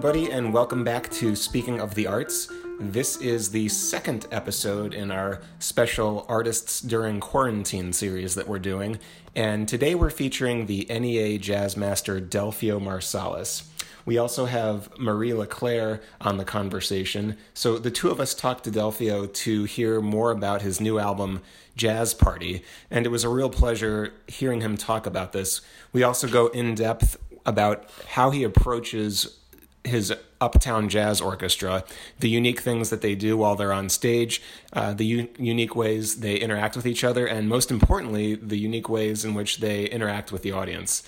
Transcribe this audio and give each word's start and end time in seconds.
everybody, 0.00 0.32
and 0.32 0.50
welcome 0.50 0.82
back 0.82 1.10
to 1.10 1.36
Speaking 1.36 1.78
of 1.78 1.94
the 1.94 2.06
Arts. 2.06 2.50
This 2.80 3.18
is 3.18 3.50
the 3.50 3.68
second 3.68 4.26
episode 4.30 4.94
in 4.94 5.10
our 5.10 5.42
special 5.58 6.24
Artists 6.26 6.80
During 6.80 7.20
Quarantine 7.20 7.92
series 7.92 8.34
that 8.34 8.48
we're 8.48 8.60
doing, 8.60 8.98
and 9.36 9.68
today 9.68 9.94
we're 9.94 10.08
featuring 10.08 10.64
the 10.64 10.86
NEA 10.88 11.36
jazz 11.36 11.76
master 11.76 12.18
Delfeayo 12.18 12.80
Marsalis. 12.80 13.68
We 14.06 14.16
also 14.16 14.46
have 14.46 14.88
Marie 14.98 15.34
LeClaire 15.34 16.00
on 16.18 16.38
the 16.38 16.46
conversation. 16.46 17.36
So 17.52 17.76
the 17.76 17.90
two 17.90 18.08
of 18.08 18.20
us 18.20 18.34
talked 18.34 18.64
to 18.64 18.70
Delfeayo 18.70 19.30
to 19.30 19.64
hear 19.64 20.00
more 20.00 20.30
about 20.30 20.62
his 20.62 20.80
new 20.80 20.98
album, 20.98 21.42
Jazz 21.76 22.14
Party, 22.14 22.64
and 22.90 23.04
it 23.04 23.10
was 23.10 23.24
a 23.24 23.28
real 23.28 23.50
pleasure 23.50 24.14
hearing 24.26 24.62
him 24.62 24.78
talk 24.78 25.04
about 25.04 25.32
this. 25.32 25.60
We 25.92 26.02
also 26.02 26.26
go 26.26 26.46
in 26.46 26.74
depth 26.74 27.18
about 27.44 27.90
how 28.12 28.30
he 28.30 28.44
approaches 28.44 29.39
his 29.84 30.12
Uptown 30.40 30.88
Jazz 30.88 31.20
Orchestra, 31.20 31.84
the 32.18 32.28
unique 32.28 32.60
things 32.60 32.90
that 32.90 33.02
they 33.02 33.14
do 33.14 33.36
while 33.36 33.56
they're 33.56 33.72
on 33.72 33.88
stage, 33.88 34.42
uh, 34.72 34.94
the 34.94 35.04
u- 35.04 35.28
unique 35.38 35.76
ways 35.76 36.20
they 36.20 36.36
interact 36.36 36.76
with 36.76 36.86
each 36.86 37.04
other, 37.04 37.26
and 37.26 37.48
most 37.48 37.70
importantly, 37.70 38.34
the 38.34 38.58
unique 38.58 38.88
ways 38.88 39.24
in 39.24 39.34
which 39.34 39.58
they 39.58 39.84
interact 39.86 40.32
with 40.32 40.42
the 40.42 40.52
audience. 40.52 41.02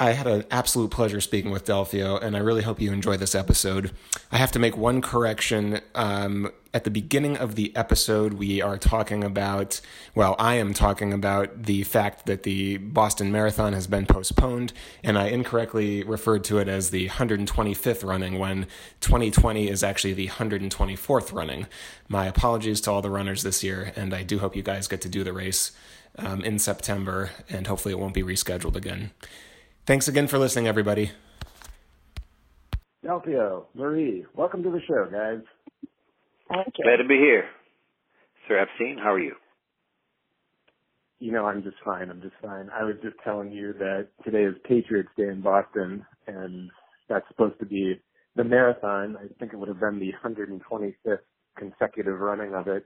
I 0.00 0.12
had 0.12 0.26
an 0.26 0.46
absolute 0.50 0.90
pleasure 0.90 1.20
speaking 1.20 1.50
with 1.50 1.66
Delfeayo, 1.66 2.22
and 2.22 2.34
I 2.34 2.38
really 2.38 2.62
hope 2.62 2.80
you 2.80 2.90
enjoy 2.90 3.18
this 3.18 3.34
episode. 3.34 3.90
I 4.32 4.38
have 4.38 4.50
to 4.52 4.58
make 4.58 4.74
one 4.74 5.02
correction. 5.02 5.82
Um, 5.94 6.50
at 6.72 6.84
the 6.84 6.90
beginning 6.90 7.36
of 7.36 7.54
the 7.54 7.76
episode, 7.76 8.32
we 8.32 8.62
are 8.62 8.78
talking 8.78 9.22
about, 9.22 9.82
well, 10.14 10.36
I 10.38 10.54
am 10.54 10.72
talking 10.72 11.12
about 11.12 11.64
the 11.64 11.82
fact 11.82 12.24
that 12.24 12.44
the 12.44 12.78
Boston 12.78 13.30
Marathon 13.30 13.74
has 13.74 13.86
been 13.86 14.06
postponed, 14.06 14.72
and 15.04 15.18
I 15.18 15.26
incorrectly 15.26 16.02
referred 16.02 16.44
to 16.44 16.56
it 16.56 16.66
as 16.66 16.88
the 16.88 17.10
125th 17.10 18.02
running 18.02 18.38
when 18.38 18.68
2020 19.02 19.68
is 19.68 19.82
actually 19.82 20.14
the 20.14 20.28
124th 20.28 21.30
running. 21.34 21.66
My 22.08 22.24
apologies 22.24 22.80
to 22.82 22.90
all 22.90 23.02
the 23.02 23.10
runners 23.10 23.42
this 23.42 23.62
year, 23.62 23.92
and 23.96 24.14
I 24.14 24.22
do 24.22 24.38
hope 24.38 24.56
you 24.56 24.62
guys 24.62 24.88
get 24.88 25.02
to 25.02 25.10
do 25.10 25.24
the 25.24 25.34
race 25.34 25.72
um, 26.16 26.42
in 26.42 26.58
September, 26.58 27.32
and 27.50 27.66
hopefully 27.66 27.92
it 27.92 27.98
won't 27.98 28.14
be 28.14 28.22
rescheduled 28.22 28.76
again. 28.76 29.10
Thanks 29.86 30.08
again 30.08 30.26
for 30.26 30.38
listening, 30.38 30.68
everybody. 30.68 31.10
Delfeayo, 33.04 33.64
Marie, 33.74 34.26
welcome 34.34 34.62
to 34.62 34.70
the 34.70 34.80
show, 34.86 35.06
guys. 35.10 35.40
Thank 36.48 36.74
you. 36.78 36.84
Glad 36.84 36.98
to 36.98 37.08
be 37.08 37.16
here. 37.16 37.44
Sir 38.46 38.58
Epstein, 38.58 38.98
how 38.98 39.12
are 39.14 39.18
you? 39.18 39.34
You 41.18 41.32
know, 41.32 41.46
I'm 41.46 41.62
just 41.62 41.76
fine. 41.84 42.10
I'm 42.10 42.20
just 42.20 42.34
fine. 42.42 42.68
I 42.78 42.84
was 42.84 42.96
just 43.02 43.16
telling 43.24 43.52
you 43.52 43.72
that 43.74 44.08
today 44.24 44.44
is 44.44 44.54
Patriots 44.64 45.10
Day 45.16 45.28
in 45.28 45.40
Boston, 45.40 46.04
and 46.26 46.70
that's 47.08 47.26
supposed 47.28 47.58
to 47.60 47.66
be 47.66 48.00
the 48.36 48.44
marathon. 48.44 49.16
I 49.16 49.28
think 49.38 49.52
it 49.52 49.56
would 49.56 49.68
have 49.68 49.80
been 49.80 49.98
the 49.98 50.12
125th 50.24 51.18
consecutive 51.56 52.20
running 52.20 52.54
of 52.54 52.68
it, 52.68 52.84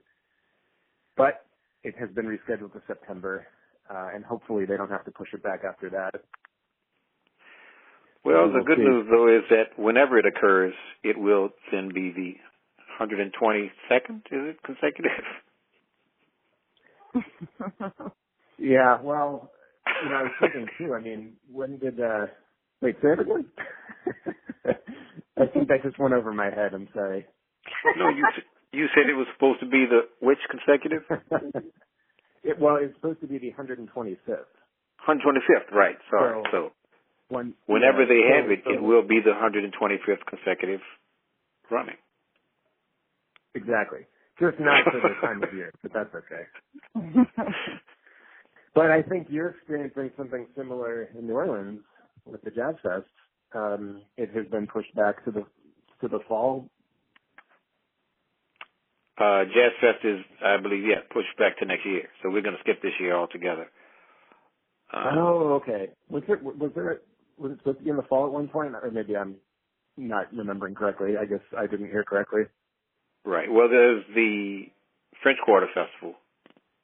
but 1.17 1.47
it 1.83 1.95
has 1.98 2.08
been 2.11 2.27
rescheduled 2.27 2.73
to 2.73 2.83
September, 2.86 3.47
uh, 3.91 4.08
and 4.14 4.25
hopefully 4.25 4.64
they 4.64 4.77
don't 4.77 4.91
have 4.91 5.05
to 5.05 5.11
push 5.11 5.29
it 5.33 5.42
back 5.42 5.61
after 5.69 5.91
that. 5.91 6.23
Well, 8.25 8.50
the 8.53 8.64
good 8.67 8.78
news 8.78 9.06
though 9.11 9.28
is 9.28 9.42
that 9.50 9.78
whenever 9.78 10.19
it 10.19 10.27
occurs, 10.27 10.75
it 11.03 11.19
will 11.19 11.50
then 11.70 11.91
be 11.94 12.11
the 12.11 12.34
122nd, 13.00 14.17
is 14.30 14.55
it 14.55 14.62
consecutive? 14.62 15.11
Yeah, 18.58 19.00
well, 19.02 19.50
you 20.02 20.08
know, 20.08 20.17
I 20.17 20.22
was 20.22 20.33
thinking 20.41 20.67
too. 20.78 20.95
I 20.95 21.00
mean, 21.00 21.34
when 21.50 21.78
did 21.78 22.00
uh 22.00 22.27
wait 22.80 22.97
say 23.02 23.08
it 23.08 23.20
again? 23.20 23.47
I 25.36 25.47
think 25.52 25.69
that 25.69 25.83
just 25.83 25.98
went 25.98 26.14
over 26.14 26.33
my 26.33 26.47
head. 26.47 26.72
I'm 26.72 26.89
sorry. 26.95 27.27
no, 27.98 28.08
you 28.08 28.24
you 28.73 28.86
said 28.95 29.11
it 29.11 29.14
was 29.14 29.27
supposed 29.35 29.61
to 29.61 29.67
be 29.67 29.86
the 29.86 30.02
which 30.24 30.39
consecutive? 30.51 31.02
it, 32.45 32.58
well, 32.61 32.77
it's 32.80 32.95
supposed 32.95 33.20
to 33.20 33.27
be 33.27 33.39
the 33.39 33.51
125th. 33.52 34.46
125th, 35.08 35.73
right? 35.73 35.96
Sorry. 36.11 36.42
So, 36.45 36.51
So 36.51 36.73
When, 37.34 37.55
whenever 37.67 38.02
yeah, 38.02 38.08
they 38.08 38.22
so- 38.22 38.34
have 38.42 38.50
it, 38.50 38.61
so- 38.64 38.72
it 38.74 38.83
will 38.83 39.02
be 39.02 39.20
the 39.20 39.30
125th 39.33 40.24
consecutive 40.28 40.80
running. 41.70 41.96
exactly. 43.55 44.00
Just 44.40 44.58
not 44.58 44.84
for 44.84 45.00
the 45.00 45.14
time 45.20 45.42
of 45.42 45.55
year, 45.55 45.73
but 45.83 45.92
that's 45.92 46.14
okay. 46.14 46.44
But 48.74 48.90
I 48.90 49.02
think 49.02 49.28
you're 49.30 49.50
experiencing 49.50 50.11
something 50.17 50.48
similar 50.56 51.05
in 51.17 51.28
New 51.28 51.34
Orleans 51.34 51.80
with 52.24 52.42
the 52.42 52.50
Jazz 52.50 52.74
Fest. 52.83 53.06
Um, 53.55 54.02
it 54.17 54.34
has 54.34 54.46
been 54.48 54.67
pushed 54.67 54.92
back 54.96 55.24
to 55.27 55.30
the 55.30 55.44
to 56.00 56.08
the 56.08 56.18
fall. 56.27 56.68
Uh, 59.17 59.44
Jazz 59.44 59.70
Fest 59.80 60.05
is, 60.05 60.18
I 60.44 60.56
believe, 60.56 60.84
yeah, 60.84 61.02
pushed 61.12 61.39
back 61.39 61.56
to 61.58 61.64
next 61.64 61.86
year. 61.86 62.08
So 62.20 62.30
we're 62.30 62.42
going 62.42 62.56
to 62.56 62.61
skip 62.62 62.83
this 62.83 62.94
year 62.98 63.14
altogether. 63.14 63.70
Um, 64.92 65.18
oh, 65.18 65.52
okay. 65.62 65.90
Was 66.08 66.24
there 66.27 66.40
was 66.42 66.73
there 66.74 67.00
was 67.39 67.52
it 67.52 67.58
supposed 67.58 67.78
to 67.78 67.84
be 67.84 67.90
in 67.90 67.96
the 67.96 68.02
fall 68.02 68.27
at 68.27 68.33
one 68.33 68.48
point, 68.48 68.74
or 68.74 68.90
maybe 68.92 69.17
I'm 69.17 69.36
not 69.96 70.33
remembering 70.33 70.74
correctly. 70.74 71.17
I 71.20 71.24
guess 71.24 71.40
I 71.56 71.67
didn't 71.67 71.90
hear 71.90 72.05
correctly. 72.05 72.42
Right. 73.24 73.50
Well, 73.50 73.68
there's 73.68 74.05
the 74.14 74.67
French 75.22 75.39
Quarter 75.44 75.68
Festival, 75.74 76.17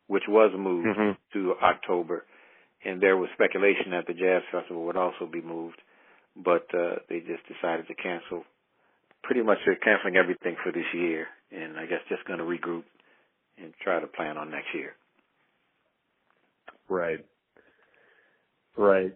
which 0.06 0.24
was 0.28 0.52
moved 0.56 0.88
Mhm. 0.88 1.16
to 1.34 1.54
October, 1.62 2.24
and 2.84 3.00
there 3.00 3.16
was 3.16 3.28
speculation 3.34 3.90
that 3.90 4.06
the 4.06 4.14
Jazz 4.14 4.42
Festival 4.50 4.84
would 4.86 4.96
also 4.96 5.26
be 5.26 5.40
moved, 5.42 5.80
but 6.36 6.72
uh, 6.74 6.96
they 7.08 7.20
just 7.20 7.46
decided 7.46 7.86
to 7.88 7.94
cancel. 7.94 8.44
Pretty 9.22 9.42
much 9.42 9.58
they're 9.66 9.76
canceling 9.76 10.16
everything 10.16 10.56
for 10.62 10.72
this 10.72 10.86
year, 10.94 11.28
and 11.50 11.78
I 11.78 11.86
guess 11.86 12.00
just 12.08 12.24
going 12.24 12.38
to 12.38 12.44
regroup 12.44 12.84
and 13.58 13.74
try 13.82 14.00
to 14.00 14.06
plan 14.06 14.38
on 14.38 14.50
next 14.50 14.72
year. 14.74 14.94
Right. 16.88 17.24
Right. 18.76 19.14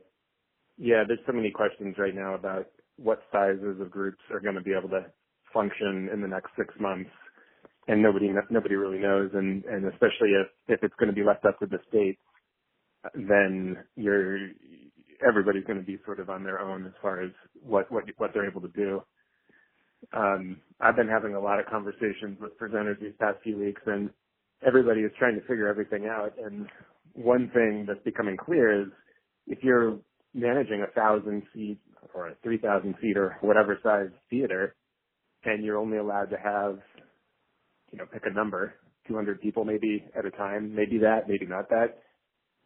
Yeah, 0.78 1.04
there's 1.06 1.20
so 1.26 1.32
many 1.32 1.50
questions 1.50 1.96
right 1.98 2.14
now 2.14 2.34
about 2.34 2.66
what 2.96 3.20
sizes 3.32 3.80
of 3.80 3.90
groups 3.90 4.20
are 4.32 4.40
going 4.40 4.54
to 4.54 4.60
be 4.62 4.72
able 4.78 4.88
to 4.90 5.06
function 5.52 6.08
in 6.12 6.20
the 6.20 6.28
next 6.28 6.50
six 6.56 6.74
months, 6.80 7.10
and 7.88 8.02
nobody 8.02 8.30
nobody 8.50 8.76
really 8.76 8.98
knows, 8.98 9.30
and 9.34 9.64
and 9.66 9.86
especially 9.86 10.30
if 10.32 10.48
if 10.68 10.84
it's 10.84 10.94
going 10.98 11.10
to 11.10 11.14
be 11.14 11.24
left 11.24 11.44
up 11.46 11.58
to 11.60 11.66
the 11.66 11.78
states, 11.88 12.20
then 13.14 13.76
you're 13.96 14.38
everybody's 15.26 15.64
going 15.64 15.80
to 15.80 15.86
be 15.86 15.98
sort 16.06 16.20
of 16.20 16.30
on 16.30 16.44
their 16.44 16.60
own 16.60 16.86
as 16.86 16.92
far 17.02 17.22
as 17.22 17.30
what 17.62 17.90
what 17.92 18.04
what 18.18 18.32
they're 18.34 18.48
able 18.48 18.62
to 18.62 18.68
do. 18.76 19.02
Um, 20.14 20.58
I've 20.80 20.96
been 20.96 21.08
having 21.08 21.34
a 21.34 21.40
lot 21.40 21.60
of 21.60 21.66
conversations 21.66 22.38
with 22.40 22.58
presenters 22.58 23.00
these 23.00 23.14
past 23.20 23.38
few 23.42 23.58
weeks, 23.58 23.82
and 23.86 24.10
everybody 24.66 25.00
is 25.00 25.12
trying 25.18 25.34
to 25.36 25.40
figure 25.46 25.68
everything 25.68 26.06
out. 26.06 26.34
And 26.42 26.66
one 27.14 27.50
thing 27.54 27.86
that's 27.88 28.02
becoming 28.04 28.36
clear 28.36 28.82
is 28.82 28.88
if 29.48 29.58
you're 29.62 29.98
managing 30.34 30.82
a 30.82 30.92
thousand 30.92 31.42
seat 31.54 31.78
or 32.12 32.28
a 32.28 32.34
three 32.42 32.58
thousand 32.58 32.94
seat 33.00 33.16
or 33.16 33.38
whatever 33.40 33.78
size 33.82 34.10
theater, 34.30 34.74
and 35.44 35.64
you're 35.64 35.78
only 35.78 35.98
allowed 35.98 36.30
to 36.30 36.36
have, 36.36 36.78
you 37.90 37.98
know, 37.98 38.04
pick 38.12 38.22
a 38.26 38.32
number, 38.32 38.74
200 39.08 39.40
people 39.40 39.64
maybe 39.64 40.04
at 40.16 40.24
a 40.24 40.30
time, 40.30 40.74
maybe 40.74 40.98
that, 40.98 41.28
maybe 41.28 41.46
not 41.46 41.68
that. 41.70 41.98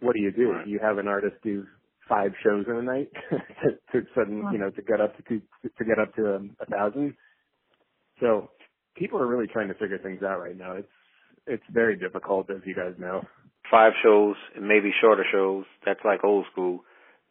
What 0.01 0.15
do 0.15 0.21
you 0.21 0.33
do? 0.33 0.53
Right. 0.53 0.65
Do 0.65 0.71
you 0.71 0.79
have 0.81 0.99
an 0.99 1.09
artist 1.09 1.37
do 1.43 1.67
five 2.09 2.33
shows 2.43 2.65
in 2.69 2.77
a 2.77 2.83
night 2.83 3.11
to, 3.31 4.01
to 4.01 4.07
sudden, 4.15 4.45
you 4.53 4.59
know, 4.59 4.71
to 4.71 4.83
get 4.83 5.01
up 5.01 5.17
to 5.17 5.23
two, 5.29 5.43
to 5.63 5.85
get 5.85 5.99
up 5.99 6.15
to 6.17 6.37
um, 6.37 6.57
a 6.61 6.67
thousand? 6.67 7.15
So 8.21 8.51
people 8.97 9.21
are 9.21 9.27
really 9.27 9.47
trying 9.47 9.69
to 9.69 9.75
figure 9.75 9.99
things 9.99 10.23
out 10.23 10.41
right 10.41 10.57
now. 10.57 10.73
It's 10.77 10.89
it's 11.47 11.65
very 11.73 11.97
difficult, 11.97 12.51
as 12.51 12.61
you 12.67 12.75
guys 12.75 12.93
know. 12.99 13.23
Five 13.71 13.93
shows 14.03 14.37
and 14.55 14.69
maybe 14.69 14.93
shorter 15.01 15.25
shows. 15.33 15.65
That's 15.85 16.01
like 16.05 16.23
old 16.25 16.45
school. 16.53 16.81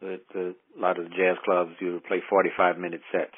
The, 0.02 0.20
the, 0.34 0.56
a 0.78 0.80
lot 0.80 1.00
of 1.00 1.06
the 1.06 1.10
jazz 1.10 1.38
clubs 1.44 1.72
you 1.80 2.02
play 2.08 2.22
45 2.30 2.78
minute 2.78 3.02
sets, 3.12 3.34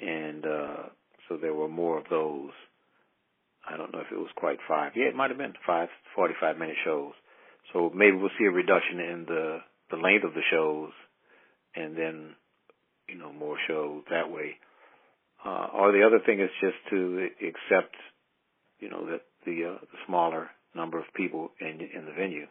and 0.00 0.44
uh, 0.44 0.82
so 1.28 1.38
there 1.40 1.54
were 1.54 1.68
more 1.68 1.98
of 1.98 2.04
those. 2.10 2.50
I 3.68 3.76
don't 3.76 3.92
know 3.92 4.00
if 4.00 4.12
it 4.12 4.18
was 4.18 4.30
quite 4.36 4.58
five. 4.68 4.92
Yeah, 4.96 5.06
it 5.06 5.16
might 5.16 5.30
have 5.30 5.38
been 5.38 5.54
five 5.66 5.88
45 6.14 6.58
minute 6.58 6.76
shows. 6.84 7.12
So 7.72 7.90
maybe 7.94 8.16
we'll 8.16 8.30
see 8.38 8.46
a 8.46 8.50
reduction 8.50 9.00
in 9.00 9.24
the 9.26 9.58
the 9.90 9.96
length 9.96 10.24
of 10.24 10.34
the 10.34 10.42
shows, 10.50 10.90
and 11.74 11.96
then 11.96 12.34
you 13.08 13.16
know 13.16 13.32
more 13.32 13.56
shows 13.66 14.02
that 14.10 14.30
way. 14.30 14.56
Uh, 15.44 15.68
or 15.72 15.92
the 15.92 16.04
other 16.06 16.20
thing 16.24 16.40
is 16.40 16.50
just 16.60 16.76
to 16.90 17.28
accept, 17.40 17.94
you 18.78 18.90
know, 18.90 19.06
that 19.06 19.22
the, 19.46 19.64
uh, 19.64 19.78
the 19.80 19.98
smaller 20.06 20.50
number 20.74 20.98
of 20.98 21.06
people 21.14 21.50
in 21.60 21.80
in 21.80 22.04
the 22.04 22.12
venue. 22.12 22.46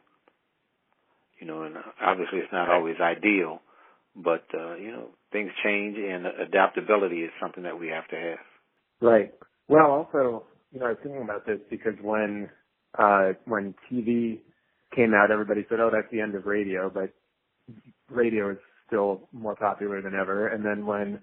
You 1.39 1.47
know, 1.47 1.63
and 1.63 1.75
obviously 2.01 2.39
it's 2.39 2.51
not 2.53 2.69
always 2.69 2.95
ideal, 3.01 3.61
but 4.15 4.45
uh, 4.53 4.75
you 4.75 4.91
know 4.91 5.07
things 5.31 5.51
change, 5.63 5.97
and 5.97 6.25
adaptability 6.25 7.21
is 7.23 7.31
something 7.41 7.63
that 7.63 7.79
we 7.79 7.87
have 7.89 8.07
to 8.09 8.15
have. 8.15 8.39
Right. 9.01 9.33
Well, 9.67 9.85
also, 9.91 10.45
you 10.71 10.79
know, 10.79 10.87
I 10.87 10.89
was 10.89 10.97
thinking 11.03 11.21
about 11.21 11.45
this 11.45 11.59
because 11.69 11.93
when 12.01 12.49
uh 12.97 13.33
when 13.45 13.75
TV 13.91 14.39
came 14.95 15.13
out, 15.13 15.31
everybody 15.31 15.65
said, 15.69 15.79
"Oh, 15.79 15.89
that's 15.91 16.11
the 16.11 16.21
end 16.21 16.35
of 16.35 16.45
radio," 16.45 16.89
but 16.89 17.13
radio 18.09 18.51
is 18.51 18.57
still 18.87 19.27
more 19.31 19.55
popular 19.55 20.01
than 20.01 20.15
ever. 20.15 20.47
And 20.47 20.65
then 20.65 20.85
when 20.85 21.19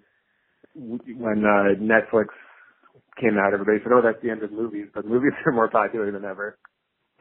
when 0.74 1.44
uh, 1.44 1.74
Netflix 1.82 2.26
came 3.20 3.38
out, 3.38 3.52
everybody 3.52 3.78
said, 3.82 3.92
"Oh, 3.92 4.02
that's 4.02 4.22
the 4.22 4.30
end 4.30 4.42
of 4.42 4.52
movies," 4.52 4.86
but 4.94 5.06
movies 5.06 5.32
are 5.46 5.52
more 5.52 5.69
popular 5.69 6.10
than 6.10 6.24
ever. 6.24 6.58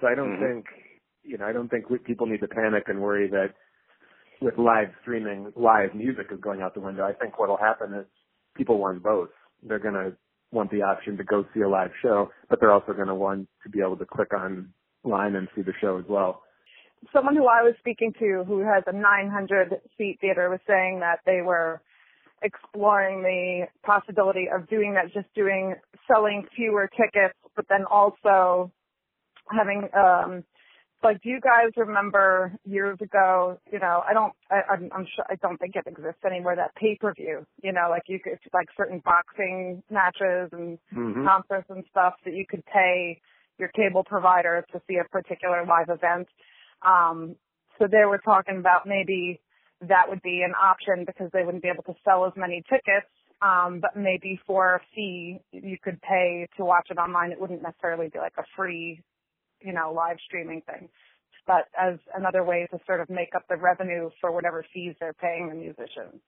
So 0.01 0.07
I 0.07 0.15
don't 0.15 0.30
Mm-hmm. 0.30 0.53
think, 0.53 0.65
you 1.25 1.38
know, 1.38 1.45
I 1.45 1.54
don't 1.54 1.69
think 1.69 1.86
people 2.06 2.27
need 2.27 2.42
to 2.42 2.48
panic 2.48 2.83
and 2.88 3.01
worry 3.01 3.27
that 3.30 3.54
with 4.42 4.57
live 4.57 4.89
streaming, 5.01 5.51
live 5.56 5.95
music 5.95 6.27
is 6.31 6.39
going 6.39 6.62
out 6.62 6.74
the 6.74 6.81
window. 6.81 7.04
I 7.06 7.13
think 7.13 7.39
what'll 7.39 7.57
happen 7.57 7.94
is 7.94 8.06
people 8.56 8.77
want 8.77 9.01
both. 9.01 9.30
They're 9.63 9.80
going 9.80 9.94
to 9.95 10.13
want 10.51 10.72
the 10.72 10.81
option 10.81 11.18
to 11.18 11.24
go 11.24 11.45
see 11.54 11.62
a 11.62 11.69
live 11.69 11.92
show, 12.01 12.30
but 12.50 12.60
they're 12.60 12.72
also 12.72 12.94
going 12.94 13.07
to 13.07 13.16
want 13.16 13.48
to 13.63 13.69
be 13.69 13.80
able 13.80 13.98
to 13.98 14.06
click 14.06 14.33
online 14.33 15.36
and 15.36 15.48
see 15.56 15.62
the 15.62 15.74
show 15.81 15.98
as 15.98 16.06
well. 16.07 16.44
someone 17.13 17.36
who 17.36 17.48
I 17.48 17.63
was 17.63 17.75
speaking 17.80 18.13
to 18.19 18.44
who 18.48 18.60
has 18.60 18.83
a 18.88 18.94
900 18.94 19.75
seat 19.98 20.18
theater 20.22 20.50
was 20.50 20.60
saying 20.68 21.00
that 21.00 21.19
they 21.25 21.42
were 21.42 21.81
exploring 22.42 23.22
the 23.22 23.68
possibility 23.83 24.48
of 24.54 24.68
doing 24.69 24.94
that, 24.94 25.13
just 25.13 25.33
doing 25.36 25.75
selling 26.07 26.45
fewer 26.56 26.89
tickets, 26.95 27.38
but 27.56 27.66
then 27.69 27.86
also 27.89 28.72
having 29.51 29.88
um 29.94 30.44
like 31.03 31.21
do 31.21 31.30
you 31.30 31.39
guys 31.39 31.71
remember 31.77 32.53
years 32.65 32.97
ago 33.01 33.59
you 33.71 33.80
know 33.80 34.03
i 34.07 34.13
don't 34.13 34.33
i 34.50 34.62
i'm, 34.71 34.89
I'm 34.94 35.06
sure 35.15 35.25
i 35.30 35.36
don't 35.36 35.57
think 35.57 35.75
it 35.75 35.88
exists 35.88 36.24
anymore 36.25 36.56
that 36.56 36.75
pay 36.75 36.97
per 37.00 37.13
view 37.13 37.45
you 37.63 37.71
know 37.71 37.88
like 37.89 38.03
you 38.07 38.19
could 38.19 38.39
like 38.53 38.68
certain 38.77 39.01
boxing 39.03 39.83
matches 39.89 40.50
and 40.51 40.77
Mm-hmm. 40.95 41.25
concerts 41.25 41.68
and 41.69 41.83
stuff 41.89 42.13
that 42.25 42.33
you 42.33 42.45
could 42.50 42.63
pay 42.65 43.19
your 43.59 43.69
cable 43.69 44.03
provider 44.03 44.65
to 44.71 44.81
see 44.88 44.97
a 44.97 45.07
particular 45.09 45.65
live 45.65 45.89
event 45.89 46.27
um 46.86 47.36
so 47.80 47.88
they 47.88 48.06
were 48.06 48.19
talking 48.19 48.57
about 48.57 48.88
maybe 48.88 49.39
that 49.81 50.09
would 50.09 50.21
be 50.21 50.41
an 50.44 50.53
option 50.62 51.06
because 51.06 51.30
they 51.33 51.44
wouldn't 51.44 51.63
be 51.63 51.69
able 51.69 51.83
to 51.83 51.94
sell 52.03 52.25
as 52.25 52.33
many 52.36 52.63
tickets 52.69 53.07
um 53.41 53.80
but 53.81 53.95
maybe 53.95 54.39
for 54.48 54.75
a 54.75 54.81
fee 54.95 55.39
you 55.51 55.77
could 55.83 56.01
pay 56.01 56.48
to 56.57 56.63
watch 56.65 56.88
it 56.89 56.98
online 56.98 57.31
it 57.31 57.39
wouldn't 57.39 57.62
necessarily 57.62 58.07
be 58.09 58.19
like 58.19 58.33
a 58.38 58.44
free 58.56 59.01
you 59.65 59.73
know, 59.73 59.91
live 59.91 60.17
streaming 60.25 60.62
thing, 60.62 60.89
but 61.47 61.65
as 61.79 61.97
another 62.15 62.44
way 62.44 62.67
to 62.71 62.79
sort 62.85 63.01
of 63.01 63.09
make 63.09 63.35
up 63.35 63.44
the 63.50 63.57
revenue 63.57 64.09
for 64.21 64.31
whatever 64.31 64.65
fees 64.73 64.95
they're 65.00 65.13
paying 65.13 65.50
the 65.50 65.56
musicians. 65.56 66.21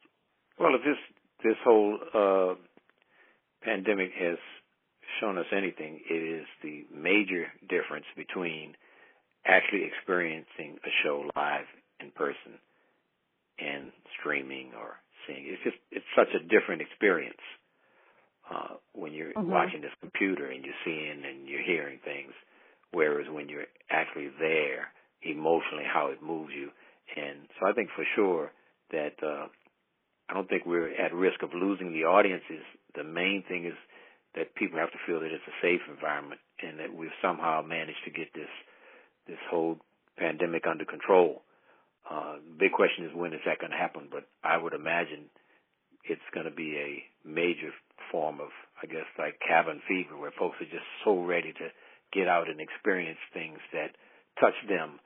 Well, 0.59 0.73
if 0.75 0.81
this 0.83 0.97
this 1.43 1.57
whole 1.63 1.99
uh, 2.13 2.55
pandemic 3.63 4.11
has 4.19 4.37
shown 5.19 5.37
us 5.37 5.45
anything, 5.55 5.99
it 6.09 6.41
is 6.41 6.45
the 6.63 6.85
major 6.93 7.45
difference 7.69 8.05
between 8.15 8.75
actually 9.45 9.83
experiencing 9.85 10.77
a 10.83 10.89
show 11.03 11.29
live 11.35 11.65
in 11.99 12.11
person 12.11 12.59
and 13.59 13.91
streaming 14.19 14.71
or 14.77 14.97
seeing. 15.25 15.45
It's 15.45 15.63
just 15.63 15.77
it's 15.91 16.05
such 16.15 16.29
a 16.35 16.43
different 16.43 16.81
experience 16.81 17.41
uh, 18.49 18.75
when 18.93 19.13
you're 19.13 19.33
Mhm. 19.33 19.49
watching 19.49 19.81
this 19.81 19.93
computer 20.01 20.47
and 20.47 20.63
you're 20.65 20.81
seeing 20.85 21.23
and 21.25 21.47
you're 21.47 21.63
hearing 21.63 21.99
things, 21.99 22.33
whereas 22.91 23.27
when 23.31 23.49
you're 23.49 23.69
actually 23.89 24.29
there 24.39 24.89
emotionally, 25.21 25.85
how 25.85 26.07
it 26.07 26.21
moves 26.21 26.53
you. 26.55 26.69
And 27.15 27.47
so 27.59 27.67
I 27.67 27.73
think 27.73 27.89
for 27.95 28.05
sure 28.15 28.51
that 28.91 29.15
uh, 29.23 29.47
I 30.29 30.33
don't 30.33 30.49
think 30.49 30.65
we're 30.65 30.93
at 30.93 31.13
risk 31.13 31.41
of 31.43 31.53
losing 31.53 31.93
the 31.93 32.05
audiences. 32.05 32.63
The 32.95 33.03
main 33.03 33.43
thing 33.47 33.65
is 33.65 33.77
that 34.35 34.55
people 34.55 34.79
have 34.79 34.91
to 34.91 35.03
feel 35.05 35.19
that 35.21 35.31
it's 35.31 35.47
a 35.47 35.61
safe 35.61 35.81
environment 35.89 36.41
and 36.61 36.79
that 36.79 36.93
we've 36.93 37.15
somehow 37.21 37.61
managed 37.61 38.03
to 38.05 38.11
get 38.11 38.33
this 38.33 38.51
this 39.27 39.39
whole 39.49 39.77
pandemic 40.17 40.63
under 40.67 40.85
control. 40.85 41.43
Uh, 42.09 42.37
big 42.57 42.71
question 42.71 43.05
is 43.05 43.11
when 43.13 43.33
is 43.33 43.41
that 43.45 43.59
going 43.59 43.71
to 43.71 43.77
happen? 43.77 44.07
But 44.09 44.23
I 44.43 44.55
would 44.55 44.73
imagine 44.73 45.27
it's 46.05 46.21
going 46.33 46.45
to 46.45 46.55
be 46.55 46.77
a 46.77 47.27
major 47.27 47.71
form 48.11 48.39
of, 48.39 48.47
I 48.81 48.87
guess, 48.87 49.07
like 49.19 49.39
cabin 49.45 49.81
fever, 49.87 50.15
where 50.15 50.31
folks 50.31 50.55
are 50.61 50.71
just 50.71 50.87
so 51.03 51.19
ready 51.19 51.51
to 51.51 51.67
get 52.13 52.27
out 52.27 52.49
and 52.49 52.59
experience 52.59 53.19
things 53.33 53.59
that 53.73 53.95
touch 54.39 54.55
them 54.69 54.99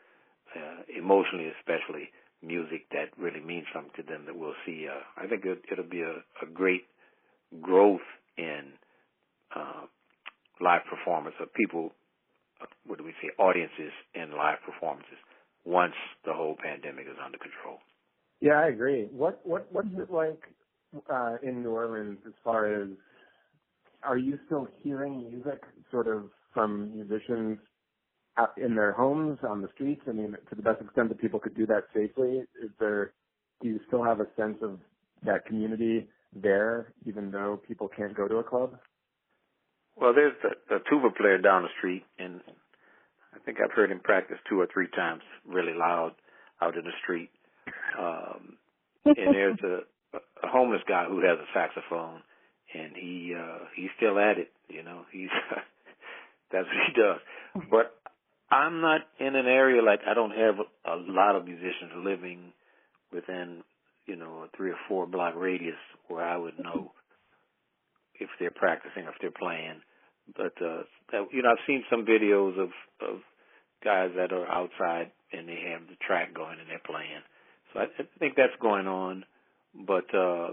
uh, 0.56 0.84
emotionally, 0.98 1.52
especially 1.60 2.10
music 2.44 2.90
that 2.92 3.10
really 3.18 3.40
means 3.40 3.66
something 3.74 3.94
to 3.96 4.04
them. 4.04 4.26
That 4.26 4.36
we'll 4.38 4.58
see. 4.66 4.88
Uh, 4.90 5.02
I 5.18 5.28
think 5.28 5.46
it, 5.46 5.62
it'll 5.72 5.90
be 5.90 6.02
a, 6.02 6.24
a 6.44 6.48
great 6.52 6.84
growth 7.62 8.06
in 8.38 8.74
uh, 9.56 9.86
live 10.60 10.82
performance 10.90 11.36
of 11.42 11.54
people. 11.54 11.92
uh, 12.62 12.66
What 12.86 12.98
do 12.98 13.04
we 13.04 13.14
say? 13.22 13.30
Audiences 13.38 13.94
in 14.16 14.32
live 14.32 14.60
performances 14.66 15.18
once 15.66 15.96
the 16.26 16.34
whole 16.34 16.56
pandemic 16.62 17.06
is 17.06 17.18
under 17.24 17.38
control. 17.38 17.80
Yeah, 18.40 18.54
I 18.60 18.68
agree. 18.68 19.08
What 19.12 19.40
what 19.46 19.72
what's 19.72 19.94
it 19.98 20.12
like 20.12 20.42
uh, 21.14 21.36
in 21.44 21.62
New 21.62 21.70
Orleans 21.70 22.18
as 22.26 22.34
far 22.44 22.82
as 22.82 22.90
are 24.04 24.18
you 24.18 24.40
still 24.48 24.68
hearing 24.82 25.30
music 25.30 25.62
sort 25.92 26.08
of 26.08 26.32
from 26.54 26.94
musicians 26.96 27.60
out 28.38 28.52
in 28.58 28.76
their 28.76 28.92
homes 28.94 29.40
on 29.48 29.62
the 29.62 29.70
streets? 29.74 30.02
I 30.08 30.12
mean, 30.12 30.36
to 30.50 30.56
the 30.56 30.62
best 30.62 30.82
extent 30.82 31.10
that 31.10 31.20
people 31.20 31.40
could 31.40 31.56
do 31.56 31.66
that 31.68 31.84
safely, 31.94 32.44
is 32.62 32.72
there 32.80 33.14
do 33.62 33.70
you 33.70 33.80
still 33.88 34.04
have 34.04 34.20
a 34.20 34.28
sense 34.36 34.58
of 34.62 34.80
that 35.24 35.46
community 35.46 36.08
there, 36.34 36.94
even 37.06 37.32
though 37.32 37.60
people 37.68 37.88
can't 37.88 38.16
go 38.16 38.28
to 38.28 38.38
a 38.38 38.44
club? 38.44 38.78
Well, 39.96 40.14
there's 40.14 40.34
the, 40.42 40.80
tuba 40.90 41.10
player 41.12 41.38
down 41.38 41.64
the 41.64 41.70
street, 41.78 42.04
and 42.18 42.42
I 43.36 43.40
think 43.46 43.58
I've 43.64 43.72
heard 43.72 43.92
him 43.92 44.00
practice 44.00 44.38
two 44.50 44.60
or 44.60 44.68
three 44.74 44.88
times, 44.96 45.22
really 45.46 45.74
loud, 45.74 46.14
out 46.62 46.76
in 46.76 46.84
the 46.84 46.92
street. 47.04 47.30
Um, 48.00 48.58
and 49.06 49.36
there's 49.36 49.60
a, 49.64 50.18
a 50.18 50.48
homeless 50.48 50.82
guy 50.88 51.06
who 51.08 51.22
has 51.22 51.38
a 51.38 51.46
saxophone, 51.54 52.22
and 52.74 52.94
he 52.96 53.36
uh, 53.38 53.66
he's 53.76 53.90
still 53.98 54.18
at 54.18 54.38
it. 54.40 54.52
You 54.70 54.84
know, 54.84 55.02
he's 55.12 55.30
that's 56.52 56.68
what 56.68 56.88
he 56.88 56.94
does. 57.02 57.20
But 57.70 57.96
I'm 58.52 58.82
not 58.82 59.02
in 59.20 59.36
an 59.36 59.48
area 59.48 59.82
like 59.82 60.02
I 60.08 60.14
don't 60.14 60.32
have 60.32 60.56
a, 60.86 60.96
lot 60.96 61.36
of 61.36 61.46
musicians 61.46 61.92
living 61.96 62.54
within 63.14 63.64
you 64.06 64.16
know 64.16 64.46
a 64.46 64.58
three 64.58 64.72
or 64.72 64.80
four 64.88 65.06
block 65.08 65.36
radius 65.36 65.80
where 66.08 66.24
I 66.24 66.38
would 66.38 66.60
know 66.60 66.92
if 68.20 68.30
they're 68.40 68.52
practicing, 68.52 69.06
or 69.06 69.10
if 69.10 69.16
they're 69.22 69.32
playing. 69.32 69.82
But 70.36 70.54
uh, 70.62 70.84
you 71.32 71.42
know, 71.42 71.50
I've 71.52 71.66
seen 71.66 71.84
some 71.90 72.06
videos 72.06 72.60
of 72.60 72.70
of 73.02 73.20
guys 73.84 74.12
that 74.16 74.32
are 74.32 74.48
outside 74.48 75.12
and 75.34 75.48
they 75.48 75.60
have 75.72 75.88
the 75.88 75.96
track 76.06 76.34
going 76.34 76.60
and 76.60 76.70
they're 76.70 76.82
playing. 76.86 77.24
So 77.74 77.80
I, 77.80 77.84
I 77.84 78.20
think 78.20 78.36
that's 78.36 78.54
going 78.62 78.88
on, 78.88 79.26
but 79.74 80.14
uh, 80.14 80.50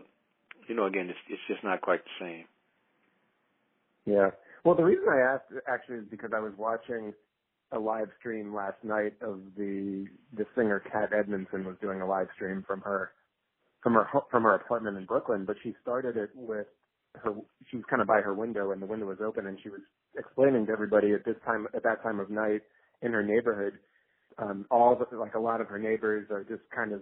you 0.68 0.74
know, 0.74 0.86
again, 0.86 1.08
it's 1.10 1.18
it's 1.28 1.42
just 1.48 1.64
not 1.64 1.80
quite 1.80 2.00
the 2.04 2.24
same. 2.24 2.44
Yeah. 4.06 4.30
Well, 4.68 4.76
the 4.76 4.84
reason 4.84 5.06
I 5.08 5.20
asked 5.20 5.50
actually 5.66 5.96
is 5.96 6.04
because 6.10 6.32
I 6.36 6.40
was 6.40 6.52
watching 6.58 7.14
a 7.72 7.78
live 7.78 8.08
stream 8.20 8.54
last 8.54 8.76
night 8.82 9.14
of 9.22 9.40
the 9.56 10.04
the 10.36 10.44
singer 10.54 10.78
Kat 10.92 11.08
Edmondson 11.18 11.64
was 11.64 11.76
doing 11.80 12.02
a 12.02 12.06
live 12.06 12.26
stream 12.34 12.62
from 12.66 12.82
her 12.82 13.12
from 13.82 13.94
her 13.94 14.06
from 14.30 14.42
her 14.42 14.54
apartment 14.56 14.98
in 14.98 15.06
Brooklyn, 15.06 15.46
but 15.46 15.56
she 15.62 15.74
started 15.80 16.18
it 16.18 16.28
with 16.34 16.66
her 17.14 17.32
she 17.70 17.78
was 17.78 17.86
kind 17.88 18.02
of 18.02 18.08
by 18.08 18.20
her 18.20 18.34
window 18.34 18.72
and 18.72 18.82
the 18.82 18.86
window 18.86 19.06
was 19.06 19.22
open 19.24 19.46
and 19.46 19.58
she 19.62 19.70
was 19.70 19.80
explaining 20.18 20.66
to 20.66 20.72
everybody 20.72 21.14
at 21.14 21.24
this 21.24 21.36
time 21.46 21.66
at 21.74 21.82
that 21.82 22.02
time 22.02 22.20
of 22.20 22.28
night 22.28 22.60
in 23.00 23.12
her 23.12 23.22
neighborhood 23.22 23.72
um 24.36 24.66
all 24.70 24.94
the 24.94 25.16
like 25.16 25.34
a 25.34 25.40
lot 25.40 25.62
of 25.62 25.66
her 25.68 25.78
neighbors 25.78 26.26
are 26.30 26.44
just 26.44 26.68
kind 26.76 26.92
of 26.92 27.00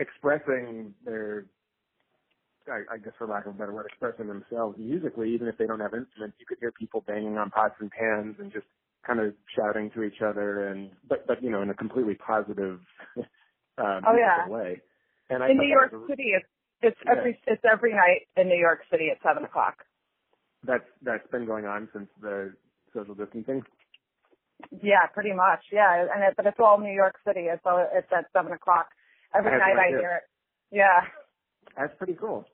expressing 0.00 0.92
their 1.04 1.46
I, 2.68 2.94
I 2.94 2.98
guess 2.98 3.12
for 3.18 3.26
lack 3.26 3.46
of 3.46 3.54
a 3.54 3.58
better 3.58 3.72
word, 3.72 3.86
expressing 3.86 4.28
themselves 4.28 4.76
musically, 4.78 5.32
even 5.34 5.48
if 5.48 5.56
they 5.58 5.66
don't 5.66 5.80
have 5.80 5.94
instruments, 5.94 6.36
you 6.38 6.46
could 6.46 6.58
hear 6.60 6.72
people 6.72 7.02
banging 7.06 7.36
on 7.38 7.50
pots 7.50 7.74
and 7.80 7.90
pans 7.90 8.36
and 8.38 8.52
just 8.52 8.66
kind 9.06 9.18
of 9.20 9.34
shouting 9.56 9.90
to 9.94 10.02
each 10.04 10.22
other 10.24 10.68
and 10.68 10.90
but 11.08 11.26
but 11.26 11.42
you 11.42 11.50
know 11.50 11.60
in 11.60 11.70
a 11.70 11.74
completely 11.74 12.14
positive 12.14 12.78
uh, 13.18 14.00
Oh, 14.06 14.14
yeah. 14.16 14.46
way. 14.48 14.80
And 15.28 15.42
I 15.42 15.50
in 15.50 15.56
New 15.56 15.66
York 15.66 15.92
a- 15.92 16.06
City, 16.08 16.32
it's 16.36 16.46
it's 16.82 16.96
Yeah. 17.04 17.12
every 17.18 17.38
it's 17.46 17.62
every 17.70 17.92
night 17.92 18.28
in 18.36 18.48
New 18.48 18.58
York 18.58 18.80
City 18.90 19.08
at 19.10 19.18
seven 19.22 19.44
o'clock. 19.44 19.84
that's 20.64 20.86
that's 21.02 21.26
been 21.32 21.46
going 21.46 21.66
on 21.66 21.88
since 21.92 22.08
the 22.20 22.54
social 22.94 23.14
distancing. 23.14 23.62
Yeah, 24.70 25.06
pretty 25.12 25.32
much. 25.32 25.64
Yeah, 25.72 26.06
and 26.14 26.22
it, 26.22 26.34
but 26.36 26.46
it's 26.46 26.60
all 26.60 26.78
New 26.78 26.92
York 26.94 27.16
City. 27.26 27.46
It's 27.50 27.62
all, 27.66 27.84
it's 27.92 28.06
at 28.16 28.26
seven 28.32 28.52
o'clock 28.52 28.86
every 29.34 29.50
night. 29.50 29.74
I 29.76 29.88
hear 29.88 30.20
it. 30.22 30.22
Yeah. 30.70 31.00
That's 31.76 31.92
pretty 31.98 32.14
cool. 32.14 32.44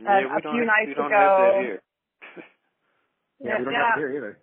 And 0.00 0.26
yeah, 0.26 0.36
a 0.36 0.40
few 0.40 0.64
nights 0.64 0.92
ago- 0.92 1.08
have. 1.10 2.44
Yeah, 3.42 3.58
we 3.58 3.64
don't 3.64 3.74
have 3.74 3.96
it 3.96 4.00
here 4.00 4.16
either. 4.18 4.38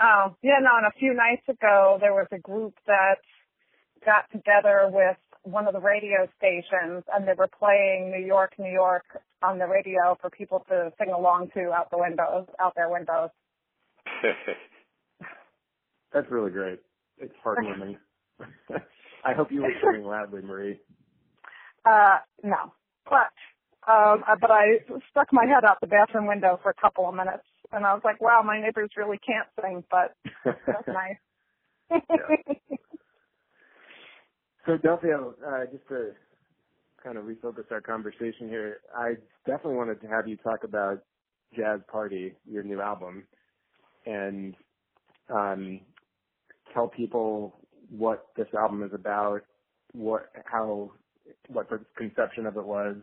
Oh, 0.00 0.36
yeah, 0.40 0.60
no, 0.62 0.70
and 0.76 0.86
a 0.86 0.92
few 0.98 1.12
nights 1.14 1.42
ago 1.48 1.98
there 2.00 2.14
was 2.14 2.28
a 2.30 2.38
group 2.38 2.74
that 2.86 3.16
got 4.06 4.30
together 4.30 4.88
with 4.88 5.16
one 5.42 5.66
of 5.66 5.72
the 5.72 5.80
radio 5.80 6.28
stations 6.38 7.02
and 7.12 7.26
they 7.26 7.32
were 7.36 7.48
playing 7.58 8.12
New 8.12 8.24
York, 8.24 8.52
New 8.58 8.70
York 8.70 9.02
on 9.42 9.58
the 9.58 9.66
radio 9.66 10.16
for 10.20 10.30
people 10.30 10.64
to 10.68 10.92
sing 10.98 11.10
along 11.12 11.50
to 11.54 11.72
out 11.72 11.90
the 11.90 11.98
windows, 11.98 12.46
out 12.60 12.74
their 12.76 12.88
windows. 12.88 13.30
That's 16.12 16.30
really 16.30 16.50
great. 16.50 16.78
It's 17.18 17.34
heartwarming. 17.44 17.96
I 19.24 19.34
hope 19.34 19.50
you 19.50 19.62
were 19.62 19.72
singing 19.82 20.06
loudly, 20.06 20.42
Marie. 20.42 20.80
Uh, 21.84 22.18
no. 22.42 22.72
But 23.08 23.32
Um, 23.90 24.22
but 24.40 24.50
I 24.50 24.78
stuck 25.10 25.32
my 25.32 25.46
head 25.46 25.64
out 25.64 25.78
the 25.80 25.86
bathroom 25.86 26.26
window 26.26 26.60
for 26.62 26.70
a 26.70 26.80
couple 26.80 27.08
of 27.08 27.14
minutes, 27.14 27.44
and 27.72 27.84
I 27.84 27.94
was 27.94 28.02
like, 28.04 28.20
"Wow, 28.20 28.42
my 28.44 28.60
neighbors 28.60 28.90
really 28.96 29.18
can't 29.18 29.48
sing, 29.60 29.84
but 29.90 30.14
that's 30.44 30.86
nice." 30.88 31.16
so 34.66 34.76
Delfeayo, 34.78 35.34
uh, 35.44 35.66
just 35.72 35.88
to 35.88 36.12
kind 37.02 37.18
of 37.18 37.24
refocus 37.24 37.70
our 37.72 37.80
conversation 37.80 38.48
here, 38.48 38.78
I 38.96 39.14
definitely 39.46 39.76
wanted 39.76 40.00
to 40.02 40.06
have 40.08 40.28
you 40.28 40.36
talk 40.36 40.62
about 40.62 41.02
Jazz 41.56 41.80
Party, 41.90 42.34
your 42.46 42.62
new 42.62 42.80
album, 42.80 43.24
and 44.06 44.54
um, 45.34 45.80
tell 46.72 46.88
people 46.88 47.56
what 47.88 48.26
this 48.36 48.46
album 48.56 48.84
is 48.84 48.92
about, 48.92 49.40
what 49.92 50.30
how 50.44 50.92
what 51.48 51.68
the 51.70 51.80
conception 51.96 52.46
of 52.46 52.56
it 52.56 52.64
was, 52.64 52.96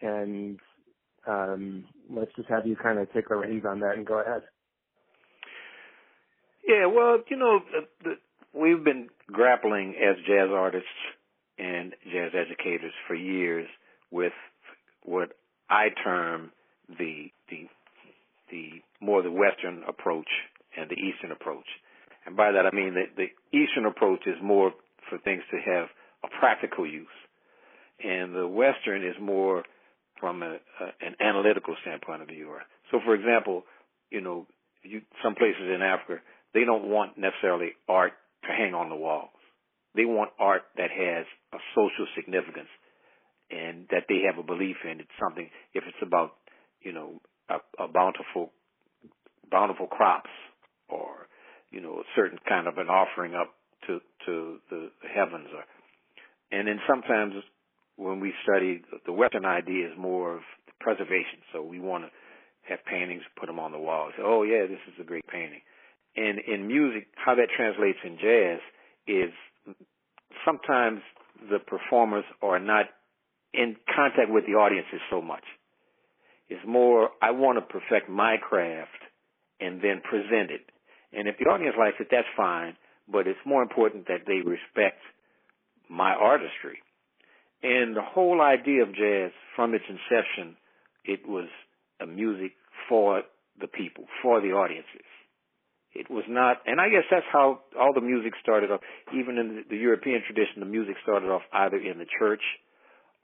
and 0.00 0.58
um, 1.26 1.84
let's 2.10 2.30
just 2.36 2.48
have 2.48 2.66
you 2.66 2.76
kind 2.76 2.98
of 2.98 3.12
take 3.12 3.28
the 3.28 3.36
reins 3.36 3.64
on 3.68 3.80
that 3.80 3.96
and 3.96 4.06
go 4.06 4.20
ahead. 4.20 4.42
Yeah, 6.66 6.86
well, 6.86 7.18
you 7.28 7.36
know, 7.36 7.60
the, 7.70 8.08
the, 8.08 8.14
we've 8.58 8.82
been 8.82 9.08
grappling 9.32 9.94
as 9.96 10.16
jazz 10.26 10.48
artists 10.52 10.88
and 11.58 11.92
jazz 12.04 12.32
educators 12.34 12.92
for 13.06 13.14
years 13.14 13.68
with 14.10 14.32
what 15.04 15.30
I 15.70 15.88
term 16.04 16.50
the 16.88 17.30
the 17.50 17.68
the 18.50 18.70
more 19.00 19.22
the 19.22 19.30
Western 19.30 19.82
approach 19.88 20.28
and 20.76 20.88
the 20.90 20.94
Eastern 20.94 21.32
approach. 21.32 21.66
And 22.26 22.36
by 22.36 22.52
that 22.52 22.66
I 22.66 22.74
mean 22.74 22.94
that 22.94 23.16
the 23.16 23.28
Eastern 23.56 23.86
approach 23.86 24.26
is 24.26 24.36
more 24.42 24.72
for 25.08 25.18
things 25.18 25.42
to 25.50 25.58
have 25.58 25.86
a 26.24 26.28
practical 26.40 26.86
use, 26.86 27.06
and 28.02 28.34
the 28.34 28.46
Western 28.46 29.04
is 29.04 29.14
more 29.20 29.64
from 30.20 30.42
a, 30.42 30.56
a, 30.56 30.86
an 31.00 31.14
analytical 31.20 31.74
standpoint 31.82 32.22
of 32.22 32.28
view. 32.28 32.54
So, 32.90 33.00
for 33.04 33.14
example, 33.14 33.64
you 34.10 34.20
know, 34.20 34.46
you, 34.82 35.02
some 35.22 35.34
places 35.34 35.68
in 35.74 35.82
Africa 35.82 36.22
they 36.56 36.64
don't 36.64 36.88
want 36.88 37.18
necessarily 37.18 37.72
art 37.86 38.14
to 38.44 38.48
hang 38.48 38.72
on 38.72 38.88
the 38.88 38.96
walls. 38.96 39.28
They 39.94 40.06
want 40.06 40.30
art 40.38 40.62
that 40.78 40.88
has 40.90 41.26
a 41.52 41.58
social 41.74 42.06
significance 42.16 42.72
and 43.50 43.86
that 43.90 44.04
they 44.08 44.22
have 44.24 44.38
a 44.38 44.42
belief 44.42 44.76
in. 44.82 45.00
It's 45.00 45.18
something 45.20 45.50
if 45.74 45.84
it's 45.86 46.00
about 46.00 46.32
you 46.80 46.92
know 46.92 47.20
a, 47.50 47.84
a 47.84 47.88
bountiful 47.88 48.52
bountiful 49.50 49.86
crops 49.86 50.30
or 50.88 51.28
you 51.70 51.82
know 51.82 52.00
a 52.00 52.08
certain 52.16 52.38
kind 52.48 52.66
of 52.66 52.78
an 52.78 52.88
offering 52.88 53.34
up 53.34 53.52
to 53.86 54.00
to 54.24 54.56
the 54.70 54.88
heavens 55.02 55.48
or 55.52 55.64
and 56.56 56.68
then 56.68 56.80
sometimes 56.88 57.34
when 57.96 58.20
we 58.20 58.32
study 58.42 58.82
the 59.04 59.12
Western 59.12 59.44
idea 59.44 59.88
is 59.88 59.94
more 59.98 60.36
of 60.36 60.42
preservation. 60.80 61.40
So 61.52 61.62
we 61.62 61.80
want 61.80 62.04
to 62.04 62.10
have 62.68 62.84
paintings, 62.84 63.22
put 63.38 63.46
them 63.46 63.58
on 63.58 63.72
the 63.72 63.78
wall. 63.78 64.10
Say, 64.16 64.22
oh 64.24 64.42
yeah, 64.42 64.66
this 64.68 64.80
is 64.88 64.94
a 65.00 65.04
great 65.04 65.26
painting. 65.26 65.60
And 66.16 66.38
in 66.46 66.66
music, 66.66 67.08
how 67.14 67.34
that 67.34 67.48
translates 67.54 67.98
in 68.04 68.18
jazz 68.18 68.60
is 69.06 69.76
sometimes 70.44 71.00
the 71.50 71.58
performers 71.58 72.24
are 72.42 72.58
not 72.58 72.86
in 73.52 73.76
contact 73.94 74.30
with 74.30 74.44
the 74.46 74.52
audiences 74.52 75.00
so 75.10 75.20
much. 75.20 75.44
It's 76.48 76.64
more, 76.66 77.10
I 77.22 77.32
want 77.32 77.58
to 77.58 77.62
perfect 77.62 78.08
my 78.08 78.36
craft 78.36 78.90
and 79.60 79.80
then 79.80 80.00
present 80.02 80.50
it. 80.50 80.70
And 81.12 81.28
if 81.28 81.36
the 81.38 81.46
audience 81.46 81.74
likes 81.78 81.96
it, 82.00 82.08
that's 82.10 82.28
fine. 82.36 82.76
But 83.08 83.26
it's 83.26 83.38
more 83.44 83.62
important 83.62 84.06
that 84.08 84.26
they 84.26 84.40
respect 84.44 85.00
my 85.88 86.12
artistry. 86.12 86.78
And 87.62 87.96
the 87.96 88.02
whole 88.02 88.40
idea 88.40 88.82
of 88.82 88.94
jazz 88.94 89.32
from 89.54 89.74
its 89.74 89.84
inception, 89.88 90.56
it 91.04 91.26
was 91.26 91.48
a 92.00 92.06
music 92.06 92.52
for 92.88 93.22
the 93.60 93.66
people, 93.66 94.04
for 94.22 94.40
the 94.40 94.48
audiences. 94.48 95.06
It 95.94 96.10
was 96.10 96.24
not, 96.28 96.58
and 96.66 96.78
I 96.78 96.90
guess 96.90 97.08
that's 97.10 97.26
how 97.32 97.60
all 97.78 97.94
the 97.94 98.02
music 98.02 98.34
started 98.42 98.70
off. 98.70 98.80
Even 99.14 99.38
in 99.38 99.64
the 99.70 99.76
European 99.76 100.20
tradition, 100.26 100.60
the 100.60 100.66
music 100.66 100.96
started 101.02 101.30
off 101.30 101.42
either 101.52 101.78
in 101.78 101.98
the 101.98 102.04
church 102.18 102.42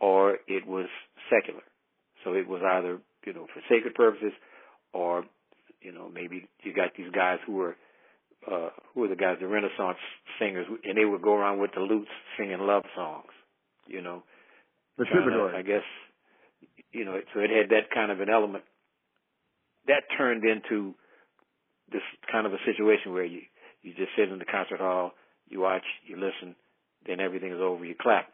or 0.00 0.38
it 0.48 0.66
was 0.66 0.86
secular. 1.28 1.62
So 2.24 2.32
it 2.32 2.48
was 2.48 2.62
either, 2.64 2.98
you 3.26 3.34
know, 3.34 3.46
for 3.52 3.60
sacred 3.68 3.94
purposes 3.94 4.32
or, 4.94 5.24
you 5.82 5.92
know, 5.92 6.08
maybe 6.12 6.48
you 6.62 6.72
got 6.72 6.90
these 6.96 7.10
guys 7.14 7.38
who 7.46 7.52
were, 7.52 7.76
uh, 8.50 8.70
who 8.94 9.02
were 9.02 9.08
the 9.08 9.16
guys, 9.16 9.36
the 9.40 9.46
Renaissance 9.46 9.98
singers, 10.38 10.66
and 10.84 10.96
they 10.96 11.04
would 11.04 11.22
go 11.22 11.34
around 11.34 11.60
with 11.60 11.72
the 11.74 11.80
lutes 11.80 12.10
singing 12.38 12.60
love 12.60 12.84
songs, 12.96 13.30
you 13.92 14.02
know. 14.02 14.24
The 14.98 15.04
troubadour. 15.04 15.54
I 15.54 15.62
guess, 15.62 15.86
you 16.90 17.04
know, 17.04 17.20
so 17.32 17.40
it 17.40 17.50
had 17.50 17.70
that 17.70 17.90
kind 17.94 18.10
of 18.10 18.20
an 18.20 18.28
element. 18.28 18.64
That 19.86 20.02
turned 20.16 20.44
into 20.44 20.94
this 21.90 22.02
kind 22.30 22.46
of 22.46 22.52
a 22.52 22.60
situation 22.64 23.12
where 23.12 23.24
you 23.24 23.40
you 23.82 23.92
just 23.94 24.10
sit 24.16 24.28
in 24.30 24.38
the 24.38 24.44
concert 24.44 24.80
hall, 24.80 25.12
you 25.48 25.60
watch, 25.60 25.82
you 26.06 26.16
listen, 26.16 26.54
then 27.06 27.20
everything 27.20 27.52
is 27.52 27.60
over, 27.60 27.84
you 27.84 27.94
clap. 28.00 28.28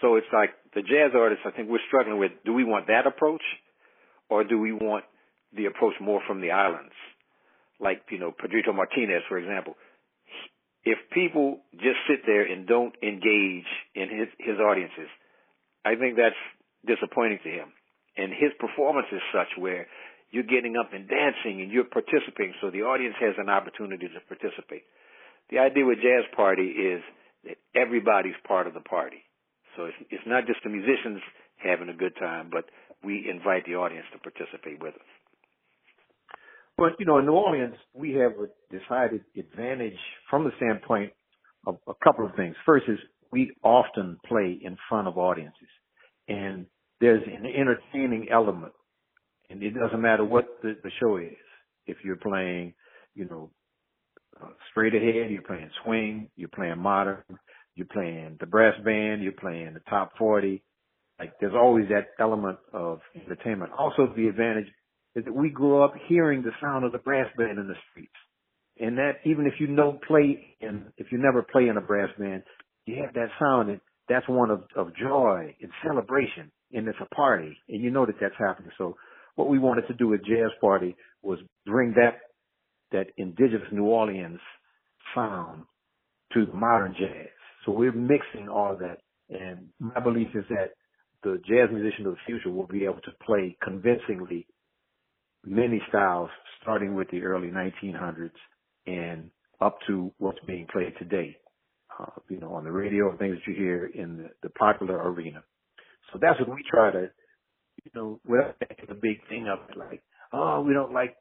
So 0.00 0.16
it's 0.16 0.26
like 0.32 0.50
the 0.74 0.82
jazz 0.82 1.12
artists. 1.14 1.44
I 1.46 1.50
think 1.50 1.68
we're 1.68 1.84
struggling 1.88 2.18
with: 2.18 2.32
do 2.44 2.52
we 2.52 2.64
want 2.64 2.86
that 2.86 3.06
approach, 3.06 3.42
or 4.28 4.44
do 4.44 4.58
we 4.58 4.72
want 4.72 5.04
the 5.56 5.66
approach 5.66 5.94
more 6.00 6.20
from 6.26 6.40
the 6.40 6.50
islands, 6.50 6.92
like 7.80 8.02
you 8.10 8.18
know 8.18 8.32
Pedrito 8.32 8.72
Martinez, 8.72 9.22
for 9.28 9.38
example? 9.38 9.74
If 10.84 10.98
people 11.12 11.60
just 11.72 11.98
sit 12.08 12.20
there 12.26 12.44
and 12.44 12.66
don't 12.66 12.94
engage 13.02 13.18
in 13.24 13.26
his 13.56 13.64
his 13.64 13.87
audiences, 14.68 15.08
I 15.84 15.96
think 15.96 16.20
that's 16.20 16.38
disappointing 16.84 17.40
to 17.44 17.50
him. 17.50 17.72
And 18.16 18.32
his 18.32 18.52
performance 18.60 19.06
is 19.12 19.22
such 19.32 19.48
where 19.56 19.86
you're 20.30 20.46
getting 20.46 20.76
up 20.76 20.92
and 20.92 21.08
dancing 21.08 21.62
and 21.62 21.72
you're 21.72 21.88
participating, 21.88 22.52
so 22.60 22.70
the 22.70 22.84
audience 22.84 23.16
has 23.20 23.34
an 23.38 23.48
opportunity 23.48 24.08
to 24.08 24.20
participate. 24.28 24.84
The 25.50 25.58
idea 25.58 25.86
with 25.86 25.98
Jazz 26.04 26.28
Party 26.36 26.68
is 26.68 27.00
that 27.44 27.56
everybody's 27.74 28.36
part 28.46 28.66
of 28.66 28.74
the 28.74 28.84
party. 28.84 29.24
So 29.76 29.86
it's, 29.86 29.96
it's 30.10 30.26
not 30.26 30.46
just 30.46 30.60
the 30.64 30.70
musicians 30.70 31.22
having 31.56 31.88
a 31.88 31.96
good 31.96 32.12
time, 32.18 32.50
but 32.52 32.64
we 33.02 33.30
invite 33.30 33.64
the 33.64 33.76
audience 33.76 34.04
to 34.12 34.18
participate 34.18 34.82
with 34.82 34.94
us. 34.94 35.10
Well, 36.76 36.90
you 36.98 37.06
know, 37.06 37.18
in 37.18 37.26
New 37.26 37.32
Orleans, 37.32 37.74
we 37.94 38.12
have 38.14 38.32
a 38.38 38.46
decided 38.70 39.24
advantage 39.36 39.98
from 40.30 40.44
the 40.44 40.50
standpoint 40.56 41.12
of 41.66 41.78
a 41.88 41.94
couple 42.04 42.26
of 42.26 42.34
things. 42.36 42.54
First 42.66 42.84
is 42.88 42.98
we 43.30 43.52
often 43.62 44.18
play 44.26 44.58
in 44.62 44.76
front 44.88 45.08
of 45.08 45.18
audiences, 45.18 45.68
and 46.28 46.66
there's 47.00 47.22
an 47.26 47.46
entertaining 47.46 48.28
element 48.30 48.72
and 49.50 49.62
it 49.62 49.74
doesn't 49.74 50.00
matter 50.00 50.24
what 50.24 50.46
the, 50.62 50.76
the 50.82 50.90
show 51.00 51.16
is. 51.16 51.36
If 51.86 51.98
you're 52.04 52.16
playing, 52.16 52.74
you 53.14 53.26
know, 53.26 53.50
uh, 54.42 54.48
straight 54.70 54.94
ahead, 54.94 55.30
you're 55.30 55.42
playing 55.42 55.70
swing, 55.84 56.28
you're 56.36 56.50
playing 56.50 56.78
modern, 56.78 57.22
you're 57.74 57.86
playing 57.86 58.36
the 58.40 58.46
brass 58.46 58.74
band, 58.84 59.22
you're 59.22 59.32
playing 59.32 59.74
the 59.74 59.80
top 59.88 60.12
40. 60.18 60.62
Like 61.18 61.32
there's 61.40 61.54
always 61.54 61.88
that 61.88 62.08
element 62.20 62.58
of 62.72 63.00
entertainment. 63.16 63.72
Also 63.76 64.12
the 64.14 64.28
advantage 64.28 64.68
is 65.16 65.24
that 65.24 65.34
we 65.34 65.50
grew 65.50 65.82
up 65.82 65.94
hearing 66.06 66.42
the 66.42 66.52
sound 66.60 66.84
of 66.84 66.92
the 66.92 66.98
brass 66.98 67.28
band 67.36 67.58
in 67.58 67.66
the 67.66 67.74
streets. 67.90 68.12
And 68.78 68.98
that 68.98 69.14
even 69.24 69.46
if 69.46 69.54
you 69.58 69.74
don't 69.74 70.00
play 70.04 70.56
in, 70.60 70.84
if 70.98 71.10
you 71.10 71.18
never 71.18 71.42
play 71.42 71.66
in 71.66 71.76
a 71.76 71.80
brass 71.80 72.10
band, 72.18 72.44
you 72.88 73.02
have 73.02 73.14
that 73.14 73.28
sound 73.38 73.70
and 73.70 73.80
that's 74.08 74.28
one 74.28 74.50
of, 74.50 74.62
of 74.74 74.96
joy 74.96 75.54
and 75.60 75.70
celebration 75.86 76.50
and 76.72 76.88
it's 76.88 76.98
a 77.00 77.14
party 77.14 77.56
and 77.68 77.82
you 77.82 77.90
know 77.90 78.06
that 78.06 78.16
that's 78.20 78.34
happening. 78.38 78.70
So 78.78 78.96
what 79.36 79.48
we 79.48 79.58
wanted 79.58 79.86
to 79.88 79.94
do 79.94 80.14
at 80.14 80.24
Jazz 80.24 80.50
Party 80.60 80.96
was 81.22 81.38
bring 81.66 81.94
that 81.94 82.20
that 82.90 83.12
indigenous 83.16 83.68
New 83.70 83.84
Orleans 83.84 84.40
sound 85.14 85.64
to 86.32 86.46
modern 86.52 86.94
jazz. 86.98 87.28
So 87.64 87.72
we're 87.72 87.92
mixing 87.92 88.48
all 88.48 88.76
that. 88.80 88.98
And 89.30 89.68
my 89.78 90.00
belief 90.00 90.28
is 90.34 90.44
that 90.48 90.70
the 91.22 91.40
jazz 91.46 91.68
musician 91.70 92.06
of 92.06 92.14
the 92.14 92.18
future 92.26 92.50
will 92.50 92.66
be 92.66 92.84
able 92.84 93.00
to 93.02 93.10
play 93.24 93.56
convincingly 93.62 94.46
many 95.44 95.80
styles, 95.88 96.30
starting 96.62 96.94
with 96.94 97.10
the 97.10 97.22
early 97.22 97.48
1900s 97.48 98.30
and 98.86 99.30
up 99.60 99.78
to 99.86 100.12
what's 100.18 100.38
being 100.46 100.66
played 100.72 100.94
today. 100.98 101.36
Uh, 101.98 102.20
you 102.28 102.38
know, 102.38 102.54
on 102.54 102.64
the 102.64 102.70
radio 102.70 103.10
and 103.10 103.18
things 103.18 103.36
that 103.36 103.50
you 103.50 103.56
hear 103.56 103.86
in 103.86 104.18
the, 104.18 104.28
the 104.42 104.50
popular 104.50 104.96
arena. 105.10 105.42
So 106.12 106.18
that's 106.22 106.38
what 106.38 106.48
we 106.48 106.62
try 106.70 106.92
to 106.92 107.10
you 107.84 107.90
know, 108.00 108.20
without 108.26 108.56
making 108.60 108.90
a 108.90 108.94
big 108.94 109.26
thing 109.28 109.48
of 109.48 109.58
it, 109.70 109.76
like, 109.76 110.02
oh, 110.32 110.62
we 110.62 110.72
don't 110.72 110.92
like 110.92 111.16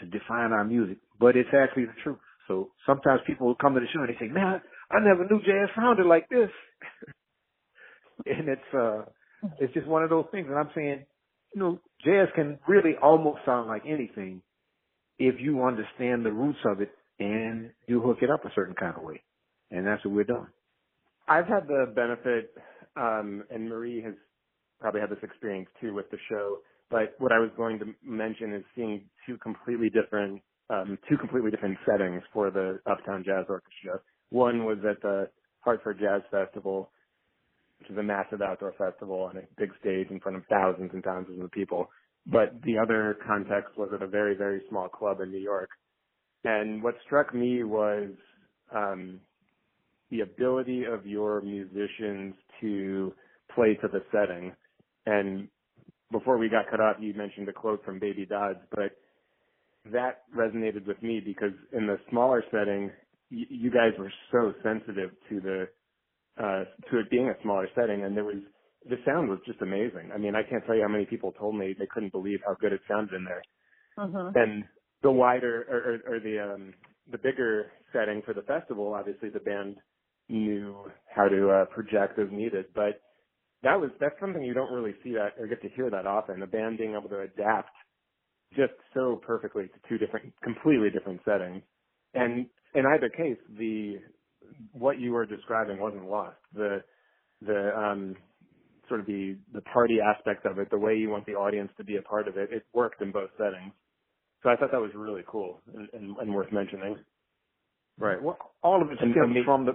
to 0.00 0.06
define 0.06 0.52
our 0.52 0.64
music, 0.64 0.98
but 1.18 1.36
it's 1.36 1.48
actually 1.54 1.86
the 1.86 1.92
truth. 2.02 2.18
So 2.46 2.70
sometimes 2.86 3.20
people 3.26 3.46
will 3.46 3.54
come 3.54 3.74
to 3.74 3.80
the 3.80 3.86
show 3.92 4.00
and 4.00 4.08
they 4.08 4.18
say, 4.18 4.30
man, 4.30 4.60
I 4.90 5.00
never 5.00 5.24
knew 5.24 5.40
jazz 5.40 5.68
sounded 5.76 6.06
like 6.06 6.28
this. 6.28 6.50
and 8.26 8.48
it's, 8.48 8.74
uh, 8.74 9.02
it's 9.58 9.74
just 9.74 9.86
one 9.86 10.02
of 10.02 10.10
those 10.10 10.26
things. 10.30 10.46
And 10.48 10.58
I'm 10.58 10.70
saying, 10.74 11.04
you 11.54 11.60
know, 11.60 11.80
jazz 12.04 12.28
can 12.34 12.58
really 12.66 12.92
almost 13.02 13.40
sound 13.44 13.68
like 13.68 13.82
anything 13.86 14.42
if 15.18 15.36
you 15.40 15.62
understand 15.62 16.24
the 16.24 16.32
roots 16.32 16.58
of 16.64 16.80
it 16.80 16.90
and 17.18 17.70
you 17.86 18.00
hook 18.00 18.18
it 18.22 18.30
up 18.30 18.44
a 18.44 18.52
certain 18.54 18.74
kind 18.74 18.94
of 18.96 19.02
way. 19.02 19.22
And 19.70 19.86
that's 19.86 20.04
what 20.04 20.14
we're 20.14 20.24
doing. 20.24 20.46
I've 21.28 21.46
had 21.46 21.68
the 21.68 21.92
benefit, 21.94 22.54
um, 22.96 23.44
and 23.50 23.68
Marie 23.68 24.02
has 24.02 24.14
probably 24.80 25.00
had 25.00 25.10
this 25.10 25.22
experience 25.22 25.68
too 25.80 25.94
with 25.94 26.10
the 26.10 26.18
show. 26.30 26.58
But 26.90 27.14
what 27.18 27.32
I 27.32 27.38
was 27.38 27.50
going 27.56 27.78
to 27.80 27.86
mention 28.02 28.54
is 28.54 28.64
seeing 28.74 29.02
two 29.26 29.36
completely 29.38 29.90
different, 29.90 30.40
um, 30.70 30.98
two 31.08 31.18
completely 31.18 31.50
different 31.50 31.76
settings 31.86 32.22
for 32.32 32.50
the 32.50 32.80
Uptown 32.86 33.24
Jazz 33.24 33.44
Orchestra. 33.48 34.00
One 34.30 34.64
was 34.64 34.78
at 34.88 35.02
the 35.02 35.28
Hartford 35.60 35.98
Jazz 35.98 36.22
Festival, 36.30 36.90
which 37.78 37.90
is 37.90 37.98
a 37.98 38.02
massive 38.02 38.40
outdoor 38.40 38.72
festival 38.78 39.20
on 39.22 39.36
a 39.36 39.42
big 39.58 39.70
stage 39.80 40.08
in 40.10 40.20
front 40.20 40.38
of 40.38 40.44
thousands 40.48 40.90
and 40.94 41.04
thousands 41.04 41.42
of 41.42 41.50
people. 41.50 41.90
But 42.26 42.60
the 42.62 42.78
other 42.78 43.18
context 43.26 43.76
was 43.76 43.90
at 43.94 44.02
a 44.02 44.06
very, 44.06 44.34
very 44.34 44.62
small 44.68 44.88
club 44.88 45.20
in 45.20 45.30
New 45.30 45.38
York. 45.38 45.70
And 46.44 46.82
what 46.82 46.94
struck 47.04 47.34
me 47.34 47.64
was 47.64 48.10
um, 48.74 49.20
the 50.10 50.20
ability 50.22 50.84
of 50.84 51.06
your 51.06 51.42
musicians 51.42 52.34
to 52.60 53.14
play 53.54 53.74
to 53.82 53.88
the 53.88 54.00
setting. 54.12 54.54
And 55.06 55.48
before 56.12 56.38
we 56.38 56.48
got 56.50 56.70
cut 56.70 56.80
off, 56.80 56.96
you 57.00 57.14
mentioned 57.14 57.48
a 57.48 57.54
quote 57.54 57.84
from 57.84 57.98
Baby 58.00 58.26
Dodds, 58.26 58.60
but 58.70 58.92
that 59.92 60.24
resonated 60.36 60.86
with 60.86 61.02
me 61.02 61.20
because 61.24 61.52
in 61.72 61.86
the 61.88 61.96
smaller 62.10 62.44
setting, 62.52 62.90
y- 63.32 63.46
you 63.50 63.70
guys 63.70 63.92
were 63.98 64.12
so 64.32 64.54
sensitive 64.62 65.12
to 65.30 65.40
the 65.40 65.66
uh, 66.38 66.64
to 66.90 67.00
it 67.00 67.10
being 67.10 67.28
a 67.28 67.42
smaller 67.42 67.68
setting, 67.76 68.04
and 68.04 68.16
there 68.16 68.24
was 68.24 68.42
the 68.84 68.96
sound 69.06 69.28
was 69.30 69.40
just 69.46 69.62
amazing. 69.62 70.10
I 70.14 70.18
mean, 70.18 70.34
I 70.36 70.42
can't 70.48 70.64
tell 70.66 70.76
you 70.76 70.82
how 70.82 70.92
many 70.92 71.06
people 71.06 71.32
told 71.32 71.56
me 71.56 71.74
they 71.78 71.88
couldn't 71.92 72.12
believe 72.12 72.40
how 72.46 72.54
good 72.60 72.72
it 72.72 72.80
sounded 72.88 73.14
in 73.14 73.24
there. 73.24 73.46
Mhm. 73.98 74.36
And 74.36 74.64
the 75.02 75.12
wider 75.12 75.64
or, 75.68 75.78
or, 76.12 76.16
or 76.16 76.20
the 76.20 76.54
um, 76.54 76.74
the 77.10 77.18
bigger 77.18 77.72
setting 77.92 78.22
for 78.24 78.34
the 78.34 78.42
festival, 78.42 78.94
obviously 78.94 79.30
the 79.30 79.40
band 79.40 79.76
knew 80.28 80.90
how 81.14 81.28
to 81.28 81.50
uh, 81.50 81.64
project 81.74 82.18
as 82.18 82.28
needed, 82.32 82.66
but 82.74 83.02
that 83.62 83.80
was 83.80 83.90
that's 84.00 84.16
something 84.20 84.42
you 84.42 84.54
don't 84.54 84.72
really 84.72 84.94
see 85.04 85.12
that 85.12 85.34
or 85.38 85.46
get 85.48 85.62
to 85.62 85.68
hear 85.70 85.90
that 85.90 86.06
often. 86.06 86.40
The 86.40 86.46
band 86.46 86.78
being 86.78 86.96
able 86.98 87.08
to 87.10 87.20
adapt 87.20 87.70
just 88.56 88.74
so 88.94 89.20
perfectly 89.26 89.64
to 89.68 89.88
two 89.88 89.98
different, 89.98 90.34
completely 90.42 90.90
different 90.90 91.20
settings, 91.24 91.62
and 92.14 92.48
in 92.74 92.84
either 92.86 93.10
case, 93.10 93.38
the 93.58 93.96
what 94.72 95.00
you 95.00 95.12
were 95.12 95.26
describing 95.26 95.80
wasn't 95.80 96.08
lost. 96.10 96.38
The 96.54 96.78
the 97.42 97.70
um, 97.76 98.16
sort 98.88 99.00
of 99.00 99.06
the 99.06 99.38
the 99.54 99.62
party 99.62 99.98
aspect 100.00 100.46
of 100.46 100.58
it, 100.58 100.70
the 100.70 100.78
way 100.78 100.96
you 100.96 101.10
want 101.10 101.26
the 101.26 101.34
audience 101.34 101.70
to 101.78 101.84
be 101.84 101.96
a 101.96 102.02
part 102.02 102.28
of 102.28 102.36
it, 102.38 102.52
it 102.52 102.64
worked 102.74 103.02
in 103.02 103.12
both 103.12 103.30
settings. 103.38 103.72
So 104.42 104.50
I 104.50 104.56
thought 104.56 104.70
that 104.72 104.80
was 104.80 104.92
really 104.94 105.22
cool 105.28 105.60
and, 105.74 105.88
and, 105.94 106.16
and 106.18 106.34
worth 106.34 106.52
mentioning. 106.52 106.98
Right. 107.98 108.22
Well, 108.22 108.38
all 108.62 108.82
of 108.82 108.90
it 108.92 108.98
And- 109.00 109.12
stems 109.12 109.36
and 109.36 109.44
from 109.44 109.66
the. 109.66 109.72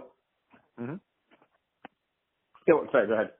Mhm. 0.79 0.99
Yeah, 2.67 2.75
sorry, 2.91 3.07
go 3.07 3.13
ahead. 3.13 3.31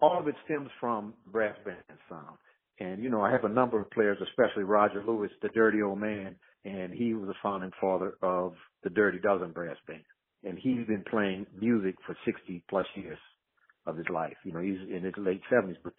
all 0.00 0.18
of 0.20 0.28
it 0.28 0.34
stems 0.44 0.70
from 0.80 1.14
brass 1.26 1.56
band 1.64 1.78
sound. 2.08 2.38
And 2.80 3.02
you 3.02 3.10
know, 3.10 3.22
I 3.22 3.30
have 3.30 3.44
a 3.44 3.48
number 3.48 3.80
of 3.80 3.90
players, 3.90 4.18
especially 4.22 4.64
Roger 4.64 5.02
Lewis, 5.06 5.30
the 5.42 5.48
Dirty 5.50 5.82
Old 5.82 6.00
Man, 6.00 6.36
and 6.64 6.92
he 6.92 7.14
was 7.14 7.28
the 7.28 7.34
founding 7.42 7.70
father 7.80 8.14
of 8.22 8.54
the 8.82 8.90
Dirty 8.90 9.18
Dozen 9.20 9.52
brass 9.52 9.76
band. 9.86 10.02
And 10.44 10.58
he's 10.58 10.86
been 10.86 11.04
playing 11.10 11.46
music 11.60 11.94
for 12.06 12.16
60 12.26 12.64
plus 12.68 12.86
years 12.96 13.18
of 13.86 13.96
his 13.96 14.06
life. 14.12 14.36
You 14.44 14.52
know, 14.52 14.60
he's 14.60 14.80
in 14.94 15.04
his 15.04 15.14
late 15.16 15.40
70s, 15.52 15.76
but 15.84 15.94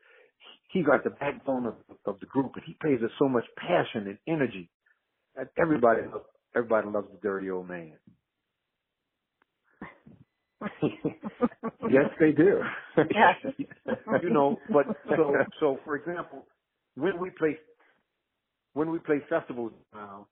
he's 0.72 0.86
like 0.88 1.04
the 1.04 1.12
backbone 1.12 1.66
of, 1.68 1.76
of 2.06 2.20
the 2.20 2.28
group, 2.28 2.52
and 2.56 2.64
he 2.66 2.76
plays 2.82 3.00
with 3.02 3.12
so 3.20 3.30
much 3.30 3.46
passion 3.58 4.08
and 4.08 4.20
energy. 4.28 4.70
Everybody, 5.60 6.02
everybody 6.56 6.88
loves 6.90 7.08
the 7.12 7.20
Dirty 7.22 7.50
Old 7.52 7.70
Man. 7.70 7.94
Yes, 11.90 12.06
they 12.20 12.32
do. 12.32 12.62
Yes. 12.98 13.56
you 14.24 14.30
know, 14.30 14.58
but 14.72 14.86
so 15.18 15.36
so 15.60 15.80
for 15.86 15.96
example, 15.96 16.46
when 16.96 17.20
we 17.20 17.30
play 17.32 17.58
when 18.74 18.92
we 18.92 19.00
play 19.00 19.22
festivals 19.30 19.72
now, 19.94 20.28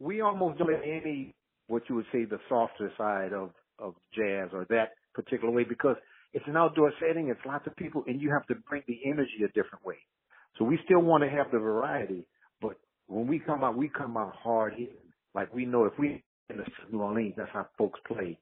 we 0.00 0.20
almost 0.20 0.58
don't 0.58 0.72
have 0.72 0.82
any 0.82 1.34
what 1.68 1.82
you 1.88 1.96
would 1.96 2.06
say 2.12 2.24
the 2.24 2.38
softer 2.48 2.92
side 2.96 3.32
of 3.32 3.50
of 3.78 3.94
jazz 4.14 4.50
or 4.52 4.66
that 4.70 4.90
particular 5.14 5.52
way 5.52 5.64
because 5.64 5.96
it's 6.32 6.44
an 6.46 6.56
outdoor 6.56 6.92
setting, 7.00 7.28
it's 7.28 7.40
lots 7.46 7.66
of 7.66 7.74
people, 7.76 8.04
and 8.06 8.20
you 8.20 8.30
have 8.30 8.46
to 8.48 8.54
bring 8.68 8.82
the 8.86 8.98
energy 9.06 9.44
a 9.44 9.48
different 9.48 9.84
way. 9.84 9.96
So 10.58 10.64
we 10.64 10.78
still 10.84 11.00
want 11.00 11.24
to 11.24 11.30
have 11.30 11.50
the 11.52 11.58
variety, 11.58 12.26
but 12.60 12.78
when 13.06 13.26
we 13.26 13.38
come 13.38 13.64
out, 13.64 13.76
we 13.76 13.88
come 13.88 14.16
out 14.16 14.34
hard 14.36 14.74
hitting. 14.74 14.96
Like 15.34 15.54
we 15.54 15.64
know 15.64 15.84
if 15.86 15.92
we 15.98 16.22
in 16.50 16.58
the 16.58 16.64
New 16.90 17.02
Orleans, 17.02 17.34
that's 17.36 17.50
how 17.52 17.66
folks 17.76 18.00
play. 18.06 18.38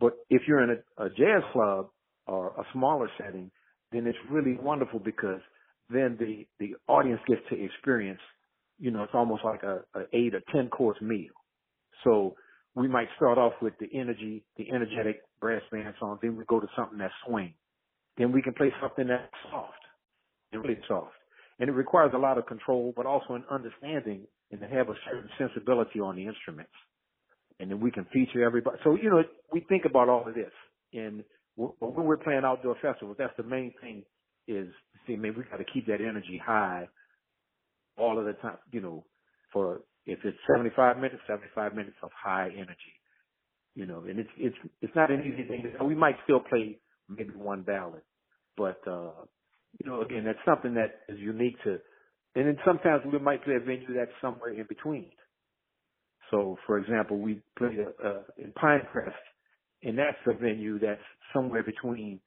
But 0.00 0.14
if 0.30 0.42
you're 0.46 0.62
in 0.62 0.70
a, 0.98 1.04
a 1.04 1.08
jazz 1.10 1.42
club 1.52 1.88
or 2.26 2.48
a 2.48 2.64
smaller 2.72 3.08
setting, 3.18 3.50
then 3.92 4.06
it's 4.06 4.18
really 4.30 4.56
wonderful 4.56 5.00
because 5.00 5.40
then 5.90 6.16
the 6.18 6.46
the 6.58 6.76
audience 6.88 7.20
gets 7.28 7.42
to 7.50 7.62
experience, 7.64 8.20
you 8.78 8.90
know, 8.90 9.02
it's 9.02 9.14
almost 9.14 9.44
like 9.44 9.62
a, 9.62 9.80
a 9.94 10.02
eight 10.12 10.34
or 10.34 10.42
ten 10.52 10.68
course 10.68 11.00
meal. 11.00 11.32
So 12.04 12.34
we 12.74 12.88
might 12.88 13.08
start 13.16 13.38
off 13.38 13.52
with 13.60 13.74
the 13.78 13.88
energy, 13.94 14.44
the 14.56 14.70
energetic 14.70 15.22
brass 15.40 15.62
band 15.70 15.94
song, 16.00 16.18
then 16.22 16.36
we 16.36 16.44
go 16.46 16.60
to 16.60 16.66
something 16.76 16.98
that's 16.98 17.12
swing. 17.26 17.54
Then 18.16 18.32
we 18.32 18.42
can 18.42 18.54
play 18.54 18.72
something 18.80 19.08
that's 19.08 19.24
soft, 19.50 19.74
and 20.52 20.62
really 20.62 20.78
soft. 20.88 21.12
And 21.58 21.68
it 21.68 21.72
requires 21.72 22.12
a 22.14 22.18
lot 22.18 22.38
of 22.38 22.46
control, 22.46 22.92
but 22.96 23.06
also 23.06 23.34
an 23.34 23.44
understanding 23.50 24.26
and 24.50 24.60
to 24.60 24.66
have 24.66 24.88
a 24.88 24.94
certain 25.06 25.30
sensibility 25.38 26.00
on 26.00 26.16
the 26.16 26.26
instruments 26.26 26.72
and 27.62 27.70
then 27.70 27.80
we 27.80 27.92
can 27.92 28.04
feature 28.12 28.44
everybody. 28.44 28.76
So 28.82 28.96
you 29.00 29.08
know, 29.08 29.22
we 29.52 29.60
think 29.68 29.84
about 29.84 30.08
all 30.08 30.26
of 30.26 30.34
this, 30.34 30.50
and 30.92 31.22
when 31.56 32.06
we're 32.06 32.16
playing 32.16 32.42
outdoor 32.44 32.76
festivals, 32.82 33.16
that's 33.18 33.36
the 33.36 33.44
main 33.44 33.72
thing. 33.80 34.02
Is 34.48 34.66
see, 35.06 35.14
man, 35.14 35.34
we 35.36 35.44
got 35.44 35.58
to 35.58 35.72
keep 35.72 35.86
that 35.86 36.00
energy 36.00 36.42
high 36.44 36.88
all 37.96 38.18
of 38.18 38.24
the 38.24 38.32
time. 38.34 38.58
You 38.72 38.80
know, 38.80 39.04
for 39.52 39.82
if 40.06 40.18
it's 40.24 40.36
75 40.52 40.96
minutes, 40.96 41.22
75 41.28 41.74
minutes 41.74 41.96
of 42.02 42.10
high 42.12 42.48
energy. 42.52 42.94
You 43.76 43.86
know, 43.86 44.04
and 44.08 44.18
it's 44.18 44.30
it's 44.36 44.56
it's 44.82 44.96
not 44.96 45.12
an 45.12 45.20
easy 45.20 45.48
thing. 45.48 45.72
We 45.86 45.94
might 45.94 46.16
still 46.24 46.40
play 46.40 46.78
maybe 47.08 47.30
one 47.30 47.62
ballad, 47.62 48.02
but 48.56 48.80
uh, 48.88 49.12
you 49.78 49.88
know, 49.88 50.02
again, 50.02 50.24
that's 50.24 50.38
something 50.44 50.74
that 50.74 51.00
is 51.08 51.18
unique 51.20 51.56
to. 51.62 51.78
And 52.34 52.46
then 52.48 52.58
sometimes 52.66 53.02
we 53.10 53.18
might 53.18 53.44
play 53.44 53.54
a 53.54 53.60
venue 53.60 53.94
that's 53.94 54.10
somewhere 54.20 54.52
in 54.52 54.66
between. 54.68 55.10
So, 56.32 56.56
for 56.66 56.78
example, 56.78 57.18
we 57.18 57.42
played 57.58 57.78
uh, 58.04 58.22
in 58.38 58.52
Pinecrest, 58.52 59.12
and 59.84 59.98
that's 59.98 60.16
a 60.26 60.32
venue 60.32 60.80
that's 60.80 61.00
somewhere 61.32 61.62
between 61.62 62.20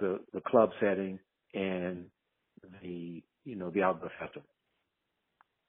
the 0.00 0.20
the 0.32 0.40
club 0.40 0.70
setting 0.80 1.18
and 1.54 2.06
the 2.82 3.22
you 3.44 3.56
know 3.56 3.70
the 3.70 3.82
outdoor 3.82 4.10
festival. 4.20 4.48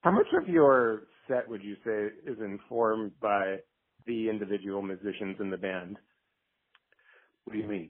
How 0.01 0.11
much 0.11 0.27
of 0.39 0.47
your 0.47 1.07
set 1.27 1.49
would 1.49 1.63
you 1.63 1.75
say 1.85 2.31
is 2.31 2.37
informed 2.39 3.19
by 3.19 3.57
the 4.05 4.29
individual 4.29 4.81
musicians 4.81 5.37
in 5.39 5.49
the 5.49 5.57
band? 5.57 5.97
What 7.43 7.53
do 7.53 7.59
you 7.59 7.67
mean? 7.67 7.89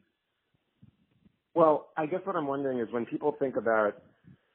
Well, 1.54 1.90
I 1.98 2.06
guess 2.06 2.22
what 2.24 2.36
I'm 2.38 2.48
wondering 2.48 2.80
is 2.80 2.88
when 2.92 3.06
people 3.06 3.36
think 3.38 3.58
about 3.58 4.02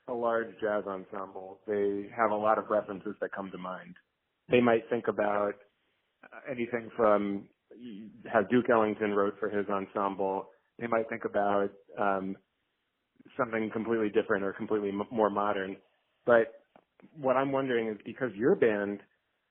a 0.08 0.12
large 0.12 0.48
jazz 0.60 0.84
ensemble, 0.86 1.60
they 1.66 2.08
have 2.16 2.30
a 2.30 2.36
lot 2.36 2.58
of 2.58 2.70
references 2.70 3.14
that 3.20 3.30
come 3.32 3.50
to 3.50 3.58
mind. 3.58 3.94
They 4.50 4.60
might 4.60 4.88
think 4.90 5.08
about 5.08 5.54
uh, 6.24 6.40
anything 6.50 6.90
from 6.96 7.48
how 8.32 8.42
Duke 8.42 8.70
Ellington 8.70 9.12
wrote 9.14 9.34
for 9.40 9.50
his 9.50 9.66
ensemble. 9.68 10.46
They 10.78 10.86
might 10.88 11.08
think 11.10 11.24
about 11.24 11.70
um, 12.00 12.36
something 13.38 13.70
completely 13.72 14.10
different 14.10 14.44
or 14.44 14.52
completely 14.54 14.90
m- 14.90 15.04
more 15.10 15.30
modern. 15.30 15.76
But 16.26 16.52
what 17.16 17.36
I'm 17.36 17.52
wondering 17.52 17.88
is 17.88 17.98
because 18.06 18.30
your 18.36 18.56
band 18.56 19.00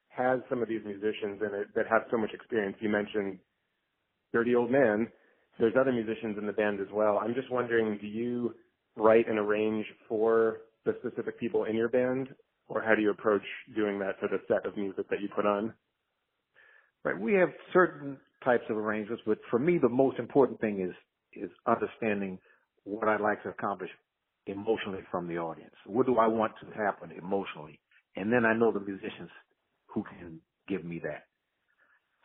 has 0.09 0.41
some 0.49 0.61
of 0.63 0.69
these 0.69 0.81
musicians 0.85 1.41
in 1.41 1.55
it 1.55 1.67
that 1.75 1.85
have 1.89 2.03
so 2.11 2.17
much 2.17 2.31
experience. 2.33 2.77
You 2.81 2.89
mentioned 2.89 3.39
Dirty 4.33 4.55
Old 4.55 4.71
Man. 4.71 5.07
There's 5.59 5.75
other 5.79 5.93
musicians 5.93 6.37
in 6.39 6.47
the 6.47 6.53
band 6.53 6.81
as 6.81 6.87
well. 6.93 7.19
I'm 7.21 7.33
just 7.35 7.51
wondering, 7.51 7.97
do 8.01 8.07
you 8.07 8.55
write 8.97 9.27
and 9.29 9.39
arrange 9.39 9.85
for 10.09 10.61
the 10.85 10.95
specific 11.01 11.39
people 11.39 11.65
in 11.65 11.75
your 11.75 11.89
band, 11.89 12.29
or 12.67 12.81
how 12.81 12.95
do 12.95 13.01
you 13.01 13.11
approach 13.11 13.43
doing 13.75 13.99
that 13.99 14.19
for 14.19 14.27
the 14.27 14.39
set 14.47 14.65
of 14.65 14.77
music 14.77 15.09
that 15.09 15.21
you 15.21 15.29
put 15.35 15.45
on? 15.45 15.73
Right. 17.03 17.19
We 17.19 17.33
have 17.33 17.49
certain 17.73 18.17
types 18.43 18.63
of 18.69 18.77
arrangements, 18.77 19.23
but 19.25 19.39
for 19.49 19.59
me, 19.59 19.77
the 19.77 19.89
most 19.89 20.19
important 20.19 20.59
thing 20.61 20.81
is 20.81 20.95
is 21.33 21.49
understanding 21.67 22.37
what 22.83 23.07
I'd 23.07 23.21
like 23.21 23.41
to 23.43 23.49
accomplish 23.49 23.89
emotionally 24.45 24.99
from 25.09 25.27
the 25.27 25.37
audience. 25.37 25.73
What 25.85 26.05
do 26.05 26.17
I 26.17 26.27
want 26.27 26.53
to 26.61 26.77
happen 26.77 27.11
emotionally? 27.11 27.79
And 28.15 28.31
then 28.31 28.45
I 28.45 28.53
know 28.53 28.71
the 28.71 28.79
musicians 28.79 29.29
who 29.87 30.03
can 30.03 30.39
give 30.67 30.83
me 30.85 30.99
that. 31.03 31.23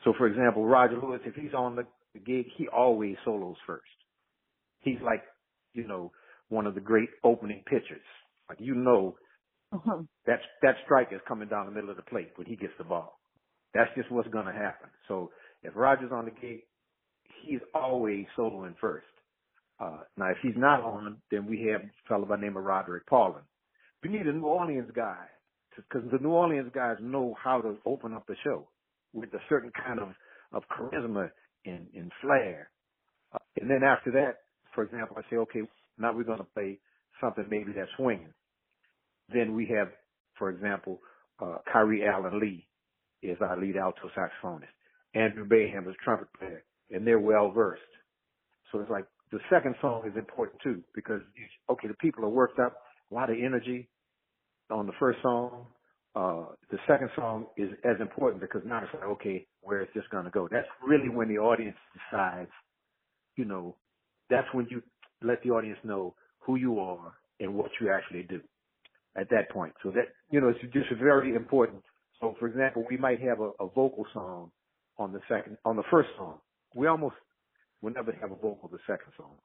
So 0.05 0.13
for 0.17 0.27
example, 0.27 0.67
Roger 0.67 0.99
Lewis, 1.01 1.21
if 1.25 1.35
he's 1.35 1.55
on 1.55 1.77
the, 1.77 1.85
the 2.13 2.21
gig, 2.21 2.47
he 2.57 2.69
always 2.69 3.17
solos 3.25 3.57
first. 3.67 3.85
He's 4.81 5.01
like, 5.03 5.23
you 5.73 5.87
know, 5.87 6.13
one 6.49 6.67
of 6.67 6.75
the 6.75 6.81
great 6.81 7.09
opening 7.25 7.63
pitchers. 7.67 8.05
Like 8.49 8.59
you 8.61 8.75
know 8.75 9.17
Mhm. 9.75 10.09
that 10.27 10.41
that 10.63 10.77
strike 10.85 11.13
is 11.13 11.21
coming 11.29 11.49
down 11.49 11.67
the 11.67 11.73
middle 11.73 11.91
of 11.91 11.97
the 11.97 12.03
plate 12.03 12.33
when 12.37 12.47
he 12.47 12.57
gets 12.57 12.75
the 12.79 12.85
ball. 12.85 13.21
That's 13.75 13.95
just 13.95 14.11
what's 14.11 14.29
gonna 14.29 14.53
happen. 14.53 14.91
So 15.09 15.31
if 15.63 15.75
Roger's 15.77 16.13
on 16.13 16.27
the 16.27 16.31
gig, 16.31 16.63
he's 17.43 17.61
always 17.75 18.27
soloing 18.37 18.77
first. 18.79 19.07
Uh, 19.81 19.99
now, 20.17 20.27
if 20.31 20.39
he's 20.43 20.57
not 20.57 20.83
on, 20.83 21.21
then 21.31 21.47
we 21.47 21.63
have 21.73 21.83
a 21.83 21.91
fellow 22.09 22.27
by 22.27 22.37
the 22.37 22.43
name 22.43 22.57
of 22.57 22.65
Roderick 22.65 23.07
Paulin. 23.07 23.45
We 24.03 24.11
need 24.11 24.27
a 24.27 24.33
New 24.33 24.47
Orleans 24.47 24.91
guy 24.95 25.27
because 25.77 26.03
the 26.11 26.19
New 26.19 26.31
Orleans 26.31 26.71
guys 26.75 26.97
know 27.01 27.35
how 27.43 27.61
to 27.61 27.77
open 27.87 28.15
up 28.15 28.27
the 28.27 28.37
show 28.45 28.69
with 29.13 29.33
a 29.35 29.41
certain 29.49 29.73
kind 29.73 30.01
of, 30.01 30.09
of 30.53 30.63
charisma 30.69 31.31
and, 31.65 31.89
and 31.95 32.13
flair. 32.21 32.71
Uh, 33.33 33.39
and 33.61 33.71
then 33.71 33.83
after 33.85 34.11
that, 34.13 34.39
for 34.75 34.85
example, 34.85 35.17
I 35.19 35.31
say, 35.31 35.37
okay, 35.37 35.63
now 35.99 36.13
we're 36.15 36.25
going 36.25 36.39
to 36.39 36.45
play 36.55 36.81
something 37.21 37.47
maybe 37.51 37.73
that's 37.77 37.91
swinging. 37.97 38.33
Then 39.33 39.55
we 39.55 39.67
have, 39.67 39.89
for 40.39 40.51
example, 40.51 41.01
uh, 41.41 41.59
Khari 41.73 42.07
Allen 42.07 42.41
Lee 42.41 42.67
is 43.23 43.37
our 43.41 43.61
lead 43.61 43.77
alto 43.77 44.11
saxophonist. 44.17 44.67
Andrew 45.15 45.47
Baham 45.47 45.89
is 45.89 45.95
trumpet 46.03 46.29
player, 46.39 46.65
and 46.91 47.07
they're 47.07 47.19
well 47.21 47.51
versed. 47.51 47.83
So 48.71 48.81
it's 48.81 48.91
like 48.91 49.07
the 49.33 49.39
second 49.51 49.75
song 49.81 50.03
is 50.07 50.17
important 50.17 50.61
too 50.63 50.83
because 50.95 51.21
okay, 51.71 51.89
the 51.89 51.95
people 51.95 52.25
are 52.25 52.31
worked 52.31 52.59
up, 52.59 52.77
a 53.11 53.15
lot 53.15 53.31
of 53.31 53.37
energy 53.37 53.89
on 54.71 54.87
the 54.87 54.93
first 54.99 55.19
song. 55.23 55.67
Uh, 56.15 56.47
the 56.71 56.79
second 56.89 57.11
song 57.15 57.47
is 57.57 57.71
as 57.85 58.01
important 58.01 58.41
because 58.41 58.63
now 58.67 58.83
it's 58.83 58.93
like, 58.95 59.05
okay, 59.05 59.47
where 59.61 59.83
is 59.83 59.89
this 59.95 60.05
going 60.11 60.25
to 60.25 60.31
go? 60.31 60.49
That's 60.51 60.67
really 60.85 61.09
when 61.09 61.29
the 61.29 61.39
audience 61.39 61.77
decides, 61.95 62.51
you 63.37 63.45
know, 63.45 63.77
that's 64.29 64.47
when 64.53 64.67
you 64.71 64.83
let 65.23 65.43
the 65.43 65.51
audience 65.51 65.79
know 65.85 66.15
who 66.41 66.57
you 66.57 66.81
are 66.81 67.13
and 67.41 67.55
what 67.55 67.71
you 67.81 67.91
actually 67.91 68.25
do 68.25 68.41
at 69.17 69.31
that 69.31 69.51
point. 69.51 69.73
So 69.83 69.91
that, 69.91 70.07
you 70.31 70.41
know, 70.41 70.49
it's 70.49 70.61
just 70.73 70.89
very 71.01 71.35
important. 71.35 71.83
So 72.21 72.35
for 72.39 72.49
example, 72.49 72.85
we 72.91 72.97
might 72.97 73.21
have 73.21 73.41
a, 73.41 73.51
a 73.61 73.69
vocal 73.69 74.07
song 74.13 74.51
on 74.99 75.13
the 75.13 75.21
second, 75.29 75.57
on 75.65 75.77
the 75.77 75.85
first 75.91 76.09
song. 76.17 76.39
We 76.75 76.87
almost 76.87 77.15
will 77.81 77.93
never 77.93 78.13
have 78.21 78.31
a 78.31 78.35
vocal 78.35 78.69
the 78.71 78.79
second 78.87 79.13
song. 79.17 79.37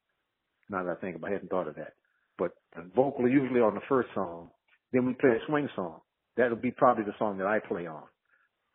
Now 0.69 0.83
that 0.83 0.97
I 0.97 1.01
think 1.01 1.15
about 1.15 1.27
it, 1.27 1.31
I 1.31 1.33
hadn't 1.33 1.49
thought 1.49 1.67
of 1.67 1.75
that. 1.75 1.93
But 2.37 2.51
the 2.75 2.89
vocal 2.95 3.29
usually 3.29 3.61
on 3.61 3.75
the 3.75 3.81
first 3.87 4.09
song. 4.15 4.49
Then 4.91 5.05
we 5.05 5.13
play 5.13 5.31
a 5.31 5.45
swing 5.47 5.69
song. 5.75 6.01
That'll 6.35 6.57
be 6.57 6.71
probably 6.71 7.03
the 7.03 7.13
song 7.19 7.37
that 7.37 7.47
I 7.47 7.59
play 7.59 7.85
on. 7.85 8.03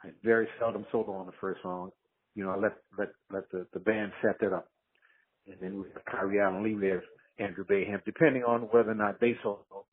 I 0.04 0.10
very 0.22 0.46
seldom 0.60 0.86
solo 0.92 1.12
on 1.12 1.26
the 1.26 1.32
first 1.40 1.60
song. 1.62 1.90
You 2.34 2.44
know, 2.44 2.50
I 2.50 2.56
let 2.56 2.76
let 2.96 3.08
let 3.32 3.50
the, 3.50 3.66
the 3.72 3.80
band 3.80 4.12
set 4.22 4.38
that 4.40 4.52
up. 4.52 4.68
And 5.46 5.56
then 5.60 5.78
we 5.78 5.86
have 5.92 6.04
Khari 6.04 6.40
Allen 6.40 6.62
Lee, 6.62 6.88
have 6.90 7.00
Andrew 7.38 7.64
Baham, 7.64 8.04
depending 8.04 8.44
on 8.44 8.62
whether 8.70 8.90
or 8.90 8.94
not 8.94 9.18
they 9.20 9.36
solo. 9.42 9.86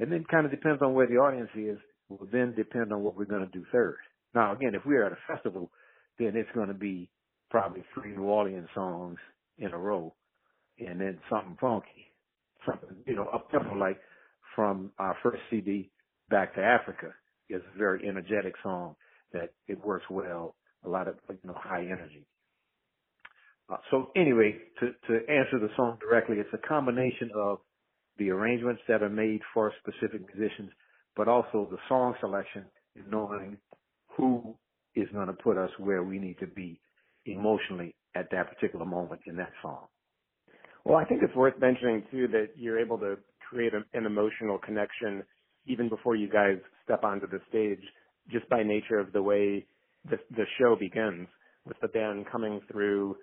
And 0.00 0.10
then 0.10 0.24
kind 0.30 0.46
of 0.46 0.50
depends 0.50 0.82
on 0.82 0.94
where 0.94 1.06
the 1.06 1.18
audience 1.18 1.50
is, 1.54 1.78
will 2.08 2.26
then 2.32 2.54
depend 2.56 2.92
on 2.92 3.02
what 3.02 3.16
we're 3.16 3.26
going 3.26 3.44
to 3.44 3.58
do 3.58 3.64
third. 3.70 3.98
Now 4.34 4.52
again, 4.54 4.74
if 4.74 4.82
we're 4.84 5.04
at 5.04 5.12
a 5.12 5.18
festival, 5.32 5.70
then 6.18 6.32
it's 6.34 6.48
going 6.54 6.68
to 6.68 6.74
be 6.74 7.10
probably 7.50 7.84
three 7.94 8.16
New 8.16 8.24
Orleans 8.24 8.68
songs 8.74 9.18
in 9.58 9.72
a 9.72 9.78
row, 9.78 10.14
and 10.78 11.00
then 11.00 11.18
something 11.28 11.56
funky, 11.60 12.12
something 12.66 12.96
you 13.06 13.14
know 13.14 13.26
up 13.32 13.50
tempo 13.50 13.74
like 13.74 14.00
from 14.56 14.90
our 14.98 15.16
first 15.22 15.40
CD, 15.50 15.90
Back 16.30 16.54
to 16.54 16.62
Africa, 16.62 17.08
is 17.48 17.62
a 17.74 17.78
very 17.78 18.08
energetic 18.08 18.54
song 18.62 18.96
that 19.32 19.50
it 19.68 19.84
works 19.84 20.06
well. 20.08 20.54
A 20.84 20.88
lot 20.88 21.08
of 21.08 21.16
you 21.28 21.36
know 21.44 21.56
high 21.56 21.82
energy. 21.82 22.26
Uh, 23.70 23.76
so 23.90 24.10
anyway, 24.16 24.56
to 24.80 24.92
to 25.08 25.14
answer 25.30 25.58
the 25.58 25.68
song 25.76 25.98
directly, 26.00 26.38
it's 26.38 26.48
a 26.54 26.68
combination 26.68 27.30
of 27.34 27.58
the 28.20 28.30
arrangements 28.30 28.82
that 28.86 29.02
are 29.02 29.08
made 29.08 29.40
for 29.52 29.72
specific 29.80 30.20
musicians, 30.32 30.70
but 31.16 31.26
also 31.26 31.66
the 31.70 31.78
song 31.88 32.14
selection 32.20 32.64
and 32.94 33.10
knowing 33.10 33.56
who 34.16 34.54
is 34.94 35.08
going 35.12 35.26
to 35.26 35.32
put 35.32 35.56
us 35.56 35.70
where 35.78 36.04
we 36.04 36.18
need 36.18 36.38
to 36.38 36.46
be 36.46 36.78
emotionally 37.24 37.94
at 38.14 38.30
that 38.30 38.54
particular 38.54 38.84
moment 38.84 39.22
in 39.26 39.36
that 39.36 39.50
song. 39.62 39.86
Well, 40.84 40.98
I 40.98 41.04
think 41.04 41.22
it's 41.22 41.34
worth 41.34 41.58
mentioning 41.58 42.04
too 42.10 42.28
that 42.28 42.48
you're 42.56 42.78
able 42.78 42.98
to 42.98 43.16
create 43.48 43.72
a, 43.72 43.80
an 43.96 44.04
emotional 44.04 44.58
connection 44.58 45.22
even 45.66 45.88
before 45.88 46.14
you 46.14 46.28
guys 46.28 46.58
step 46.84 47.04
onto 47.04 47.26
the 47.26 47.40
stage, 47.48 47.82
just 48.30 48.48
by 48.50 48.62
nature 48.62 48.98
of 48.98 49.12
the 49.12 49.22
way 49.22 49.66
the, 50.10 50.18
the 50.36 50.44
show 50.58 50.76
begins 50.78 51.26
with 51.66 51.76
the 51.80 51.88
band 51.88 52.26
coming 52.30 52.60
through 52.70 53.16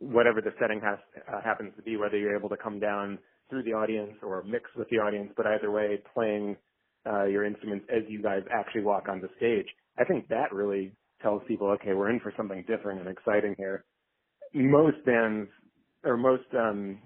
whatever 0.00 0.42
the 0.42 0.52
setting 0.60 0.80
has 0.80 0.98
uh, 1.32 1.40
happens 1.42 1.72
to 1.76 1.82
be, 1.82 1.96
whether 1.96 2.18
you're 2.18 2.36
able 2.36 2.50
to 2.50 2.56
come 2.56 2.78
down 2.78 3.18
through 3.48 3.62
the 3.62 3.72
audience 3.72 4.12
or 4.22 4.42
mix 4.42 4.64
with 4.76 4.88
the 4.90 4.96
audience, 4.96 5.32
but 5.36 5.46
either 5.46 5.70
way, 5.70 5.98
playing 6.14 6.56
uh, 7.06 7.24
your 7.24 7.44
instruments 7.44 7.86
as 7.94 8.02
you 8.08 8.22
guys 8.22 8.42
actually 8.52 8.82
walk 8.82 9.08
on 9.08 9.20
the 9.20 9.28
stage. 9.36 9.66
I 9.98 10.04
think 10.04 10.28
that 10.28 10.52
really 10.52 10.92
tells 11.22 11.42
people, 11.48 11.68
okay, 11.68 11.94
we're 11.94 12.10
in 12.10 12.20
for 12.20 12.32
something 12.36 12.64
different 12.66 13.00
and 13.00 13.08
exciting 13.08 13.54
here. 13.56 13.84
Most 14.52 15.04
bands 15.04 15.48
or 16.04 16.16
most 16.16 16.44
um, 16.58 16.98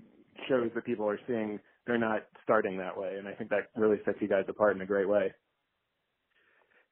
shows 0.48 0.70
that 0.74 0.84
people 0.84 1.08
are 1.08 1.20
seeing, 1.26 1.58
they're 1.86 1.98
not 1.98 2.26
starting 2.42 2.76
that 2.78 2.96
way, 2.96 3.16
and 3.18 3.28
I 3.28 3.32
think 3.32 3.50
that 3.50 3.70
really 3.76 3.98
sets 4.04 4.18
you 4.20 4.28
guys 4.28 4.44
apart 4.48 4.76
in 4.76 4.82
a 4.82 4.86
great 4.86 5.08
way. 5.08 5.32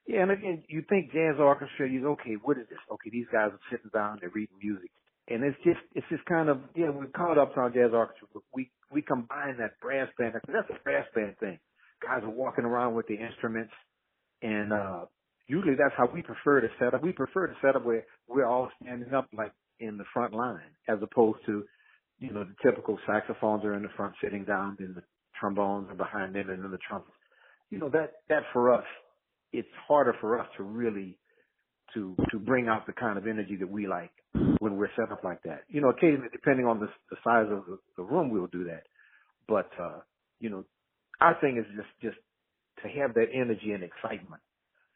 Yeah, 0.06 0.22
and 0.22 0.30
again, 0.30 0.64
you 0.68 0.82
think 0.88 1.12
jazz 1.12 1.37
orchestra, 1.38 1.88
you 1.88 2.08
okay, 2.08 2.37
what 2.42 2.56
is 2.56 2.66
this? 2.70 2.78
Okay, 2.90 3.11
these 3.11 3.26
guys 3.30 3.50
are 3.52 3.61
sitting 3.70 3.90
down, 3.92 4.18
they're 4.20 4.30
reading 4.30 4.56
music. 4.62 4.90
And 5.28 5.44
it's 5.44 5.58
just, 5.64 5.80
it's 5.94 6.06
just 6.10 6.24
kind 6.24 6.48
of, 6.48 6.60
yeah, 6.74 6.90
we're 6.90 7.06
caught 7.08 7.38
up 7.38 7.56
on 7.56 7.72
jazz 7.74 7.90
orchestra, 7.92 8.28
but 8.32 8.42
we, 8.54 8.70
we 8.90 9.02
combine 9.02 9.58
that 9.58 9.78
brass 9.80 10.08
band, 10.18 10.34
that's 10.34 10.70
a 10.70 10.82
brass 10.82 11.06
band 11.14 11.36
thing. 11.38 11.58
Guys 12.02 12.22
are 12.22 12.30
walking 12.30 12.64
around 12.64 12.94
with 12.94 13.06
the 13.08 13.14
instruments 13.14 13.72
and, 14.42 14.72
uh, 14.72 15.04
usually 15.46 15.74
that's 15.76 15.94
how 15.96 16.08
we 16.12 16.22
prefer 16.22 16.60
to 16.60 16.68
set 16.78 16.94
up. 16.94 17.02
We 17.02 17.12
prefer 17.12 17.46
to 17.46 17.54
set 17.62 17.76
up 17.76 17.84
where 17.84 18.04
we're 18.28 18.46
all 18.46 18.70
standing 18.82 19.12
up 19.14 19.28
like 19.36 19.52
in 19.80 19.98
the 19.98 20.04
front 20.14 20.34
line 20.34 20.70
as 20.88 20.98
opposed 21.02 21.40
to, 21.46 21.64
you 22.18 22.32
know, 22.32 22.44
the 22.44 22.54
typical 22.68 22.98
saxophones 23.06 23.64
are 23.64 23.74
in 23.74 23.82
the 23.82 23.88
front 23.96 24.14
sitting 24.22 24.44
down 24.44 24.76
and 24.80 24.94
the 24.94 25.02
trombones 25.38 25.88
are 25.90 25.94
behind 25.94 26.34
them 26.34 26.50
and 26.50 26.62
then 26.64 26.70
the 26.70 26.78
trumpets. 26.88 27.16
You 27.70 27.78
know, 27.78 27.90
that, 27.90 28.12
that 28.28 28.44
for 28.52 28.72
us, 28.72 28.84
it's 29.52 29.68
harder 29.86 30.14
for 30.20 30.38
us 30.38 30.46
to 30.56 30.62
really, 30.62 31.18
to, 31.94 32.16
to 32.30 32.38
bring 32.38 32.68
out 32.68 32.86
the 32.86 32.92
kind 32.92 33.18
of 33.18 33.26
energy 33.26 33.56
that 33.56 33.70
we 33.70 33.86
like 33.86 34.10
when 34.32 34.76
we're 34.76 34.90
set 34.96 35.12
up 35.12 35.24
like 35.24 35.42
that. 35.44 35.62
You 35.68 35.80
know, 35.80 35.88
occasionally 35.90 36.28
depending 36.32 36.66
on 36.66 36.80
the, 36.80 36.88
the 37.10 37.16
size 37.24 37.46
of 37.50 37.64
the, 37.66 37.78
the 37.96 38.02
room, 38.02 38.30
we'll 38.30 38.46
do 38.46 38.64
that. 38.64 38.84
But, 39.46 39.70
uh, 39.80 40.00
you 40.40 40.50
know, 40.50 40.64
our 41.20 41.36
thing 41.40 41.58
is 41.58 41.66
just, 41.76 41.88
just 42.02 42.18
to 42.82 43.00
have 43.00 43.14
that 43.14 43.26
energy 43.34 43.72
and 43.72 43.82
excitement 43.82 44.42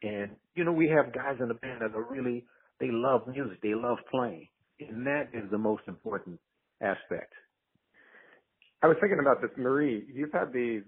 and, 0.03 0.31
you 0.53 0.65
know, 0.65 0.73
we 0.73 0.89
have 0.89 1.13
guys 1.13 1.37
in 1.39 1.47
the 1.47 1.53
band 1.53 1.81
that 1.81 1.95
are 1.95 2.03
really, 2.03 2.45
they 2.79 2.89
love 2.91 3.21
music. 3.27 3.61
They 3.63 3.73
love 3.73 3.97
playing. 4.11 4.49
And 4.79 5.07
that 5.07 5.29
is 5.33 5.49
the 5.49 5.57
most 5.57 5.83
important 5.87 6.39
aspect. 6.81 7.31
I 8.83 8.87
was 8.87 8.97
thinking 8.99 9.19
about 9.21 9.41
this, 9.41 9.51
Marie. 9.57 10.05
You've 10.13 10.33
had 10.33 10.51
the 10.51 10.83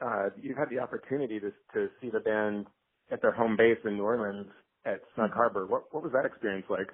uh, 0.00 0.28
you've 0.40 0.56
had 0.56 0.68
the 0.70 0.78
opportunity 0.78 1.40
to 1.40 1.50
to 1.74 1.88
see 2.00 2.08
the 2.08 2.20
band 2.20 2.66
at 3.10 3.20
their 3.20 3.32
home 3.32 3.56
base 3.56 3.78
in 3.84 3.96
New 3.96 4.04
Orleans 4.04 4.46
at 4.86 5.00
Snug 5.16 5.30
mm-hmm. 5.30 5.36
Harbor. 5.36 5.66
What 5.66 5.84
what 5.90 6.04
was 6.04 6.12
that 6.12 6.24
experience 6.24 6.66
like? 6.70 6.86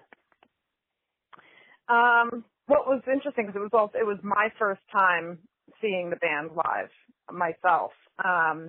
Um, 1.89 2.45
what 2.67 2.87
was 2.87 3.03
interesting 3.07 3.47
because 3.47 3.57
it 3.57 3.63
was 3.63 3.73
also 3.73 3.99
it 3.99 4.07
was 4.07 4.19
my 4.23 4.49
first 4.59 4.83
time 4.93 5.39
seeing 5.81 6.11
the 6.11 6.17
band 6.17 6.51
live 6.55 6.91
myself, 7.33 7.93
um, 8.25 8.69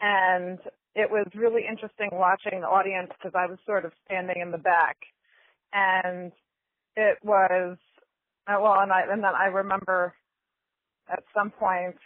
and 0.00 0.58
it 0.94 1.10
was 1.10 1.26
really 1.34 1.62
interesting 1.68 2.10
watching 2.12 2.60
the 2.60 2.66
audience 2.66 3.10
because 3.18 3.32
I 3.36 3.46
was 3.46 3.58
sort 3.66 3.84
of 3.84 3.92
standing 4.06 4.42
in 4.42 4.50
the 4.50 4.58
back, 4.58 4.96
and 5.72 6.32
it 6.96 7.18
was 7.22 7.78
uh, 8.48 8.58
well, 8.60 8.80
and 8.80 8.92
I 8.92 9.02
and 9.10 9.22
then 9.22 9.34
I 9.38 9.46
remember 9.46 10.14
at 11.10 11.24
some 11.34 11.50
point, 11.50 11.96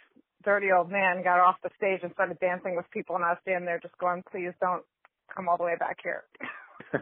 dirty 0.43 0.67
old 0.71 0.91
man 0.91 1.23
got 1.23 1.39
off 1.39 1.57
the 1.63 1.69
stage 1.77 2.01
and 2.03 2.13
started 2.13 2.39
dancing 2.39 2.75
with 2.75 2.85
people, 2.91 3.15
and 3.15 3.25
I 3.25 3.31
was 3.31 3.39
standing 3.43 3.65
there 3.65 3.79
just 3.79 3.97
going, 3.97 4.23
"Please 4.31 4.53
don't 4.61 4.83
come 5.35 5.49
all 5.49 5.57
the 5.57 5.63
way 5.65 5.75
back 5.79 5.97
here." 6.03 6.23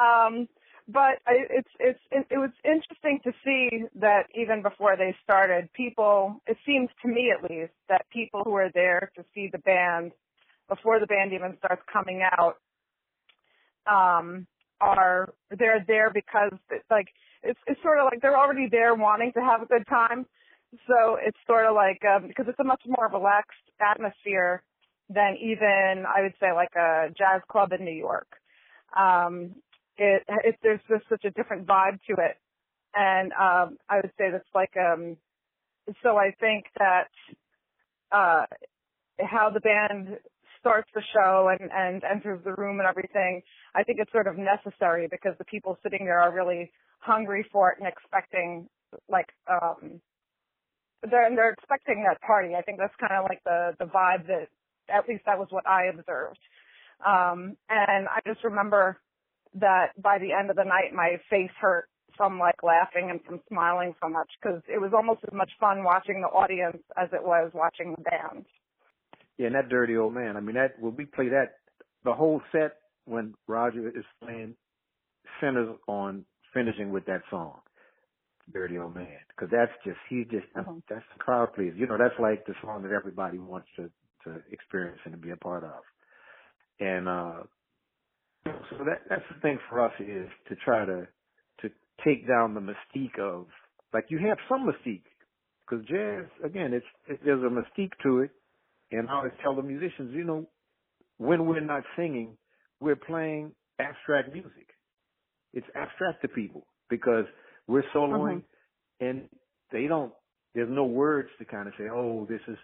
um, 0.00 0.48
but 0.86 1.18
I, 1.26 1.46
it's 1.50 1.68
it's 1.80 1.98
it, 2.10 2.26
it 2.30 2.38
was 2.38 2.50
interesting 2.64 3.20
to 3.24 3.32
see 3.44 3.84
that 3.96 4.24
even 4.34 4.62
before 4.62 4.96
they 4.96 5.14
started, 5.22 5.72
people. 5.72 6.40
It 6.46 6.56
seems 6.66 6.90
to 7.02 7.08
me, 7.08 7.32
at 7.36 7.42
least, 7.50 7.72
that 7.88 8.06
people 8.12 8.42
who 8.44 8.54
are 8.54 8.70
there 8.74 9.10
to 9.16 9.24
see 9.34 9.48
the 9.50 9.58
band 9.58 10.12
before 10.68 11.00
the 11.00 11.06
band 11.06 11.32
even 11.32 11.56
starts 11.58 11.82
coming 11.92 12.22
out 12.22 12.56
um 13.86 14.46
are 14.80 15.32
they're 15.58 15.84
there 15.86 16.10
because 16.10 16.52
it's 16.70 16.90
like 16.90 17.08
it's 17.42 17.58
it's 17.66 17.80
sort 17.82 17.98
of 17.98 18.06
like 18.10 18.20
they're 18.20 18.36
already 18.36 18.68
there 18.70 18.94
wanting 18.94 19.32
to 19.32 19.40
have 19.40 19.62
a 19.62 19.66
good 19.66 19.86
time 19.88 20.26
so 20.86 21.16
it's 21.20 21.38
sort 21.46 21.66
of 21.66 21.74
like 21.74 22.02
um 22.04 22.28
because 22.28 22.46
it's 22.48 22.58
a 22.60 22.64
much 22.64 22.82
more 22.86 23.08
relaxed 23.12 23.56
atmosphere 23.80 24.62
than 25.08 25.36
even 25.40 26.04
i 26.06 26.22
would 26.22 26.34
say 26.40 26.52
like 26.52 26.74
a 26.76 27.08
jazz 27.16 27.42
club 27.48 27.72
in 27.72 27.84
new 27.84 27.92
york 27.92 28.28
um 28.96 29.54
it, 29.96 30.22
it 30.28 30.56
there's 30.62 30.80
just 30.88 31.04
such 31.08 31.24
a 31.24 31.30
different 31.30 31.66
vibe 31.66 31.98
to 32.08 32.14
it, 32.14 32.36
and 32.94 33.32
um, 33.32 33.78
I 33.88 33.96
would 33.96 34.12
say 34.18 34.30
that's 34.30 34.48
like 34.54 34.72
um. 34.76 35.16
So 36.02 36.16
I 36.16 36.32
think 36.40 36.64
that 36.78 37.08
uh, 38.10 38.46
how 39.20 39.50
the 39.52 39.60
band 39.60 40.16
starts 40.60 40.88
the 40.94 41.02
show 41.12 41.50
and, 41.52 41.70
and 41.70 42.02
enters 42.04 42.40
the 42.42 42.54
room 42.54 42.80
and 42.80 42.88
everything, 42.88 43.42
I 43.74 43.82
think 43.82 43.98
it's 44.00 44.10
sort 44.10 44.26
of 44.26 44.38
necessary 44.38 45.08
because 45.10 45.34
the 45.36 45.44
people 45.44 45.76
sitting 45.82 46.06
there 46.06 46.20
are 46.20 46.32
really 46.34 46.72
hungry 47.00 47.44
for 47.52 47.70
it 47.70 47.78
and 47.78 47.86
expecting 47.86 48.66
like 49.10 49.26
um 49.46 50.00
they're 51.02 51.28
they're 51.34 51.52
expecting 51.52 52.04
that 52.08 52.20
party. 52.22 52.54
I 52.54 52.62
think 52.62 52.78
that's 52.78 52.94
kind 52.98 53.12
of 53.12 53.26
like 53.28 53.44
the 53.44 53.74
the 53.78 53.84
vibe 53.84 54.26
that 54.28 54.48
at 54.88 55.08
least 55.08 55.24
that 55.26 55.38
was 55.38 55.48
what 55.50 55.66
I 55.66 55.86
observed. 55.86 56.38
Um 57.04 57.56
and 57.68 58.08
I 58.08 58.20
just 58.26 58.44
remember 58.44 58.98
that 59.54 60.00
by 60.00 60.18
the 60.18 60.32
end 60.32 60.50
of 60.50 60.56
the 60.56 60.64
night 60.64 60.92
my 60.94 61.16
face 61.30 61.50
hurt 61.60 61.88
from 62.16 62.38
like 62.38 62.62
laughing 62.62 63.10
and 63.10 63.22
from 63.24 63.40
smiling 63.48 63.94
so 64.02 64.08
much 64.08 64.28
because 64.40 64.62
it 64.68 64.80
was 64.80 64.92
almost 64.94 65.20
as 65.26 65.34
much 65.34 65.50
fun 65.58 65.84
watching 65.84 66.20
the 66.20 66.28
audience 66.28 66.82
as 66.96 67.08
it 67.12 67.24
was 67.24 67.50
watching 67.54 67.94
the 67.96 68.02
band. 68.02 68.44
Yeah, 69.36 69.46
and 69.46 69.54
that 69.56 69.68
dirty 69.68 69.96
old 69.96 70.14
man. 70.14 70.36
I 70.36 70.40
mean, 70.40 70.54
that 70.54 70.78
when 70.78 70.94
we 70.96 71.06
play 71.06 71.28
that, 71.30 71.56
the 72.04 72.12
whole 72.12 72.40
set 72.52 72.76
when 73.06 73.34
Roger 73.48 73.88
is 73.88 74.04
playing 74.22 74.54
centers 75.40 75.76
on 75.88 76.24
finishing 76.52 76.92
with 76.92 77.04
that 77.06 77.22
song, 77.30 77.60
"Dirty 78.52 78.78
Old 78.78 78.94
Man," 78.94 79.18
because 79.28 79.50
that's 79.50 79.72
just 79.84 79.98
he 80.08 80.24
just 80.24 80.46
mm-hmm. 80.56 80.78
that's 80.88 81.04
the 81.12 81.18
crowd 81.18 81.52
pleaser. 81.54 81.76
You 81.76 81.86
know, 81.86 81.98
that's 81.98 82.18
like 82.20 82.46
the 82.46 82.54
song 82.62 82.82
that 82.82 82.92
everybody 82.92 83.38
wants 83.38 83.68
to 83.76 83.90
to 84.24 84.42
experience 84.50 84.98
and 85.04 85.12
to 85.12 85.18
be 85.18 85.30
a 85.30 85.36
part 85.36 85.64
of. 85.64 85.82
And 86.80 87.08
uh 87.08 87.42
so 88.44 88.84
that 88.84 89.02
that's 89.08 89.24
the 89.32 89.40
thing 89.40 89.58
for 89.70 89.84
us 89.84 89.92
is 90.00 90.28
to 90.48 90.56
try 90.64 90.84
to 90.84 91.06
to 91.62 91.70
take 92.04 92.26
down 92.28 92.54
the 92.54 92.60
mystique 92.60 93.18
of 93.18 93.46
like 93.92 94.06
you 94.10 94.18
have 94.18 94.36
some 94.48 94.66
mystique 94.66 95.04
because 95.68 95.84
jazz 95.86 96.26
again 96.44 96.74
it's 96.74 96.86
it, 97.08 97.20
there's 97.24 97.42
a 97.42 97.46
mystique 97.46 97.92
to 98.02 98.20
it 98.20 98.30
and 98.90 99.08
I 99.08 99.14
always 99.14 99.32
tell 99.42 99.54
the 99.54 99.62
musicians, 99.62 100.14
you 100.14 100.24
know, 100.24 100.46
when 101.18 101.46
we're 101.46 101.60
not 101.60 101.82
singing, 101.96 102.36
we're 102.80 102.96
playing 102.96 103.52
abstract 103.80 104.32
music. 104.32 104.68
It's 105.52 105.66
abstract 105.74 106.22
to 106.22 106.28
people 106.28 106.66
because 106.90 107.24
we're 107.66 107.84
soloing 107.94 108.42
mm-hmm. 108.42 109.06
and 109.06 109.28
they 109.72 109.86
don't, 109.86 110.12
there's 110.54 110.70
no 110.70 110.84
words 110.84 111.28
to 111.38 111.44
kind 111.44 111.66
of 111.66 111.74
say, 111.78 111.84
oh, 111.92 112.26
this 112.28 112.40
is 112.46 112.56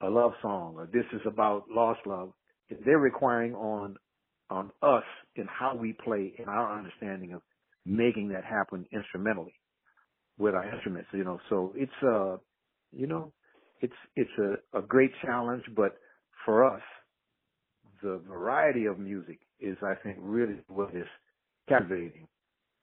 a 0.00 0.08
love 0.08 0.32
song 0.42 0.74
or 0.76 0.88
this 0.92 1.04
is 1.12 1.20
about 1.26 1.64
lost 1.70 2.00
love. 2.06 2.32
They're 2.84 2.98
requiring 2.98 3.54
on, 3.54 3.96
on 4.48 4.70
us 4.82 5.04
in 5.36 5.46
how 5.46 5.76
we 5.76 5.94
play 6.04 6.34
and 6.38 6.48
our 6.48 6.78
understanding 6.78 7.32
of 7.32 7.42
making 7.84 8.28
that 8.30 8.44
happen 8.44 8.86
instrumentally 8.92 9.54
with 10.38 10.54
our 10.54 10.72
instruments, 10.72 11.08
you 11.12 11.24
know, 11.24 11.38
so 11.50 11.72
it's, 11.76 11.92
uh, 12.02 12.36
you 12.92 13.06
know, 13.06 13.32
it's 13.80 13.94
it's 14.16 14.30
a, 14.38 14.78
a 14.78 14.82
great 14.82 15.10
challenge, 15.22 15.64
but 15.76 15.96
for 16.44 16.64
us, 16.64 16.82
the 18.02 18.20
variety 18.28 18.86
of 18.86 18.98
music 18.98 19.38
is, 19.60 19.76
I 19.82 19.94
think, 20.02 20.16
really 20.20 20.56
what 20.68 20.94
is 20.94 21.06
captivating 21.68 22.26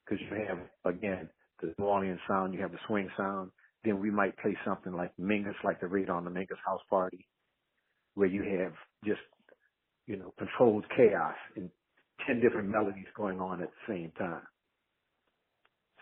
because 0.05 0.23
you 0.29 0.45
have 0.47 0.59
again 0.85 1.29
the 1.61 1.73
New 1.77 1.85
Orleans 1.85 2.19
sound, 2.27 2.53
you 2.53 2.61
have 2.61 2.71
the 2.71 2.77
swing 2.87 3.09
sound. 3.17 3.51
Then 3.83 3.99
we 3.99 4.11
might 4.11 4.37
play 4.39 4.57
something 4.65 4.93
like 4.93 5.11
Mingus, 5.19 5.55
like 5.63 5.79
the 5.79 5.87
Raid 5.87 6.09
on 6.09 6.25
the 6.25 6.31
Mingus 6.31 6.57
House 6.65 6.81
Party, 6.89 7.27
where 8.15 8.27
you 8.27 8.43
have 8.59 8.73
just 9.05 9.21
you 10.05 10.17
know 10.17 10.33
controlled 10.37 10.85
chaos 10.95 11.35
and 11.55 11.69
ten 12.25 12.41
different 12.41 12.69
melodies 12.69 13.05
going 13.15 13.39
on 13.39 13.61
at 13.61 13.69
the 13.69 13.93
same 13.93 14.11
time. 14.17 14.41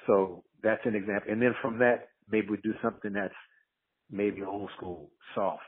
So 0.08 0.44
that's 0.64 0.82
an 0.86 0.96
example. 0.96 1.32
And 1.32 1.42
then 1.42 1.56
from 1.62 1.80
that, 1.80 2.10
maybe 2.30 2.48
we 2.50 2.58
do 2.58 2.74
something 2.82 3.14
that's 3.14 3.34
maybe 4.10 4.44
old 4.44 4.70
school, 4.78 5.12
soft, 5.34 5.64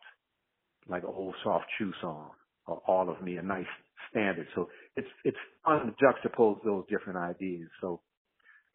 like 0.87 1.03
an 1.03 1.09
old 1.13 1.35
soft 1.43 1.65
shoe 1.77 1.91
song, 2.01 2.31
or 2.67 2.81
All 2.87 3.09
of 3.09 3.21
Me, 3.21 3.37
a 3.37 3.41
nice 3.41 3.65
standard. 4.09 4.47
So 4.55 4.69
it's 4.95 5.07
it's 5.23 5.37
fun 5.65 5.87
to 5.87 6.03
juxtapose 6.03 6.63
those 6.63 6.85
different 6.89 7.19
ideas. 7.19 7.69
So, 7.81 8.01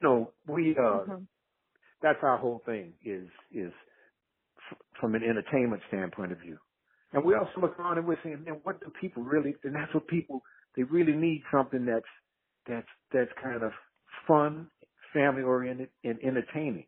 you 0.01 0.09
know, 0.09 0.33
we 0.49 0.77
uh, 0.79 0.83
mm-hmm. 0.83 1.25
That's 2.03 2.21
our 2.23 2.39
whole 2.39 2.63
thing 2.67 2.95
is 3.05 3.29
is 3.53 3.73
f- 4.73 4.79
from 5.01 5.15
an 5.15 5.23
entertainment 5.23 5.83
standpoint 5.89 6.33
of 6.33 6.39
view. 6.41 6.59
And 7.13 7.25
we 7.25 7.35
also 7.35 7.61
look 7.61 7.79
around 7.79 7.99
and 7.99 8.07
we're 8.07 8.19
saying, 8.25 8.45
man, 8.45 8.61
what 8.65 8.81
do 8.81 8.93
people 9.01 9.23
really? 9.23 9.55
And 9.65 9.75
that's 9.75 9.93
what 9.95 10.09
people 10.09 10.43
they 10.77 10.85
really 10.85 11.15
need 11.15 11.43
something 11.53 11.87
that's 11.87 12.07
that's 12.69 12.89
that's 13.13 13.31
kind 13.43 13.63
of 13.63 13.73
fun, 14.29 14.69
family 15.15 15.43
oriented, 15.43 15.91
and 16.05 16.19
entertaining. 16.23 16.87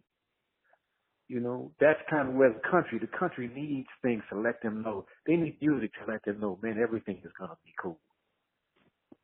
You 1.28 1.40
know, 1.40 1.72
that's 1.80 2.00
kind 2.10 2.28
of 2.30 2.34
where 2.34 2.52
the 2.52 2.60
country, 2.70 2.98
the 3.00 3.18
country 3.18 3.48
needs 3.54 3.88
things 4.02 4.22
to 4.30 4.38
let 4.38 4.62
them 4.62 4.82
know. 4.82 5.06
They 5.26 5.36
need 5.36 5.58
music 5.62 5.92
to 5.94 6.12
let 6.12 6.24
them 6.24 6.40
know, 6.40 6.58
man, 6.62 6.78
everything 6.82 7.22
is 7.24 7.32
going 7.38 7.50
to 7.50 7.56
be 7.64 7.72
cool. 7.82 7.98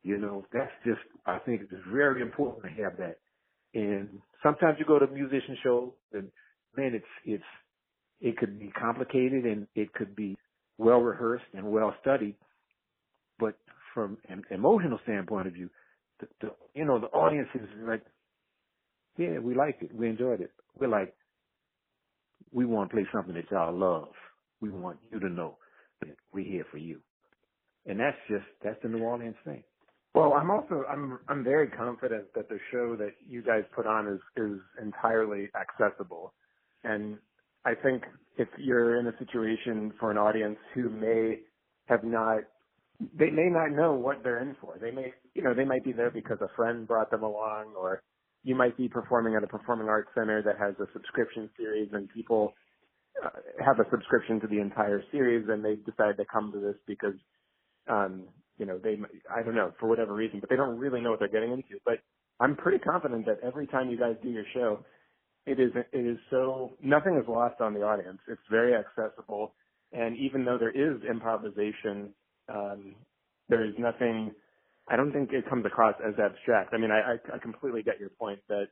You 0.03 0.17
know, 0.17 0.45
that's 0.53 0.71
just, 0.85 1.01
I 1.27 1.39
think 1.39 1.61
it's 1.63 1.73
very 1.91 2.21
important 2.21 2.63
to 2.65 2.83
have 2.83 2.97
that. 2.97 3.17
And 3.73 4.19
sometimes 4.43 4.77
you 4.79 4.85
go 4.85 4.99
to 4.99 5.05
a 5.05 5.11
musician 5.11 5.57
shows 5.63 5.91
and 6.13 6.29
man, 6.75 6.93
it's, 6.93 7.05
it's, 7.25 7.43
it 8.19 8.37
could 8.37 8.59
be 8.59 8.71
complicated 8.79 9.45
and 9.45 9.67
it 9.75 9.93
could 9.93 10.15
be 10.15 10.37
well 10.77 10.99
rehearsed 10.99 11.45
and 11.53 11.71
well 11.71 11.93
studied. 12.01 12.35
But 13.39 13.55
from 13.93 14.17
an 14.29 14.43
emotional 14.51 14.99
standpoint 15.03 15.47
of 15.47 15.53
view, 15.53 15.69
the, 16.19 16.27
the, 16.41 16.49
you 16.75 16.85
know, 16.85 16.99
the 16.99 17.07
audience 17.07 17.49
is 17.55 17.61
like, 17.87 18.03
yeah, 19.17 19.39
we 19.39 19.55
liked 19.55 19.83
it. 19.83 19.93
We 19.93 20.07
enjoyed 20.07 20.41
it. 20.41 20.51
We're 20.79 20.87
like, 20.87 21.13
we 22.51 22.65
want 22.65 22.89
to 22.89 22.95
play 22.95 23.07
something 23.13 23.33
that 23.35 23.49
y'all 23.51 23.77
love. 23.77 24.09
We 24.61 24.69
want 24.69 24.99
you 25.11 25.19
to 25.19 25.29
know 25.29 25.57
that 26.01 26.15
we're 26.33 26.45
here 26.45 26.65
for 26.71 26.77
you. 26.77 26.99
And 27.85 27.99
that's 27.99 28.17
just, 28.29 28.45
that's 28.63 28.81
the 28.83 28.89
New 28.89 28.99
Orleans 29.03 29.35
thing. 29.43 29.63
Well, 30.15 30.33
I'm 30.33 30.49
also, 30.51 30.83
I'm, 30.89 31.19
I'm 31.29 31.43
very 31.43 31.67
confident 31.69 32.25
that 32.35 32.49
the 32.49 32.57
show 32.71 32.95
that 32.97 33.11
you 33.27 33.43
guys 33.43 33.63
put 33.75 33.85
on 33.87 34.07
is, 34.07 34.19
is 34.37 34.59
entirely 34.81 35.49
accessible. 35.55 36.33
And 36.83 37.17
I 37.65 37.75
think 37.75 38.03
if 38.37 38.47
you're 38.57 38.99
in 38.99 39.07
a 39.07 39.17
situation 39.19 39.93
for 39.99 40.11
an 40.11 40.17
audience 40.17 40.57
who 40.73 40.89
may 40.89 41.39
have 41.87 42.03
not, 42.03 42.39
they 43.17 43.29
may 43.29 43.49
not 43.49 43.71
know 43.71 43.93
what 43.93 44.23
they're 44.23 44.41
in 44.41 44.55
for. 44.61 44.77
They 44.81 44.91
may, 44.91 45.13
you 45.35 45.43
know, 45.43 45.53
they 45.53 45.65
might 45.65 45.83
be 45.83 45.93
there 45.93 46.11
because 46.11 46.37
a 46.41 46.49
friend 46.55 46.87
brought 46.87 47.11
them 47.11 47.23
along 47.23 47.73
or 47.77 48.01
you 48.43 48.55
might 48.55 48.77
be 48.77 48.89
performing 48.89 49.35
at 49.35 49.43
a 49.43 49.47
performing 49.47 49.89
arts 49.89 50.09
center 50.15 50.41
that 50.43 50.57
has 50.59 50.75
a 50.79 50.91
subscription 50.93 51.49
series 51.57 51.89
and 51.93 52.09
people 52.09 52.53
uh, 53.23 53.29
have 53.65 53.79
a 53.79 53.89
subscription 53.91 54.39
to 54.41 54.47
the 54.47 54.59
entire 54.59 55.03
series 55.11 55.47
and 55.49 55.63
they 55.63 55.75
decide 55.75 56.17
to 56.17 56.25
come 56.31 56.51
to 56.51 56.59
this 56.59 56.75
because 56.87 57.15
um 57.89 58.23
you 58.61 58.67
know 58.67 58.79
they 58.79 58.97
I 59.35 59.43
don't 59.43 59.55
know 59.55 59.73
for 59.81 59.89
whatever 59.89 60.13
reason 60.13 60.39
but 60.41 60.49
they 60.51 60.57
don't 60.57 60.79
really 60.79 61.01
know 61.01 61.11
what 61.11 61.19
they're 61.19 61.29
getting 61.29 61.53
into 61.53 61.81
but 61.85 61.95
I'm 62.39 62.55
pretty 62.55 62.79
confident 62.79 63.25
that 63.27 63.39
every 63.43 63.67
time 63.67 63.91
you 63.91 63.99
guys 63.99 64.15
do 64.23 64.29
your 64.29 64.45
show 64.53 64.85
it 65.47 65.59
is 65.59 65.71
it 65.75 65.97
is 65.99 66.19
so 66.29 66.77
nothing 66.83 67.17
is 67.17 67.27
lost 67.27 67.61
on 67.61 67.73
the 67.73 67.81
audience 67.81 68.19
it's 68.29 68.41
very 68.51 68.75
accessible 68.75 69.55
and 69.93 70.17
even 70.17 70.45
though 70.45 70.59
there 70.59 70.71
is 70.71 71.01
improvisation 71.09 72.13
um 72.49 72.95
there 73.49 73.65
is 73.65 73.75
nothing 73.79 74.33
I 74.89 74.97
don't 74.97 75.13
think 75.13 75.31
it 75.33 75.49
comes 75.49 75.65
across 75.65 75.95
as 76.05 76.15
abstract. 76.19 76.73
I 76.73 76.79
mean, 76.79 76.91
I, 76.91 77.13
I, 77.13 77.35
I 77.35 77.39
completely 77.39 77.83
get 77.83 77.99
your 77.99 78.09
point 78.09 78.39
that 78.49 78.67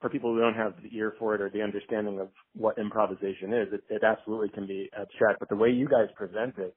for 0.00 0.10
people 0.10 0.34
who 0.34 0.40
don't 0.40 0.54
have 0.54 0.74
the 0.82 0.96
ear 0.96 1.14
for 1.18 1.34
it 1.34 1.40
or 1.42 1.50
the 1.50 1.62
understanding 1.62 2.20
of 2.20 2.28
what 2.54 2.78
improvisation 2.78 3.52
is, 3.52 3.68
it, 3.72 3.82
it 3.90 4.02
absolutely 4.04 4.50
can 4.50 4.66
be 4.66 4.90
abstract. 4.98 5.40
But 5.40 5.48
the 5.48 5.56
way 5.56 5.70
you 5.70 5.88
guys 5.88 6.08
present 6.16 6.54
it, 6.58 6.74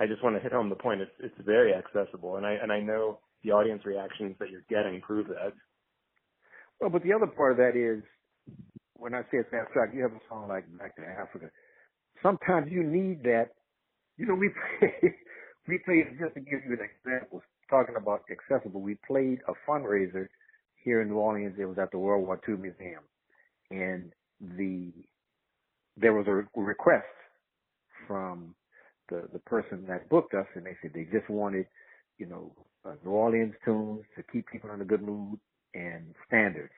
I 0.00 0.06
just 0.06 0.22
want 0.22 0.36
to 0.36 0.42
hit 0.42 0.52
home 0.52 0.68
the 0.68 0.74
point. 0.74 1.00
It's 1.00 1.12
it's 1.20 1.46
very 1.46 1.72
accessible, 1.74 2.36
and 2.36 2.46
I 2.46 2.52
and 2.52 2.72
I 2.72 2.80
know 2.80 3.20
the 3.42 3.52
audience 3.52 3.84
reactions 3.84 4.36
that 4.40 4.50
you're 4.50 4.64
getting 4.68 5.00
prove 5.00 5.28
that. 5.28 5.52
Well, 6.80 6.90
but 6.90 7.02
the 7.02 7.12
other 7.12 7.26
part 7.26 7.52
of 7.52 7.58
that 7.58 7.76
is 7.76 8.02
when 8.94 9.14
I 9.14 9.22
say 9.22 9.38
it's 9.38 9.52
abstract, 9.52 9.94
you 9.94 10.02
have 10.02 10.12
a 10.12 10.20
song 10.28 10.48
like 10.48 10.64
Back 10.78 10.96
to 10.96 11.02
Africa. 11.02 11.50
Sometimes 12.22 12.70
you 12.70 12.82
need 12.82 13.22
that. 13.24 13.50
You 14.16 14.26
know, 14.26 14.34
we 14.34 14.48
play, 14.48 15.14
we 15.68 15.78
play 15.84 16.04
just 16.18 16.34
to 16.34 16.40
give 16.40 16.60
you 16.66 16.78
an 16.78 16.88
example 16.88 17.42
talking 17.70 17.96
about 17.96 18.22
accessible, 18.30 18.80
we 18.80 18.96
played 19.06 19.40
a 19.48 19.52
fundraiser 19.68 20.28
here 20.82 21.00
in 21.02 21.08
New 21.08 21.16
Orleans. 21.16 21.54
It 21.58 21.64
was 21.64 21.78
at 21.78 21.90
the 21.90 21.98
World 21.98 22.26
War 22.26 22.40
II 22.48 22.56
Museum, 22.56 23.02
and 23.70 24.12
the 24.40 24.92
there 25.96 26.12
was 26.12 26.26
a 26.26 26.60
request 26.60 27.06
from 28.06 28.54
the 29.08 29.28
the 29.32 29.40
person 29.40 29.84
that 29.88 30.08
booked 30.08 30.34
us, 30.34 30.46
and 30.54 30.66
they 30.66 30.76
said 30.82 30.92
they 30.94 31.04
just 31.12 31.28
wanted, 31.30 31.66
you 32.18 32.26
know, 32.26 32.52
uh, 32.86 32.94
New 33.04 33.10
Orleans 33.12 33.54
tunes 33.64 34.04
to 34.16 34.22
keep 34.32 34.46
people 34.48 34.70
in 34.72 34.80
a 34.80 34.84
good 34.84 35.02
mood 35.02 35.38
and 35.74 36.14
standards. 36.26 36.72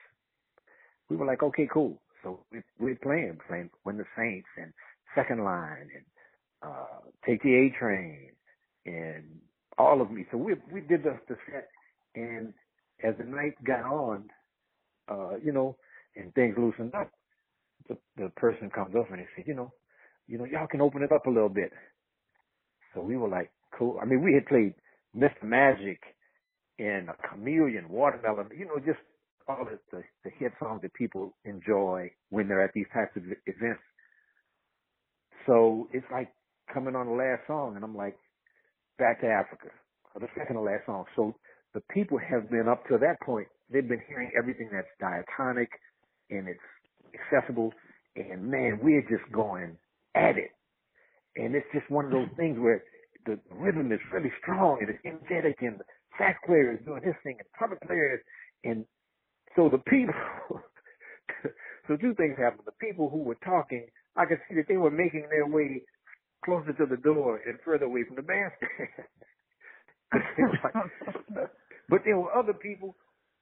We 1.09 1.17
were 1.17 1.25
like, 1.25 1.43
okay, 1.43 1.67
cool. 1.71 2.01
So 2.23 2.41
we 2.51 2.61
we 2.79 2.95
playing, 2.95 3.39
playing 3.47 3.69
When 3.83 3.97
the 3.97 4.05
Saints 4.17 4.47
and 4.57 4.73
Second 5.15 5.43
Line 5.43 5.89
and 5.95 6.05
uh 6.63 6.99
Take 7.25 7.43
the 7.43 7.55
A 7.55 7.69
Train 7.79 8.31
and 8.85 9.25
all 9.77 10.01
of 10.01 10.11
me. 10.11 10.25
So 10.31 10.37
we 10.37 10.55
we 10.71 10.81
did 10.81 11.03
the, 11.03 11.19
the 11.27 11.37
set, 11.51 11.69
and 12.15 12.53
as 13.03 13.15
the 13.19 13.25
night 13.25 13.55
got 13.63 13.83
on, 13.85 14.29
uh, 15.09 15.37
you 15.43 15.51
know, 15.51 15.77
and 16.15 16.33
things 16.35 16.55
loosened 16.57 16.95
up, 16.95 17.11
the 17.89 17.97
the 18.17 18.29
person 18.37 18.69
comes 18.69 18.95
up 18.95 19.09
and 19.11 19.19
they 19.19 19.27
said, 19.35 19.45
you 19.47 19.55
know, 19.55 19.71
you 20.27 20.37
know, 20.37 20.45
y'all 20.45 20.67
can 20.67 20.81
open 20.81 21.03
it 21.03 21.11
up 21.11 21.25
a 21.27 21.29
little 21.29 21.49
bit. 21.49 21.71
So 22.97 23.03
we 23.03 23.15
were 23.15 23.29
like, 23.29 23.51
cool. 23.77 23.99
I 24.01 24.05
mean, 24.05 24.23
we 24.23 24.33
had 24.33 24.47
played 24.47 24.73
Mr. 25.15 25.43
Magic 25.43 26.01
and 26.79 27.09
a 27.09 27.15
Chameleon, 27.29 27.89
Watermelon, 27.89 28.49
you 28.57 28.65
know, 28.65 28.79
just 28.83 28.97
all 29.47 29.65
the, 29.65 29.77
the, 29.95 30.03
the 30.23 30.31
hit 30.39 30.51
songs 30.59 30.81
that 30.81 30.93
people 30.95 31.35
enjoy 31.45 32.09
when 32.31 32.47
they're 32.47 32.63
at 32.63 32.73
these 32.73 32.87
types 32.93 33.15
of 33.15 33.23
events. 33.45 33.83
So 35.45 35.87
it's 35.93 36.05
like 36.11 36.29
coming 36.73 36.95
on 36.95 37.05
the 37.05 37.13
last 37.13 37.45
song 37.45 37.75
and 37.75 37.85
I'm 37.85 37.95
like, 37.95 38.17
back 38.97 39.21
to 39.21 39.27
Africa, 39.27 39.69
or 40.15 40.21
the 40.21 40.27
second 40.35 40.55
to 40.55 40.61
last 40.63 40.87
song. 40.87 41.05
So 41.15 41.35
the 41.75 41.81
people 41.93 42.17
have 42.17 42.49
been 42.49 42.67
up 42.67 42.83
to 42.87 42.97
that 42.97 43.21
point, 43.23 43.47
they've 43.71 43.87
been 43.87 44.01
hearing 44.07 44.31
everything 44.37 44.69
that's 44.73 44.87
diatonic 44.99 45.69
and 46.31 46.47
it's 46.47 46.59
accessible 47.13 47.71
and 48.15 48.43
man, 48.49 48.79
we're 48.81 49.03
just 49.03 49.31
going 49.31 49.77
at 50.15 50.37
it. 50.37 50.49
And 51.37 51.55
it's 51.55 51.67
just 51.73 51.89
one 51.91 52.05
of 52.05 52.11
those 52.11 52.29
things 52.37 52.57
where 52.59 52.83
the 53.25 53.39
rhythm 53.51 53.91
is 53.91 53.99
really 54.13 54.31
strong 54.41 54.79
and 54.81 54.89
it's 54.89 55.05
energetic 55.05 55.57
and 55.61 55.79
the 55.79 55.85
sax 56.17 56.39
player 56.45 56.73
is 56.73 56.85
doing 56.85 57.03
his 57.03 57.15
thing 57.23 57.37
and 57.39 57.47
trumpet 57.57 57.81
player 57.87 58.15
is, 58.15 58.21
and 58.65 58.85
so 59.55 59.69
the 59.69 59.79
people, 59.89 60.13
so 61.87 61.97
two 61.97 62.15
things 62.15 62.37
happened. 62.37 62.65
The 62.65 62.77
people 62.81 63.09
who 63.09 63.23
were 63.23 63.37
talking, 63.45 63.87
I 64.15 64.25
could 64.25 64.39
see 64.49 64.55
that 64.55 64.67
they 64.67 64.77
were 64.77 64.91
making 64.91 65.27
their 65.29 65.47
way 65.47 65.83
closer 66.45 66.73
to 66.73 66.85
the 66.85 66.97
door 66.97 67.41
and 67.45 67.59
further 67.65 67.85
away 67.85 68.03
from 68.07 68.15
the 68.17 68.23
bandstand. 68.23 69.05
but 71.89 72.01
there 72.05 72.17
were 72.17 72.33
other 72.35 72.53
people 72.53 72.95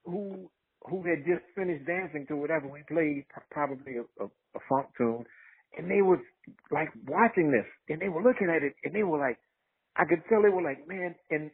who 0.06 0.50
who 0.90 1.04
had 1.04 1.26
just 1.26 1.42
finished 1.56 1.86
dancing 1.88 2.28
to 2.28 2.36
whatever 2.36 2.68
we 2.68 2.84
played, 2.88 3.26
probably 3.52 3.98
a, 3.98 4.24
a, 4.24 4.28
a 4.28 4.60
funk 4.70 4.88
tune, 4.98 5.26
and 5.78 5.90
they 5.90 6.02
were 6.02 6.20
like 6.72 6.90
watching 7.08 7.52
this, 7.52 7.66
and 7.90 8.02
they 8.02 8.10
were 8.10 8.24
looking 8.24 8.50
at 8.50 8.64
it, 8.64 8.76
and 8.84 8.94
they 8.96 9.04
were 9.04 9.20
like, 9.20 9.38
I 9.96 10.06
could 10.06 10.24
tell 10.30 10.42
they 10.42 10.50
were 10.50 10.64
like, 10.64 10.88
man. 10.88 11.16
And 11.32 11.52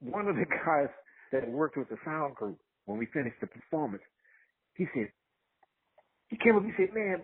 one 0.00 0.28
of 0.28 0.36
the 0.36 0.46
guys 0.66 0.90
that 1.32 1.48
worked 1.50 1.76
with 1.76 1.88
the 1.88 1.98
sound 2.04 2.36
crew 2.36 2.56
when 2.86 2.98
we 2.98 3.06
finished 3.06 3.36
the 3.40 3.46
performance, 3.46 4.02
he 4.74 4.86
said, 4.94 5.08
he 6.28 6.36
came 6.38 6.56
up, 6.56 6.64
he 6.64 6.72
said, 6.76 6.94
man, 6.94 7.22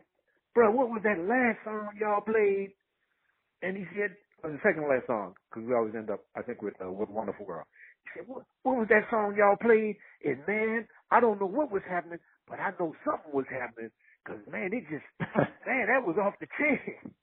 bro, 0.54 0.70
what 0.70 0.90
was 0.90 1.00
that 1.04 1.18
last 1.18 1.64
song 1.64 1.90
y'all 1.98 2.20
played? 2.20 2.72
And 3.62 3.76
he 3.76 3.84
said, 3.96 4.14
or 4.44 4.50
the 4.52 4.60
second 4.62 4.86
last 4.88 5.06
song, 5.06 5.34
because 5.50 5.66
we 5.66 5.74
always 5.74 5.94
end 5.96 6.10
up, 6.10 6.20
I 6.36 6.42
think, 6.42 6.62
with 6.62 6.74
uh, 6.84 6.90
with 6.90 7.08
Wonderful 7.08 7.46
Girl. 7.46 7.66
He 8.04 8.20
said, 8.20 8.28
what, 8.28 8.44
what 8.62 8.76
was 8.76 8.86
that 8.90 9.08
song 9.10 9.34
y'all 9.36 9.56
played? 9.58 9.96
And 10.24 10.38
man, 10.46 10.86
I 11.10 11.20
don't 11.20 11.40
know 11.40 11.48
what 11.50 11.72
was 11.72 11.82
happening, 11.88 12.20
but 12.46 12.60
I 12.60 12.70
know 12.78 12.94
something 13.04 13.32
was 13.32 13.46
happening. 13.50 13.90
Cause 14.28 14.40
man, 14.52 14.70
it 14.74 14.84
just, 14.92 15.06
man, 15.66 15.88
that 15.88 16.06
was 16.06 16.18
off 16.22 16.34
the 16.40 16.48
chain. 16.60 17.14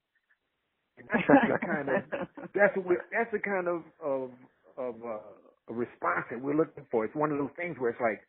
And 0.97 1.07
that's 1.13 1.27
the 1.47 1.55
kind 1.65 1.89
of, 1.89 2.03
that's 2.55 2.75
what 2.77 2.97
that's 3.11 3.31
the 3.33 3.39
kind 3.39 3.67
of, 3.69 3.83
of, 4.03 4.31
of, 4.77 4.95
uh, 5.05 5.19
a 5.69 5.73
response 5.73 6.25
that 6.31 6.41
we're 6.41 6.57
looking 6.57 6.85
for. 6.91 7.05
It's 7.05 7.15
one 7.15 7.31
of 7.31 7.39
those 7.39 7.53
things 7.57 7.77
where 7.79 7.91
it's 7.91 8.01
like, 8.01 8.21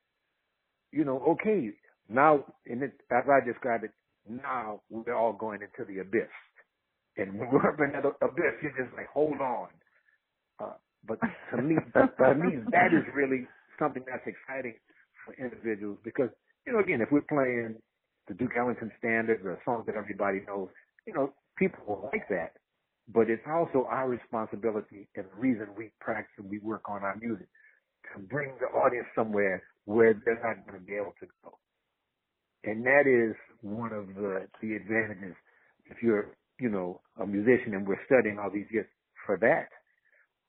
you 0.92 1.04
know, 1.04 1.20
okay, 1.38 1.70
now, 2.08 2.44
and 2.66 2.82
it, 2.82 2.92
as 3.10 3.24
I 3.28 3.44
described 3.46 3.84
it, 3.84 3.92
now 4.28 4.82
we're 4.90 5.14
all 5.14 5.34
going 5.34 5.60
into 5.62 5.84
the 5.92 6.00
abyss. 6.00 6.32
And 7.18 7.38
when 7.38 7.50
we're 7.52 7.68
up 7.68 7.80
in 7.80 7.92
that 7.92 8.06
abyss, 8.22 8.56
you're 8.62 8.76
just 8.78 8.96
like, 8.96 9.08
hold 9.08 9.40
on. 9.40 9.68
Uh, 10.60 10.74
but 11.06 11.18
to 11.52 11.62
me, 11.62 11.76
to 11.76 12.34
me, 12.34 12.62
that 12.72 12.92
is 12.94 13.04
really 13.14 13.46
something 13.78 14.04
that's 14.08 14.26
exciting 14.26 14.74
for 15.24 15.34
individuals 15.36 15.98
because, 16.04 16.30
you 16.66 16.72
know, 16.72 16.80
again, 16.80 17.00
if 17.02 17.08
we're 17.12 17.26
playing 17.28 17.76
the 18.28 18.34
Duke 18.34 18.52
Ellington 18.58 18.90
standards 18.98 19.42
or 19.44 19.58
songs 19.64 19.86
that 19.86 19.96
everybody 19.96 20.40
knows, 20.46 20.68
you 21.06 21.14
know, 21.14 21.32
people 21.58 21.80
will 21.86 22.10
like 22.12 22.28
that. 22.28 22.52
But 23.12 23.30
it's 23.30 23.42
also 23.48 23.86
our 23.88 24.08
responsibility 24.08 25.08
and 25.14 25.26
the 25.26 25.40
reason 25.40 25.68
we 25.76 25.90
practice 26.00 26.32
and 26.38 26.50
we 26.50 26.58
work 26.58 26.88
on 26.88 27.02
our 27.02 27.16
music 27.16 27.46
to 28.14 28.20
bring 28.20 28.52
the 28.60 28.66
audience 28.66 29.06
somewhere 29.14 29.62
where 29.84 30.14
they're 30.24 30.42
not 30.42 30.66
going 30.66 30.80
to 30.80 30.86
be 30.86 30.94
able 30.94 31.14
to 31.20 31.26
go. 31.44 31.58
And 32.64 32.84
that 32.84 33.06
is 33.06 33.36
one 33.62 33.92
of 33.92 34.08
the, 34.14 34.48
the 34.60 34.74
advantages 34.74 35.36
if 35.88 36.02
you're, 36.02 36.36
you 36.58 36.68
know, 36.68 37.00
a 37.20 37.26
musician 37.26 37.74
and 37.74 37.86
we're 37.86 38.04
studying 38.06 38.38
all 38.38 38.50
these 38.50 38.66
years 38.72 38.86
for 39.24 39.36
that. 39.38 39.68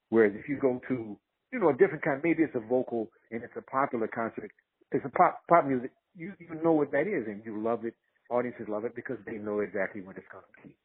Whereas 0.10 0.34
if 0.36 0.50
you 0.50 0.58
go 0.58 0.82
to, 0.88 1.18
you 1.54 1.60
know, 1.60 1.70
a 1.70 1.74
different 1.74 2.04
kind, 2.04 2.22
maybe 2.24 2.42
it's 2.42 2.56
a 2.56 2.68
vocal 2.68 3.10
and 3.32 3.44
it's 3.44 3.54
a 3.56 3.62
popular 3.62 4.08
concert, 4.08 4.52
it's 4.92 5.06
a 5.06 5.10
pop, 5.10 5.42
pop 5.50 5.66
music, 5.66 5.92
you, 6.16 6.34
you 6.40 6.62
know 6.64 6.74
what 6.74 6.92
that 6.92 7.08
is 7.08 7.28
and 7.28 7.44
you 7.46 7.62
love 7.62 7.86
it. 7.86 7.94
Audiences 8.30 8.68
love 8.70 8.86
it 8.86 8.96
because 8.96 9.18
they 9.26 9.38
know 9.38 9.60
exactly 9.62 10.02
what 10.02 10.18
it's 10.18 10.28
going 10.32 10.44
to 10.44 10.68
be. 10.68 10.76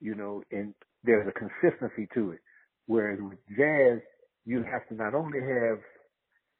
You 0.00 0.14
know, 0.14 0.42
and 0.50 0.74
there's 1.04 1.28
a 1.28 1.32
consistency 1.32 2.08
to 2.14 2.32
it. 2.32 2.40
Whereas 2.86 3.18
with 3.22 3.38
jazz, 3.56 4.00
you 4.44 4.64
have 4.70 4.86
to 4.88 4.94
not 4.94 5.14
only 5.14 5.40
have 5.40 5.78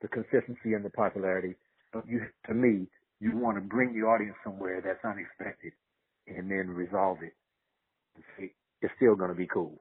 the 0.02 0.08
consistency 0.08 0.74
and 0.74 0.84
the 0.84 0.90
popularity, 0.90 1.54
but 1.92 2.06
you, 2.08 2.20
to 2.46 2.54
me, 2.54 2.88
you 3.20 3.36
want 3.38 3.56
to 3.56 3.62
bring 3.62 3.94
the 3.94 4.06
audience 4.06 4.36
somewhere 4.44 4.82
that's 4.84 5.04
unexpected 5.04 5.72
and 6.28 6.50
then 6.50 6.68
resolve 6.70 7.18
it. 7.22 7.34
It's 8.82 8.92
still 8.96 9.16
going 9.16 9.30
to 9.30 9.36
be 9.36 9.46
cool. 9.46 9.80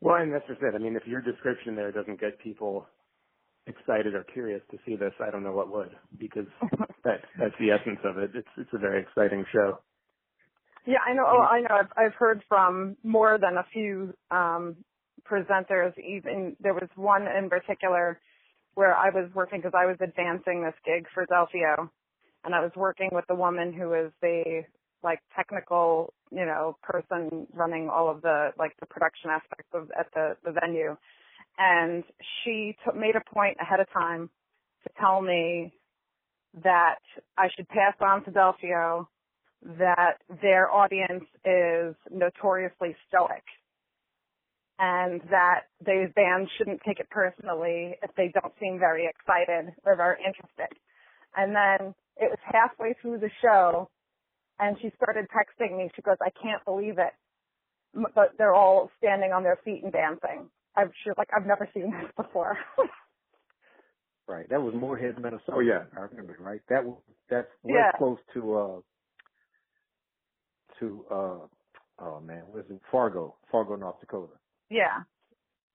Well, 0.00 0.16
and 0.16 0.32
that's 0.32 0.46
just 0.48 0.62
it. 0.62 0.74
I 0.74 0.78
mean, 0.78 0.96
if 0.96 1.06
your 1.06 1.22
description 1.22 1.74
there 1.76 1.92
doesn't 1.92 2.20
get 2.20 2.38
people 2.40 2.86
excited 3.68 4.14
or 4.14 4.24
curious 4.24 4.62
to 4.70 4.78
see 4.86 4.96
this, 4.96 5.12
I 5.20 5.30
don't 5.30 5.42
know 5.42 5.52
what 5.52 5.70
would, 5.70 5.90
because 6.18 6.46
that 7.04 7.20
that's 7.38 7.54
the 7.60 7.70
essence 7.70 8.00
of 8.04 8.18
it. 8.18 8.30
It's 8.34 8.48
it's 8.56 8.70
a 8.72 8.78
very 8.78 9.02
exciting 9.02 9.44
show. 9.52 9.78
Yeah, 10.86 10.98
I 11.06 11.12
know. 11.12 11.24
Oh, 11.26 11.42
I 11.42 11.60
know. 11.60 11.76
I've, 11.80 11.92
I've 11.96 12.14
heard 12.14 12.42
from 12.48 12.96
more 13.02 13.38
than 13.38 13.58
a 13.58 13.64
few 13.72 14.14
um, 14.30 14.76
presenters. 15.30 15.92
Even 15.98 16.56
there 16.60 16.74
was 16.74 16.88
one 16.96 17.26
in 17.26 17.50
particular 17.50 18.18
where 18.74 18.96
I 18.96 19.10
was 19.10 19.28
working 19.34 19.58
because 19.58 19.76
I 19.76 19.86
was 19.86 19.96
advancing 20.00 20.62
this 20.62 20.74
gig 20.86 21.06
for 21.12 21.26
Delfeayo, 21.26 21.90
and 22.44 22.54
I 22.54 22.60
was 22.60 22.70
working 22.76 23.10
with 23.12 23.26
the 23.28 23.34
woman 23.34 23.72
who 23.72 23.88
was 23.88 24.12
the 24.22 24.62
like 25.02 25.20
technical, 25.36 26.12
you 26.30 26.44
know, 26.44 26.76
person 26.82 27.46
running 27.52 27.88
all 27.88 28.10
of 28.10 28.22
the 28.22 28.50
like 28.58 28.72
the 28.80 28.86
production 28.86 29.30
aspects 29.30 29.68
of 29.74 29.90
at 29.98 30.06
the 30.14 30.36
the 30.44 30.52
venue, 30.52 30.96
and 31.58 32.04
she 32.42 32.76
t- 32.84 32.98
made 32.98 33.16
a 33.16 33.34
point 33.34 33.56
ahead 33.60 33.80
of 33.80 33.90
time 33.92 34.30
to 34.84 34.90
tell 35.00 35.20
me 35.20 35.72
that 36.62 37.00
I 37.36 37.48
should 37.54 37.68
pass 37.68 37.94
on 38.00 38.24
to 38.24 38.30
Delfeayo 38.30 39.06
that 39.78 40.18
their 40.40 40.70
audience 40.70 41.24
is 41.44 41.94
notoriously 42.10 42.96
stoic 43.08 43.42
and 44.78 45.20
that 45.30 45.62
these 45.84 46.08
bands 46.14 46.48
shouldn't 46.56 46.80
take 46.86 47.00
it 47.00 47.10
personally 47.10 47.96
if 48.02 48.10
they 48.16 48.32
don't 48.40 48.54
seem 48.60 48.78
very 48.78 49.06
excited 49.06 49.74
or 49.84 49.96
very 49.96 50.18
interested. 50.24 50.78
And 51.36 51.54
then 51.54 51.94
it 52.16 52.30
was 52.30 52.38
halfway 52.44 52.94
through 53.02 53.18
the 53.18 53.30
show 53.42 53.90
and 54.60 54.76
she 54.80 54.92
started 54.96 55.26
texting 55.34 55.76
me. 55.76 55.90
She 55.96 56.02
goes, 56.02 56.16
I 56.22 56.30
can't 56.40 56.64
believe 56.64 56.98
it. 56.98 57.12
But 58.14 58.34
they're 58.38 58.54
all 58.54 58.90
standing 58.98 59.32
on 59.32 59.42
their 59.42 59.58
feet 59.64 59.82
and 59.82 59.92
dancing. 59.92 60.48
I'm 60.78 60.92
sure, 61.04 61.14
like, 61.18 61.28
I've 61.36 61.46
never 61.46 61.68
seen 61.74 61.90
this 61.90 62.10
before. 62.16 62.56
right. 64.28 64.48
That 64.48 64.62
was 64.62 64.74
Moorhead, 64.74 65.16
Minnesota. 65.16 65.52
Oh 65.54 65.60
yeah. 65.60 65.84
I 65.96 66.02
remember, 66.02 66.36
right? 66.38 66.60
That 66.68 66.84
was, 66.84 66.98
that's 67.28 67.48
yeah. 67.64 67.90
close 67.98 68.18
to, 68.34 68.54
uh, 68.56 68.80
to, 70.78 71.04
uh, 71.10 71.38
oh 71.98 72.20
man, 72.20 72.44
was 72.54 72.64
it 72.70 72.80
Fargo, 72.92 73.34
Fargo, 73.50 73.76
North 73.76 74.00
Dakota. 74.00 74.34
Yeah. 74.70 75.02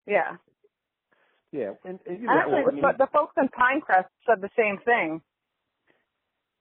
Yeah. 0.07 0.37
Yeah. 1.51 1.73
And, 1.85 1.99
and 2.07 2.21
you 2.21 2.27
know, 2.27 2.33
Actually, 2.33 2.53
well, 2.53 2.69
I 2.69 2.73
mean, 2.73 2.83
the, 2.83 3.05
the 3.05 3.09
folks 3.13 3.35
in 3.37 3.49
Pinecrest 3.49 4.09
said 4.27 4.41
the 4.41 4.51
same 4.57 4.79
thing. 4.85 5.21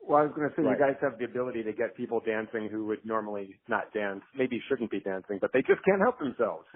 Well, 0.08 0.20
I 0.20 0.24
was 0.24 0.34
going 0.36 0.50
to 0.50 0.56
say 0.56 0.64
Right. 0.64 0.70
you 0.70 0.78
guys 0.78 0.96
have 1.02 1.20
the 1.20 1.26
ability 1.26 1.64
to 1.64 1.74
get 1.74 1.96
people 1.98 2.22
dancing 2.26 2.70
who 2.72 2.86
would 2.88 3.06
normally 3.06 3.56
not 3.70 3.94
dance, 3.94 4.22
maybe 4.36 4.62
shouldn't 4.70 4.92
be 4.92 5.02
dancing, 5.02 5.40
but 5.42 5.52
they 5.54 5.62
just 5.62 5.84
can't 5.86 6.02
help 6.02 6.20
themselves. 6.20 6.66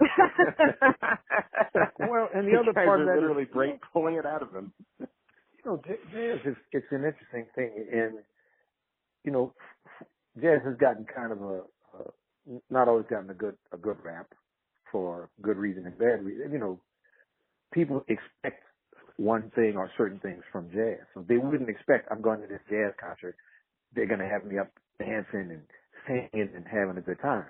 well, 1.98 2.28
and 2.34 2.48
the 2.48 2.56
You 2.56 2.60
other 2.60 2.74
part 2.84 3.00
are 3.00 3.06
of 3.06 3.06
that 3.06 3.26
is, 3.26 3.32
literally 3.32 3.46
break, 3.46 3.76
pulling 3.92 4.16
it 4.16 4.26
out 4.26 4.42
of 4.42 4.52
them. 4.52 4.72
you 5.52 5.64
know, 5.66 5.78
j- 5.86 6.04
jazz 6.12 6.40
is 6.46 6.56
it's 6.72 6.86
an 6.92 7.04
interesting 7.04 7.46
thing, 7.54 7.88
and 7.92 8.24
you 9.24 9.32
know, 9.32 9.54
jazz 10.40 10.60
has 10.66 10.76
gotten 10.80 11.06
kind 11.06 11.32
of 11.32 11.42
a, 11.42 11.62
a 11.98 12.60
not 12.70 12.88
always 12.88 13.06
gotten 13.10 13.30
a 13.30 13.34
good 13.34 13.56
a 13.72 13.78
good 13.78 13.98
rap 14.04 14.32
for 14.92 15.30
good 15.42 15.56
reason 15.58 15.86
and 15.86 15.98
bad 15.98 16.24
reason. 16.24 16.52
You 16.52 16.58
know, 16.60 16.80
people 17.74 18.02
expect 18.08 18.64
one 19.16 19.50
thing 19.54 19.74
or 19.76 19.90
certain 19.96 20.20
things 20.20 20.42
from 20.52 20.70
jazz, 20.70 21.00
so 21.14 21.24
they 21.28 21.38
wouldn't 21.38 21.70
expect 21.70 22.08
I'm 22.10 22.22
going 22.22 22.40
to 22.42 22.46
this 22.46 22.60
jazz 22.68 22.92
concert. 23.00 23.36
They're 23.94 24.06
going 24.06 24.20
to 24.20 24.28
have 24.28 24.44
me 24.44 24.58
up 24.58 24.70
dancing 24.98 25.50
and 25.50 25.62
singing 26.06 26.50
and 26.54 26.64
having 26.70 26.98
a 26.98 27.00
good 27.00 27.20
time. 27.20 27.46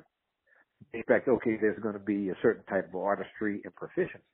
They 0.93 1.01
expect 1.01 1.29
okay, 1.29 1.57
there's 1.61 1.79
going 1.81 1.95
to 1.95 2.01
be 2.01 2.31
a 2.31 2.37
certain 2.43 2.65
type 2.65 2.89
of 2.89 2.97
artistry 2.97 3.61
and 3.65 3.75
proficiency. 3.75 4.25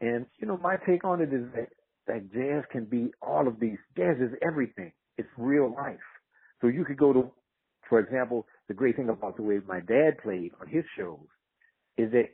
And 0.00 0.26
you 0.38 0.48
know, 0.48 0.56
my 0.56 0.76
take 0.86 1.04
on 1.04 1.20
it 1.20 1.32
is 1.32 1.46
that 1.54 1.68
that 2.06 2.32
jazz 2.32 2.64
can 2.72 2.86
be 2.86 3.12
all 3.22 3.46
of 3.46 3.60
these. 3.60 3.78
Jazz 3.96 4.16
is 4.20 4.32
everything. 4.46 4.92
It's 5.18 5.28
real 5.36 5.72
life. 5.72 5.98
So 6.60 6.68
you 6.68 6.84
could 6.84 6.98
go 6.98 7.12
to, 7.12 7.30
for 7.88 8.00
example, 8.00 8.46
the 8.68 8.74
great 8.74 8.96
thing 8.96 9.08
about 9.08 9.36
the 9.36 9.42
way 9.42 9.60
my 9.66 9.80
dad 9.80 10.18
played 10.22 10.52
on 10.60 10.68
his 10.68 10.84
shows 10.98 11.26
is 11.96 12.10
that 12.12 12.30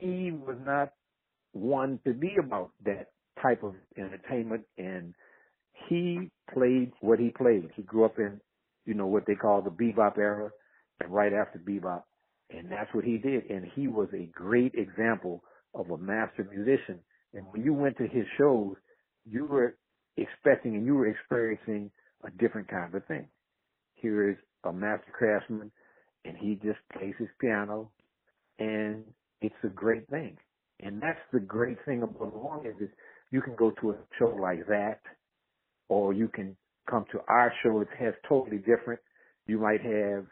he 0.00 0.32
was 0.32 0.56
not 0.64 0.92
one 1.52 2.00
to 2.06 2.12
be 2.12 2.36
about 2.42 2.70
that 2.84 3.08
type 3.42 3.62
of 3.62 3.74
entertainment 3.96 4.62
and 4.78 5.14
he 5.88 6.30
played 6.52 6.92
what 7.00 7.18
he 7.18 7.30
played. 7.30 7.70
He 7.74 7.82
grew 7.82 8.04
up 8.04 8.18
in, 8.18 8.40
you 8.84 8.94
know, 8.94 9.06
what 9.06 9.24
they 9.26 9.34
call 9.34 9.62
the 9.62 9.70
bebop 9.70 10.18
era 10.18 10.50
and 11.00 11.12
right 11.12 11.32
after 11.32 11.58
bebop. 11.58 12.02
And 12.50 12.70
that's 12.70 12.92
what 12.92 13.04
he 13.04 13.18
did. 13.18 13.48
And 13.50 13.66
he 13.74 13.88
was 13.88 14.08
a 14.12 14.28
great 14.32 14.74
example 14.74 15.42
of 15.74 15.90
a 15.90 15.98
master 15.98 16.48
musician. 16.52 17.00
And 17.32 17.46
when 17.50 17.64
you 17.64 17.72
went 17.72 17.96
to 17.98 18.06
his 18.06 18.26
shows, 18.36 18.74
you 19.24 19.46
were 19.46 19.76
expecting 20.16 20.74
and 20.74 20.84
you 20.84 20.94
were 20.94 21.08
experiencing 21.08 21.90
a 22.24 22.30
different 22.42 22.68
kind 22.68 22.94
of 22.94 23.04
thing. 23.06 23.28
Here 23.94 24.30
is 24.30 24.36
a 24.64 24.72
master 24.72 25.12
craftsman 25.12 25.70
and 26.24 26.36
he 26.36 26.54
just 26.56 26.78
plays 26.92 27.14
his 27.18 27.28
piano 27.40 27.90
and 28.58 29.04
it's 29.40 29.54
a 29.64 29.68
great 29.68 30.08
thing. 30.08 30.36
And 30.80 31.00
that's 31.00 31.20
the 31.32 31.40
great 31.40 31.78
thing 31.84 32.02
about 32.02 32.32
Orleans 32.34 32.80
is 32.80 32.88
you 33.30 33.40
can 33.40 33.54
go 33.56 33.70
to 33.80 33.90
a 33.90 33.96
show 34.18 34.36
like 34.40 34.66
that 34.66 35.00
or 35.88 36.12
you 36.12 36.28
can 36.28 36.56
come 36.88 37.04
to 37.12 37.20
our 37.28 37.52
show. 37.62 37.80
It 37.80 37.88
has 37.98 38.14
totally 38.28 38.58
different. 38.58 39.00
You 39.46 39.58
might 39.58 39.82
have, 39.82 40.26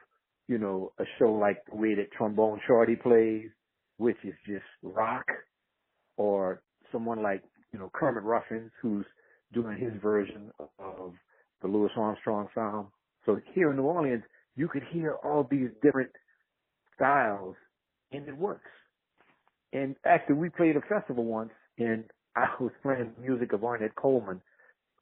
you 0.49 0.59
know, 0.59 0.93
a 0.99 1.05
show 1.19 1.33
like 1.33 1.59
the 1.71 1.77
way 1.77 1.95
that 1.95 2.13
Trombone 2.13 2.61
Shorty 2.67 2.97
plays, 2.97 3.49
which 3.99 4.17
is 4.25 4.35
just 4.47 4.65
rock, 4.83 5.27
or 6.17 6.63
someone 6.93 7.23
like, 7.23 7.43
you 7.73 7.79
know, 7.79 7.91
Kermit 7.93 8.25
Ruffins, 8.25 8.71
who's 8.81 9.07
doing 9.53 9.77
his 9.79 9.93
version 10.01 10.51
of 10.79 11.13
the 11.63 11.69
Louis 11.69 11.91
Armstrong 11.97 12.49
sound. 12.55 12.87
So 13.27 13.41
here 13.55 13.71
in 13.71 13.77
New 13.77 13.83
Orleans, 13.83 14.23
you 14.57 14.69
could 14.69 14.85
hear 14.91 15.17
all 15.25 15.47
these 15.49 15.69
different 15.83 16.11
styles, 16.95 17.57
and 18.13 18.27
it 18.27 18.37
works. 18.37 18.71
And 19.73 19.97
actually, 20.05 20.37
we 20.37 20.49
played 20.49 20.77
a 20.77 20.81
festival 20.83 21.25
once, 21.25 21.51
and 21.79 22.05
I 22.39 22.63
was 22.63 22.73
playing 22.83 23.13
music 23.21 23.53
of 23.53 23.61
Ornette 23.61 23.97
Coleman 23.97 24.41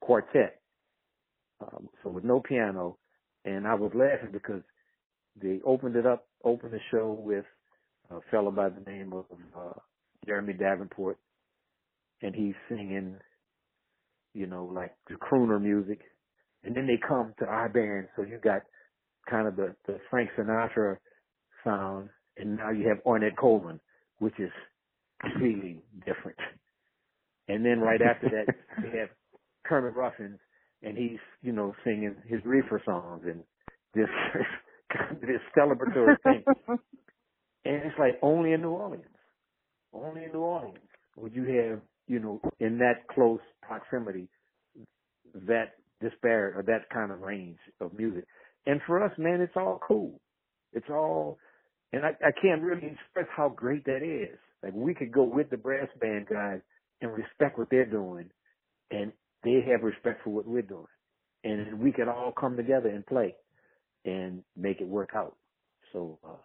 quartet, 0.01 0.61
um, 1.61 1.89
so 2.03 2.09
with 2.11 2.25
no 2.25 2.41
piano, 2.41 2.97
and 3.45 3.67
I 3.67 3.75
was 3.75 3.93
laughing 3.95 4.31
because 4.33 4.63
they 5.41 5.61
opened 5.65 5.97
it 5.97 6.07
up, 6.07 6.27
opened 6.45 6.73
the 6.73 6.81
show 6.91 7.13
with 7.13 7.45
a 8.11 8.21
fellow 8.31 8.51
by 8.51 8.71
the 8.71 8.91
name 8.91 9.13
of 9.13 9.27
uh, 9.55 9.79
Jeremy 10.25 10.55
Davenport, 10.55 11.19
and 12.23 12.35
he's 12.35 12.55
singing, 12.71 13.17
you 14.33 14.47
know, 14.47 14.65
like 14.73 14.95
the 15.09 15.17
crooner 15.17 15.61
music, 15.61 16.01
and 16.65 16.75
then 16.75 16.87
they 16.87 16.99
come 17.07 17.35
to 17.39 17.45
our 17.45 17.69
band, 17.69 18.09
so 18.17 18.23
you 18.23 18.39
got 18.43 18.63
kind 19.29 19.47
of 19.47 19.57
the, 19.57 19.75
the 19.87 19.99
Frank 20.09 20.31
Sinatra 20.39 20.97
sound, 21.65 22.09
and 22.39 22.57
now 22.57 22.71
you 22.71 22.89
have 22.89 23.05
Ornette 23.05 23.37
Coleman, 23.37 23.79
which 24.21 24.39
is 24.39 24.51
completely 25.21 25.83
different. 26.07 26.39
And 27.49 27.65
then 27.65 27.81
right 27.81 28.01
after 28.03 28.29
that, 28.31 28.55
they 28.83 28.99
have 28.99 29.09
Kermit 29.65 29.95
Ruffins, 29.95 30.39
and 30.83 30.97
he's 30.97 31.19
you 31.43 31.53
know 31.53 31.75
singing 31.85 32.17
his 32.27 32.41
reefer 32.45 32.83
songs 32.85 33.23
and 33.25 33.43
this 33.95 34.09
this 35.21 35.41
celebratory 35.57 36.17
thing. 36.23 36.45
And 37.65 37.77
it's 37.83 37.99
like 37.99 38.19
only 38.23 38.53
in 38.53 38.63
New 38.63 38.71
Orleans, 38.71 39.05
only 39.93 40.25
in 40.25 40.33
New 40.33 40.41
Orleans 40.41 40.79
would 41.17 41.35
you 41.35 41.45
have 41.45 41.81
you 42.07 42.21
know 42.21 42.41
in 42.61 42.79
that 42.79 43.07
close 43.09 43.41
proximity 43.63 44.29
that 45.35 45.75
disparate 46.01 46.57
or 46.57 46.63
that 46.63 46.89
kind 46.91 47.11
of 47.11 47.21
range 47.21 47.59
of 47.81 47.93
music. 47.93 48.25
And 48.67 48.81
for 48.87 49.03
us, 49.03 49.13
man, 49.19 49.41
it's 49.41 49.57
all 49.57 49.81
cool. 49.87 50.21
It's 50.73 50.89
all, 50.91 51.39
and 51.93 52.05
I, 52.05 52.11
I 52.25 52.33
can't 52.41 52.63
really 52.63 52.87
express 52.87 53.27
how 53.35 53.49
great 53.49 53.85
that 53.87 54.03
is. 54.03 54.39
Like 54.63 54.73
we 54.75 54.95
could 54.95 55.13
go 55.13 55.23
with 55.23 55.51
the 55.51 55.57
brass 55.57 55.89
band 56.01 56.27
guys 56.29 56.61
and 57.01 57.13
respect 57.13 57.59
what 57.59 57.69
they're 57.71 57.85
doing, 57.85 58.31
and 58.91 59.13
they 59.45 59.63
have 59.71 59.83
respect 59.83 60.23
for 60.25 60.31
what 60.31 60.47
we're 60.47 60.63
doing. 60.63 60.87
And 61.45 61.79
we 61.79 61.93
can 61.93 62.09
all 62.09 62.33
come 62.33 62.57
together 62.57 62.89
and 62.89 63.07
play 63.07 63.35
and 64.05 64.43
make 64.57 64.81
it 64.81 64.89
work 64.89 65.11
out. 65.15 65.37
So, 65.93 66.19
uh, 66.27 66.37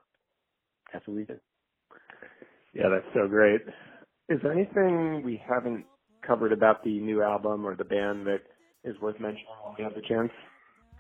that's 0.93 1.08
what 1.08 1.18
we 1.18 1.24
do. 1.24 1.38
Yeah, 2.74 2.89
that's 2.89 3.14
so 3.14 3.28
great. 3.28 3.62
Is 4.30 4.39
there 4.43 4.52
anything 4.52 5.24
we 5.24 5.41
haven't 5.47 5.86
covered 6.26 6.52
about 6.52 6.84
the 6.84 6.99
new 6.99 7.22
album 7.22 7.66
or 7.66 7.76
the 7.76 7.84
band 7.84 8.26
that 8.28 8.41
is 8.84 8.95
worth 9.02 9.20
mentioning 9.20 9.45
when 9.64 9.76
we 9.78 9.84
have 9.84 9.93
the 9.93 10.08
chance? 10.08 10.32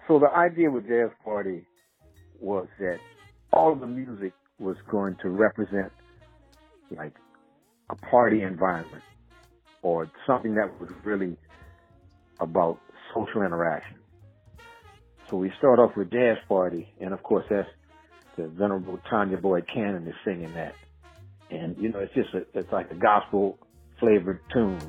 So 0.07 0.19
the 0.19 0.29
idea 0.35 0.69
with 0.69 0.87
Jazz 0.87 1.11
Party 1.23 1.65
was 2.39 2.67
that 2.79 2.97
all 3.53 3.71
of 3.71 3.79
the 3.79 3.87
music 3.87 4.33
was 4.59 4.75
going 4.89 5.15
to 5.21 5.29
represent 5.29 5.91
like 6.97 7.13
a 7.89 7.95
party 7.95 8.41
environment 8.41 9.03
or 9.81 10.09
something 10.27 10.55
that 10.55 10.79
was 10.79 10.89
really 11.03 11.37
about 12.39 12.79
social 13.13 13.41
interaction. 13.41 13.97
So 15.29 15.37
we 15.37 15.51
start 15.57 15.79
off 15.79 15.95
with 15.95 16.11
Jazz 16.11 16.37
Party, 16.47 16.93
and 16.99 17.13
of 17.13 17.23
course 17.23 17.45
that's 17.49 17.69
the 18.35 18.47
Venerable 18.47 18.99
Tonya 19.09 19.41
Boyd 19.41 19.67
Cannon 19.73 20.07
is 20.07 20.15
singing 20.25 20.53
that. 20.53 20.75
And, 21.49 21.77
you 21.77 21.89
know, 21.89 21.99
it's 21.99 22.13
just 22.13 22.33
a, 22.33 22.45
it's 22.57 22.71
like 22.71 22.91
a 22.91 22.95
gospel 22.95 23.57
flavored 23.99 24.39
tune. 24.53 24.79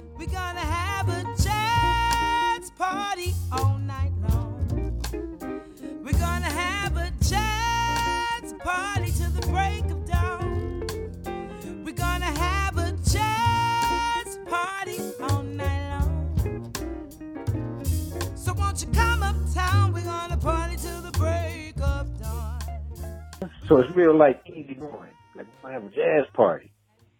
So 23.68 23.78
it's 23.78 23.94
real 23.94 24.16
like 24.16 24.42
easy 24.46 24.74
going. 24.74 25.10
Like 25.36 25.46
we're 25.62 25.70
gonna 25.70 25.74
have 25.74 25.84
a 25.84 25.94
jazz 25.94 26.26
party 26.34 26.72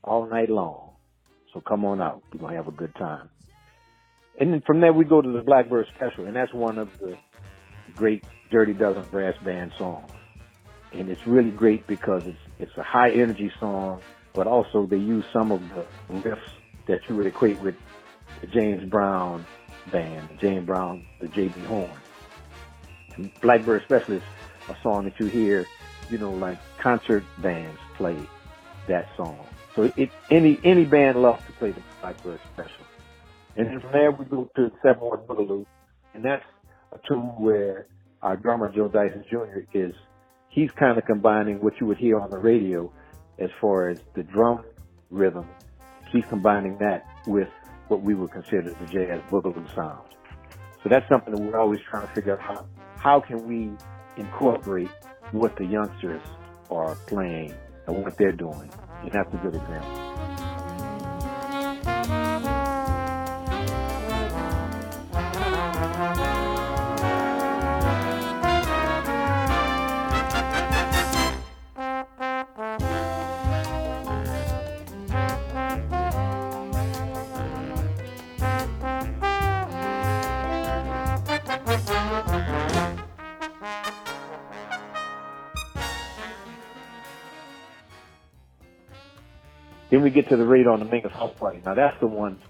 all 0.03 0.27
night 0.29 0.51
long. 0.51 0.91
So 1.53 1.61
come 1.61 1.85
on 1.85 2.01
out. 2.01 2.23
We're 2.33 2.41
gonna 2.41 2.57
have 2.57 2.69
a 2.69 2.73
good 2.73 2.95
time. 2.97 3.29
And 4.41 4.53
then 4.53 4.63
from 4.67 4.81
there 4.81 4.93
we 4.93 5.05
go 5.05 5.23
to 5.23 5.31
the 5.31 5.43
Blackbird 5.43 5.87
Special, 5.95 6.27
and 6.27 6.35
that's 6.35 6.53
one 6.53 6.79
of 6.79 6.99
the 6.99 7.17
great 7.95 8.25
Dirty 8.51 8.73
Dozen 8.73 9.05
brass 9.11 9.35
band 9.45 9.73
songs. 9.79 10.11
And 10.93 11.09
it's 11.09 11.27
really 11.27 11.51
great 11.51 11.87
because 11.87 12.27
it's 12.27 12.39
it's 12.59 12.77
a 12.77 12.83
high 12.83 13.11
energy 13.11 13.51
song, 13.61 14.01
but 14.33 14.47
also 14.47 14.87
they 14.87 14.97
use 14.97 15.25
some 15.33 15.53
of 15.53 15.63
the 15.71 15.87
riffs 16.15 16.51
that 16.87 17.01
you 17.09 17.17
would 17.17 17.27
equate 17.27 17.61
with 17.61 17.77
the 18.41 18.47
James 18.49 18.89
Brown 18.89 19.47
band, 19.91 20.29
James 20.41 20.67
Brown, 20.67 21.07
the 21.21 21.29
J.B. 21.29 21.61
Horn. 21.63 21.91
Blackbird 23.41 23.83
Special 23.85 24.15
is 24.15 24.23
a 24.69 24.77
song 24.83 25.05
that 25.05 25.19
you 25.21 25.27
hear, 25.27 25.67
you 26.11 26.19
know, 26.19 26.33
like 26.33 26.59
concert 26.79 27.25
bands 27.39 27.79
play 27.97 28.17
that 28.89 29.09
song. 29.17 29.39
So 29.75 29.91
it, 29.97 30.11
any 30.31 30.59
any 30.65 30.85
band 30.85 31.21
loves 31.21 31.45
to 31.47 31.53
play 31.53 31.71
the 31.71 31.83
Blackbird 32.01 32.41
Special. 32.53 32.85
And 33.57 33.67
then 33.67 33.81
from 33.81 33.93
there 33.93 34.11
we 34.11 34.25
go 34.25 34.51
to 34.57 34.73
Seven 34.83 35.01
Ward 35.01 35.27
Boogaloo, 35.27 35.67
and 36.15 36.25
that's 36.25 36.45
a 36.93 36.99
tune 37.07 37.21
where 37.39 37.87
our 38.23 38.37
drummer 38.37 38.71
Joe 38.71 38.89
Dyson 38.89 39.25
Jr. 39.29 39.61
is 39.73 39.95
he's 40.49 40.71
kind 40.73 40.99
of 40.99 41.05
combining 41.05 41.61
what 41.61 41.81
you 41.81 41.87
would 41.87 41.99
hear 41.99 42.19
on 42.21 42.31
the 42.31 42.39
radio 42.39 42.93
as 43.39 43.51
far 43.61 43.89
as 43.89 43.99
the 44.15 44.23
drum 44.23 44.65
rhythm. 45.11 45.47
He's 46.11 46.25
combining 46.27 46.79
that 46.79 47.07
with 47.27 47.49
what 47.89 48.03
we 48.03 48.15
would 48.15 48.31
consider 48.31 48.71
the 48.71 48.87
jazz 48.87 49.21
boogaloo 49.31 49.75
sound. 49.75 50.01
So 50.83 50.89
that's 50.89 51.09
something 51.09 51.35
that 51.35 51.41
we're 51.41 51.59
always 51.59 51.81
trying 51.89 52.07
to 52.07 52.13
figure 52.15 52.35
out 52.35 52.41
how 52.41 52.67
how 52.97 53.21
can 53.21 53.47
we 53.47 53.71
incorporate 54.17 54.91
what 55.33 55.57
the 55.57 55.65
youngsters 55.65 56.23
are 56.71 56.95
playing 57.07 57.55
and 57.87 58.03
what 58.05 58.17
they're 58.17 58.33
doing. 58.33 58.71
And 59.03 59.11
that's 59.13 59.33
a 59.33 59.37
good 59.39 59.55
example. 59.55 60.13
Then 89.93 90.01
we 90.01 90.09
get 90.09 90.31
to 90.31 90.39
the 90.39 90.47
raid 90.47 90.67
on 90.67 90.79
the 90.79 90.87
Mingus 90.87 91.13
House 91.13 91.35
Party. 91.39 91.61
Now 91.67 91.75
that's 91.75 92.01
the 92.01 92.07
one. 92.07 92.41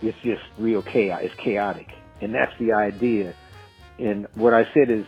It's 0.00 0.16
just 0.22 0.44
real 0.58 0.80
chaos. 0.80 1.18
It's 1.24 1.34
chaotic, 1.34 1.88
and 2.20 2.32
that's 2.32 2.56
the 2.56 2.74
idea. 2.74 3.34
And 3.98 4.28
what 4.36 4.54
I 4.54 4.72
said 4.72 4.88
is, 4.88 5.04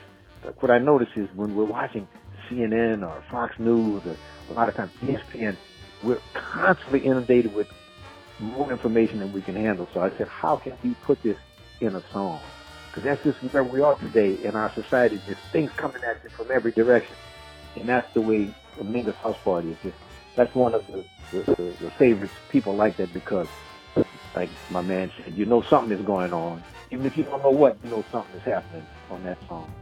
what 0.59 0.73
I 0.73 0.79
notice 0.79 1.11
is 1.15 1.29
when 1.33 1.55
we're 1.55 1.65
watching 1.65 2.09
CNN 2.49 3.09
or 3.09 3.23
Fox 3.31 3.57
News 3.61 4.03
or 4.05 4.17
a 4.51 4.53
lot 4.53 4.69
of 4.69 4.75
times 4.75 4.91
ESPN, 5.01 5.57
we're 6.03 6.19
constantly 6.33 7.07
inundated 7.07 7.55
with 7.55 7.69
more 8.41 8.73
information 8.73 9.21
than 9.21 9.33
we 9.33 9.41
can 9.41 9.55
handle. 9.55 9.89
So 9.95 10.01
I 10.01 10.11
said, 10.19 10.27
how 10.27 10.57
can 10.57 10.73
we 10.83 10.95
put 11.03 11.23
this 11.23 11.39
in 11.81 11.95
a 11.95 12.03
song? 12.13 12.41
Because 12.89 13.05
that's 13.05 13.23
just 13.23 13.55
where 13.55 13.63
we 13.63 13.81
are 13.81 13.95
today 13.95 14.43
in 14.43 14.57
our 14.57 14.73
society. 14.75 15.21
There's 15.25 15.39
things 15.53 15.71
coming 15.77 16.03
at 16.03 16.21
you 16.25 16.31
from 16.31 16.51
every 16.51 16.73
direction. 16.73 17.15
And 17.77 17.89
that's 17.89 18.13
the 18.13 18.23
way 18.23 18.53
the 18.77 18.83
Mingus 18.83 19.15
House 19.15 19.37
Party 19.45 19.71
is. 19.71 19.77
Just, 19.85 19.97
that's 20.37 20.55
one 20.55 20.75
of 20.75 20.85
the, 20.89 21.05
the, 21.31 21.55
the, 21.81 21.91
favorites. 21.93 22.33
People 22.49 22.75
like 22.75 22.97
that 22.97 23.13
because, 23.13 23.47
like 24.35 24.51
my 24.71 24.83
man 24.83 25.11
said, 25.17 25.35
you 25.35 25.47
know 25.47 25.63
something 25.63 25.97
is 25.97 26.05
going 26.05 26.33
on. 26.33 26.63
Even 26.91 27.07
if 27.07 27.17
you 27.17 27.25
don't 27.25 27.43
know 27.43 27.51
what, 27.51 27.79
you 27.85 27.91
know 27.91 28.05
something 28.11 28.37
is 28.37 28.43
happening 28.43 28.85
on 29.11 29.23
that 29.25 29.39
song. 29.49 29.73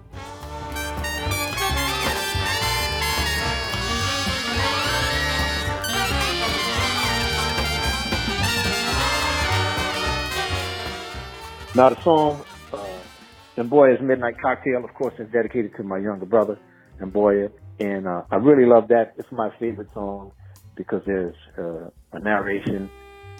Now 11.74 11.88
the 11.88 12.02
song, 12.02 12.44
uh, 12.74 12.86
Mboya's 13.56 14.02
Midnight 14.02 14.38
Cocktail, 14.38 14.84
of 14.84 14.92
course, 14.92 15.14
is 15.18 15.30
dedicated 15.32 15.74
to 15.76 15.82
my 15.82 15.96
younger 15.96 16.26
brother, 16.26 16.58
Mboya. 17.00 17.50
And 17.80 18.06
uh, 18.06 18.24
I 18.30 18.36
really 18.36 18.66
love 18.66 18.88
that. 18.88 19.14
It's 19.16 19.32
my 19.32 19.48
favorite 19.58 19.88
song 19.94 20.32
because 20.76 21.02
there's 21.06 21.36
uh, 21.58 21.90
a 22.12 22.18
narration 22.20 22.90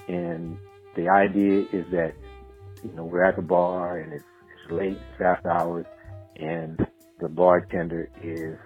and 0.09 0.59
the 0.95 1.09
idea 1.09 1.65
is 1.73 1.87
that, 1.93 2.15
you 2.85 2.93
know, 2.93 3.05
we're 3.05 3.25
at 3.25 3.37
the 3.37 3.43
bar 3.43 3.99
and 3.99 4.13
it's, 4.13 4.25
it's 4.65 4.73
late, 4.73 4.99
it's 5.13 5.21
after 5.21 5.51
hours, 5.51 5.87
and 6.37 6.87
the 7.21 7.29
bartender 7.29 8.11
is, 8.23 8.59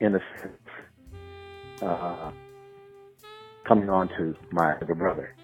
in 0.00 0.14
a 0.14 0.20
sense, 0.40 1.82
uh, 1.82 2.30
coming 3.66 3.88
on 3.88 4.08
to 4.08 4.34
my 4.50 4.76
younger 4.78 4.94
brother. 4.94 5.34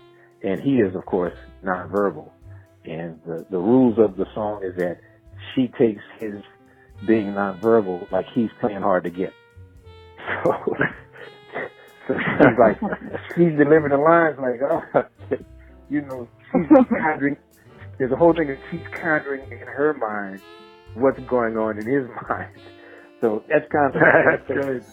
And 0.43 0.61
he 0.61 0.77
is, 0.77 0.95
of 0.95 1.05
course, 1.05 1.37
nonverbal. 1.65 2.31
And 2.85 3.21
the, 3.27 3.45
the 3.51 3.59
rules 3.59 3.99
of 3.99 4.17
the 4.17 4.27
song 4.35 4.63
is 4.63 4.77
that 4.77 5.01
she 5.55 5.69
takes 5.79 6.03
his 6.19 6.35
being 7.07 7.33
nonverbal 7.33 8.11
like 8.11 8.27
he's 8.35 8.51
playing 8.61 8.83
hard 8.83 9.05
to 9.05 9.11
get. 9.11 9.33
So, 10.45 10.53
so 12.15 12.15
she's 12.15 12.59
like, 12.59 12.81
she's 13.37 13.57
delivering 13.57 13.91
the 13.91 13.99
lines 13.99 14.39
like, 14.41 14.61
oh, 14.63 15.37
you 15.91 16.03
know, 16.03 16.29
she's 16.53 16.67
conjuring. 16.89 17.37
There's 17.99 18.13
a 18.13 18.17
whole 18.17 18.33
thing 18.33 18.49
that 18.49 18.59
she's 18.71 18.87
conjuring 18.93 19.51
in 19.51 19.67
her 19.67 19.95
mind 19.95 20.41
what's 20.95 21.21
going 21.21 21.57
on 21.57 21.79
in 21.79 21.87
his 21.87 22.09
mind. 22.29 22.51
So 23.21 23.45
that's 23.49 23.71
kind 23.71 23.95
of 23.95 24.01
that's 24.01 24.49
good. 24.49 24.85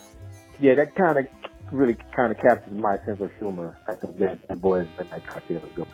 Yeah, 0.60 0.76
that 0.76 0.96
kind 0.96 1.20
of 1.20 1.28
really 1.72 1.98
kind 2.16 2.32
of 2.32 2.38
captures 2.40 2.74
my 2.74 2.98
sense 3.06 3.22
of 3.22 3.32
humor. 3.40 3.78
I 3.88 3.96
think 3.96 4.18
that 4.20 4.48
that 4.48 4.62
boy 4.62 4.80
has 4.80 4.88
been 4.98 5.10
that 5.10 5.26
cocktail 5.28 5.58
is 5.58 5.72
good. 5.76 5.88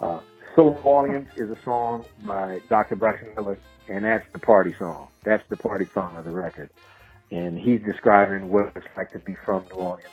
Uh, 0.00 0.20
so 0.56 0.70
New 0.70 0.80
Orleans 0.82 1.28
is 1.36 1.50
a 1.50 1.58
song 1.64 2.04
by 2.26 2.60
Dr. 2.68 2.96
Braxton 2.96 3.34
Miller, 3.36 3.58
and 3.88 4.04
that's 4.04 4.26
the 4.32 4.38
party 4.38 4.74
song. 4.78 5.08
That's 5.24 5.42
the 5.48 5.56
party 5.56 5.86
song 5.94 6.16
of 6.16 6.24
the 6.24 6.30
record. 6.30 6.70
And 7.30 7.58
he's 7.58 7.80
describing 7.82 8.48
what 8.48 8.72
it's 8.74 8.86
like 8.96 9.12
to 9.12 9.18
be 9.18 9.36
from 9.44 9.64
New 9.70 9.76
Orleans. 9.76 10.08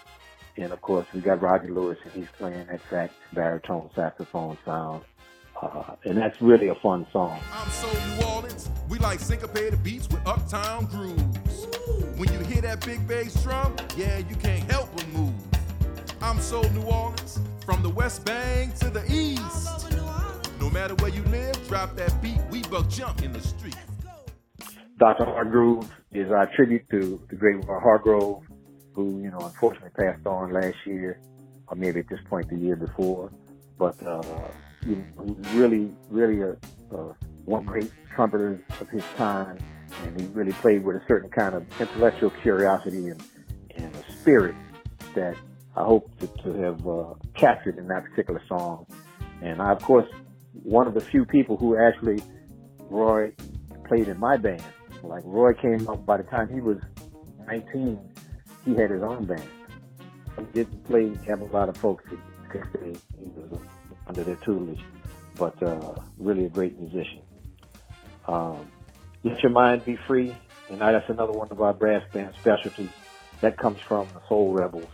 And 0.57 0.71
of 0.71 0.81
course, 0.81 1.05
we 1.13 1.21
got 1.21 1.41
Roger 1.41 1.69
Lewis, 1.69 1.97
and 2.03 2.13
he's 2.13 2.29
playing 2.37 2.67
that 2.67 2.79
sax, 2.89 3.13
baritone, 3.33 3.89
saxophone 3.95 4.57
sound. 4.65 5.03
Uh, 5.61 5.95
and 6.03 6.17
that's 6.17 6.41
really 6.41 6.67
a 6.67 6.75
fun 6.75 7.07
song. 7.11 7.39
I'm 7.53 7.69
so 7.69 7.87
New 7.87 8.25
Orleans, 8.27 8.69
we 8.89 8.99
like 8.99 9.19
syncopated 9.19 9.83
beats 9.83 10.07
with 10.09 10.25
uptown 10.27 10.85
grooves. 10.85 11.67
When 12.17 12.31
you 12.31 12.39
hear 12.39 12.61
that 12.61 12.85
big 12.85 13.07
bass 13.07 13.41
drum, 13.43 13.75
yeah, 13.95 14.17
you 14.17 14.35
can't 14.35 14.69
help 14.69 14.89
but 14.95 15.07
move. 15.09 15.33
I'm 16.21 16.39
so 16.39 16.61
New 16.61 16.83
Orleans, 16.83 17.39
from 17.65 17.83
the 17.83 17.89
West 17.89 18.25
Bank 18.25 18.75
to 18.75 18.89
the 18.89 19.03
East. 19.11 19.91
No 20.59 20.69
matter 20.69 20.95
where 20.95 21.11
you 21.11 21.23
live, 21.23 21.67
drop 21.67 21.95
that 21.95 22.21
beat, 22.21 22.39
we 22.49 22.61
buck 22.63 22.89
jump 22.89 23.21
in 23.23 23.31
the 23.31 23.41
street. 23.41 23.75
Dr. 24.97 25.25
Hargrove 25.25 25.91
is 26.13 26.31
our 26.31 26.49
tribute 26.55 26.89
to 26.89 27.21
the 27.29 27.35
great 27.35 27.63
Hargrove, 27.65 28.43
who, 28.95 29.21
you 29.21 29.29
know, 29.29 29.39
unfortunately 29.39 29.91
passed 29.97 30.25
on 30.25 30.53
last 30.53 30.77
year, 30.85 31.19
or 31.67 31.75
maybe 31.75 31.99
at 31.99 32.09
this 32.09 32.19
point 32.29 32.49
the 32.49 32.57
year 32.57 32.75
before. 32.75 33.31
But, 33.77 34.01
uh, 34.05 34.21
really, 35.53 35.91
really 36.09 36.41
a, 36.41 36.51
a 36.95 37.15
one 37.45 37.65
great 37.65 37.91
trumpeter 38.13 38.63
of 38.79 38.89
his 38.89 39.03
time, 39.17 39.57
and 40.03 40.19
he 40.19 40.27
really 40.27 40.53
played 40.53 40.83
with 40.83 40.95
a 40.95 41.01
certain 41.07 41.29
kind 41.29 41.55
of 41.55 41.65
intellectual 41.79 42.29
curiosity 42.41 43.09
and, 43.09 43.23
and 43.75 43.95
a 43.95 44.11
spirit 44.13 44.55
that 45.13 45.35
I 45.75 45.83
hope 45.83 46.09
to, 46.19 46.27
to 46.43 46.53
have 46.61 46.87
uh, 46.87 47.13
captured 47.33 47.77
in 47.77 47.87
that 47.87 48.03
particular 48.05 48.41
song. 48.47 48.85
And 49.41 49.61
I, 49.61 49.71
of 49.71 49.81
course, 49.81 50.07
one 50.63 50.87
of 50.87 50.93
the 50.93 51.01
few 51.01 51.25
people 51.25 51.57
who 51.57 51.77
actually 51.77 52.21
Roy 52.89 53.31
played 53.87 54.07
in 54.07 54.19
my 54.19 54.37
band. 54.37 54.63
Like 55.03 55.23
Roy 55.25 55.53
came 55.53 55.87
up 55.87 56.05
by 56.05 56.17
the 56.17 56.23
time 56.23 56.49
he 56.51 56.61
was 56.61 56.77
19, 57.47 57.99
he 58.65 58.75
had 58.75 58.89
his 58.89 59.01
own 59.01 59.25
band. 59.25 59.47
He 60.37 60.45
didn't 60.53 60.83
play, 60.85 61.13
have 61.27 61.41
a 61.41 61.45
lot 61.45 61.69
of 61.69 61.77
folks 61.77 62.03
could 62.09 62.19
he 63.19 63.25
was 63.35 63.59
under 64.07 64.23
their 64.23 64.35
tutelage, 64.37 64.81
but 65.37 65.61
uh, 65.61 65.95
really 66.17 66.45
a 66.45 66.49
great 66.49 66.79
musician. 66.79 67.21
Um, 68.27 68.69
Let 69.23 69.41
Your 69.43 69.51
Mind 69.51 69.85
Be 69.85 69.97
Free, 70.07 70.35
and 70.69 70.79
that's 70.81 71.09
another 71.09 71.33
one 71.33 71.49
of 71.51 71.61
our 71.61 71.73
brass 71.73 72.03
band 72.13 72.33
specialties. 72.39 72.89
That 73.41 73.57
comes 73.57 73.79
from 73.79 74.07
the 74.13 74.21
Soul 74.29 74.53
Rebels. 74.53 74.87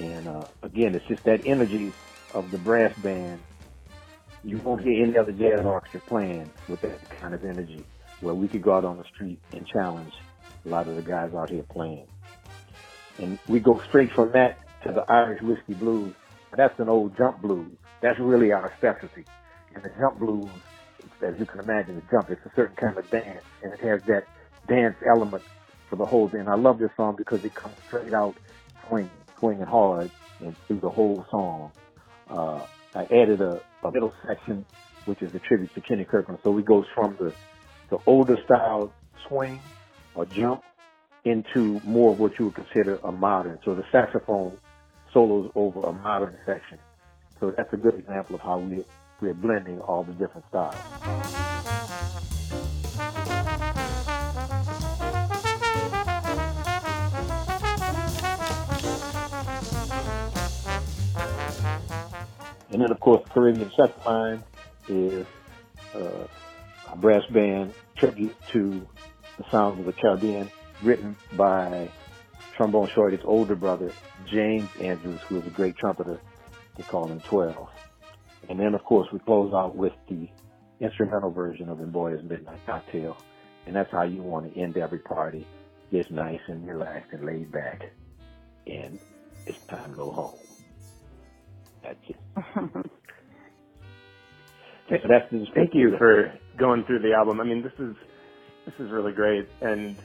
And 0.00 0.26
uh, 0.26 0.44
again, 0.62 0.94
it's 0.94 1.06
just 1.06 1.22
that 1.24 1.46
energy 1.46 1.92
of 2.34 2.50
the 2.50 2.58
brass 2.58 2.92
band 2.98 3.40
you 4.44 4.58
won't 4.58 4.82
hear 4.82 5.04
any 5.04 5.16
other 5.18 5.32
jazz 5.32 5.64
orchestra 5.64 6.00
playing 6.06 6.50
with 6.68 6.80
that 6.80 7.10
kind 7.20 7.34
of 7.34 7.44
energy 7.44 7.84
where 8.20 8.34
we 8.34 8.48
could 8.48 8.62
go 8.62 8.74
out 8.74 8.84
on 8.84 8.96
the 8.96 9.04
street 9.04 9.38
and 9.52 9.66
challenge 9.66 10.12
a 10.64 10.68
lot 10.68 10.88
of 10.88 10.96
the 10.96 11.02
guys 11.02 11.34
out 11.34 11.50
here 11.50 11.62
playing. 11.64 12.06
And 13.20 13.38
we 13.48 13.60
go 13.60 13.80
straight 13.88 14.10
from 14.12 14.32
that 14.32 14.58
to 14.84 14.92
the 14.92 15.02
Irish 15.10 15.42
whiskey 15.42 15.74
blues. 15.74 16.14
That's 16.56 16.78
an 16.80 16.88
old 16.88 17.16
jump 17.16 17.42
blues. 17.42 17.70
That's 18.00 18.18
really 18.18 18.52
our 18.52 18.72
specialty. 18.78 19.24
And 19.74 19.84
the 19.84 19.90
jump 19.98 20.18
blues, 20.18 20.48
as 21.20 21.38
you 21.38 21.46
can 21.46 21.60
imagine, 21.60 21.96
the 21.96 22.02
jump, 22.10 22.30
it's 22.30 22.44
a 22.46 22.50
certain 22.56 22.76
kind 22.76 22.96
of 22.96 23.08
dance, 23.10 23.44
and 23.62 23.72
it 23.72 23.80
has 23.80 24.02
that 24.04 24.26
dance 24.66 24.96
element 25.06 25.44
for 25.88 25.96
the 25.96 26.06
whole 26.06 26.28
thing. 26.28 26.48
I 26.48 26.54
love 26.54 26.78
this 26.78 26.90
song 26.96 27.14
because 27.16 27.44
it 27.44 27.54
comes 27.54 27.74
straight 27.86 28.14
out 28.14 28.36
swinging, 28.88 29.10
swinging 29.38 29.66
hard 29.66 30.10
and 30.40 30.56
through 30.66 30.80
the 30.80 30.90
whole 30.90 31.26
song. 31.30 31.72
Uh, 32.28 32.60
I 32.94 33.04
added 33.04 33.40
a, 33.40 33.60
a 33.84 33.92
middle 33.92 34.14
section, 34.26 34.64
which 35.04 35.20
is 35.20 35.34
a 35.34 35.38
tribute 35.38 35.74
to 35.74 35.80
Kenny 35.80 36.04
Kirkland. 36.04 36.40
So 36.42 36.50
we 36.50 36.62
goes 36.62 36.86
from 36.94 37.16
the, 37.18 37.32
the 37.90 37.98
older 38.06 38.38
style 38.44 38.92
swing 39.26 39.60
or 40.14 40.24
jump 40.26 40.64
into 41.24 41.80
more 41.84 42.12
of 42.12 42.18
what 42.18 42.38
you 42.38 42.46
would 42.46 42.54
consider 42.54 42.98
a 43.04 43.12
modern. 43.12 43.58
So 43.64 43.74
the 43.74 43.84
saxophone 43.92 44.56
solos 45.12 45.50
over 45.54 45.80
a 45.80 45.92
modern 45.92 46.36
section. 46.46 46.78
So 47.38 47.50
that's 47.50 47.72
a 47.72 47.76
good 47.76 47.94
example 47.94 48.36
of 48.36 48.42
how 48.42 48.58
we, 48.58 48.84
we're 49.20 49.34
blending 49.34 49.80
all 49.80 50.02
the 50.02 50.12
different 50.12 50.46
styles. 50.48 50.76
And 62.72 62.80
then, 62.80 62.92
of 62.92 63.00
course, 63.00 63.22
Caribbean 63.30 63.70
Line 64.06 64.42
is 64.88 65.26
uh, 65.94 66.26
a 66.90 66.96
brass 66.96 67.26
band 67.26 67.74
tribute 67.96 68.34
to 68.48 68.86
the 69.36 69.44
sounds 69.50 69.80
of 69.80 69.86
the 69.86 69.92
Caribbean, 69.92 70.50
written 70.82 71.16
by 71.36 71.88
Trombone 72.56 72.88
Shorty's 72.88 73.20
older 73.24 73.54
brother, 73.54 73.92
James 74.26 74.68
Andrews, 74.80 75.20
who 75.22 75.38
is 75.38 75.46
a 75.46 75.50
great 75.50 75.76
trumpeter. 75.76 76.20
They 76.76 76.82
call 76.82 77.06
him 77.06 77.20
12. 77.20 77.68
And 78.48 78.58
then, 78.58 78.74
of 78.74 78.84
course, 78.84 79.08
we 79.12 79.18
close 79.20 79.52
out 79.52 79.76
with 79.76 79.92
the 80.08 80.28
instrumental 80.80 81.30
version 81.30 81.68
of 81.68 81.78
Mboya's 81.78 82.22
Midnight 82.22 82.60
Cocktail. 82.66 83.16
And 83.66 83.76
that's 83.76 83.90
how 83.90 84.02
you 84.02 84.22
want 84.22 84.52
to 84.52 84.60
end 84.60 84.76
every 84.76 84.98
party. 84.98 85.46
Just 85.92 86.10
nice 86.10 86.40
and 86.48 86.66
relaxed 86.66 87.12
and 87.12 87.24
laid 87.24 87.52
back. 87.52 87.82
And 88.66 88.98
it's 89.46 89.58
time 89.66 89.90
to 89.90 89.96
go 89.96 90.10
home. 90.10 90.38
That's 91.82 91.98
it. 92.08 92.16
so 94.88 94.96
that's 95.08 95.30
Thank 95.54 95.74
you 95.74 95.96
for 95.98 96.32
going 96.58 96.84
through 96.84 97.00
the 97.00 97.14
album. 97.14 97.40
I 97.40 97.44
mean, 97.44 97.62
this 97.62 97.72
is 97.78 97.96
this 98.66 98.74
is 98.78 98.90
really 98.90 99.12
great, 99.12 99.48
and 99.60 99.96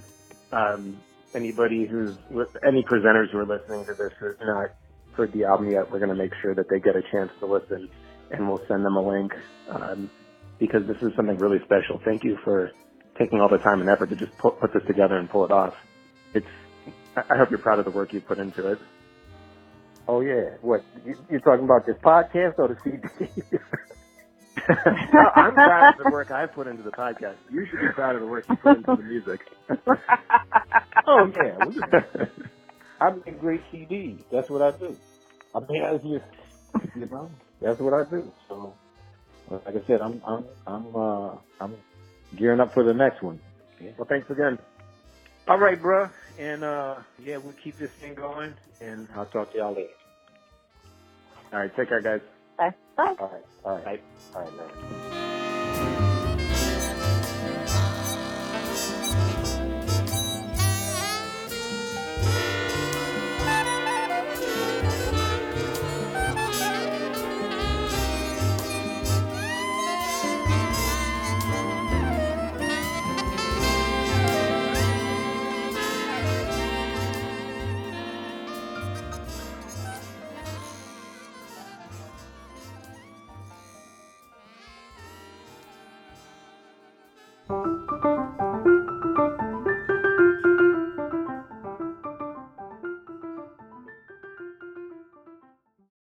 um, 0.51 0.97
anybody 1.33 1.85
who's 1.85 2.15
with 2.29 2.49
any 2.67 2.83
presenters 2.83 3.31
who 3.31 3.39
are 3.39 3.45
listening 3.45 3.85
to 3.85 3.93
this 3.93 4.11
who's 4.19 4.35
not 4.41 4.71
heard 5.13 5.31
the 5.33 5.45
album 5.45 5.71
yet, 5.71 5.89
we're 5.91 5.99
going 5.99 6.09
to 6.09 6.15
make 6.15 6.31
sure 6.41 6.53
that 6.55 6.69
they 6.69 6.79
get 6.79 6.95
a 6.95 7.01
chance 7.11 7.31
to 7.39 7.45
listen, 7.45 7.89
and 8.31 8.47
we'll 8.47 8.61
send 8.67 8.85
them 8.85 8.95
a 8.95 9.07
link 9.07 9.31
um, 9.69 10.09
because 10.59 10.85
this 10.87 10.97
is 11.01 11.11
something 11.15 11.37
really 11.37 11.59
special. 11.65 12.01
Thank 12.03 12.23
you 12.23 12.37
for 12.43 12.71
taking 13.17 13.39
all 13.39 13.49
the 13.49 13.57
time 13.57 13.81
and 13.81 13.89
effort 13.89 14.09
to 14.09 14.15
just 14.15 14.37
put, 14.37 14.59
put 14.59 14.73
this 14.73 14.83
together 14.87 15.17
and 15.17 15.29
pull 15.29 15.45
it 15.45 15.51
off. 15.51 15.73
It's 16.33 16.47
I 17.15 17.37
hope 17.37 17.49
you're 17.49 17.59
proud 17.59 17.79
of 17.79 17.85
the 17.85 17.91
work 17.91 18.13
you 18.13 18.19
put 18.19 18.39
into 18.39 18.71
it. 18.71 18.79
Oh 20.07 20.21
yeah. 20.21 20.57
What 20.61 20.83
you, 21.05 21.15
you're 21.29 21.39
talking 21.39 21.65
about 21.65 21.85
this 21.85 21.95
podcast 22.03 22.59
or 22.59 22.67
the 22.67 22.77
CD? 22.83 23.57
No, 24.57 25.29
I'm 25.35 25.53
proud 25.53 25.93
of 25.99 26.03
the 26.05 26.11
work 26.11 26.31
I've 26.31 26.53
put 26.53 26.67
into 26.67 26.83
the 26.83 26.91
podcast. 26.91 27.35
You 27.51 27.65
should 27.69 27.79
be 27.81 27.89
proud 27.93 28.15
of 28.15 28.21
the 28.21 28.27
work 28.27 28.45
you 28.49 28.55
put 28.55 28.77
into 28.77 28.95
the 28.95 29.03
music. 29.03 29.41
oh 31.07 31.31
yeah. 31.35 32.25
I 33.01 33.11
make 33.25 33.39
great 33.39 33.61
CDs. 33.71 34.19
That's 34.31 34.49
what 34.49 34.61
I 34.61 34.71
do. 34.77 34.95
I 35.53 35.59
mean, 35.69 35.83
I 35.83 35.93
just, 35.97 36.95
you 36.95 37.05
know, 37.05 37.29
that's 37.61 37.79
what 37.79 37.93
I 37.93 38.09
do. 38.09 38.31
So, 38.47 38.73
like 39.51 39.75
I 39.75 39.87
said, 39.87 40.01
I'm 40.01 40.21
I'm 40.25 40.45
I'm 40.65 40.95
uh 40.95 41.35
I'm 41.59 41.75
gearing 42.37 42.59
up 42.59 42.73
for 42.73 42.83
the 42.83 42.93
next 42.93 43.21
one. 43.21 43.39
Yeah. 43.81 43.91
Well, 43.97 44.07
thanks 44.07 44.29
again. 44.29 44.57
All 45.47 45.59
right, 45.59 45.81
bro. 45.81 46.09
And 46.39 46.63
uh 46.63 46.95
yeah, 47.23 47.37
we'll 47.37 47.53
keep 47.63 47.77
this 47.77 47.91
thing 48.01 48.15
going, 48.15 48.53
and 48.81 49.07
I'll 49.15 49.25
talk 49.25 49.51
to 49.51 49.57
y'all 49.57 49.73
later. 49.75 49.89
All 51.53 51.59
right, 51.59 51.71
take 51.75 51.89
care, 51.89 52.01
guys. 52.01 52.21
Bye. 52.57 52.75
Bye. 52.97 53.15
All 53.19 53.29
right. 53.31 53.45
All 53.65 53.73
right. 53.75 53.85
Bye. 53.85 54.01
All 54.35 54.43
right, 54.43 54.55
man. 54.55 54.71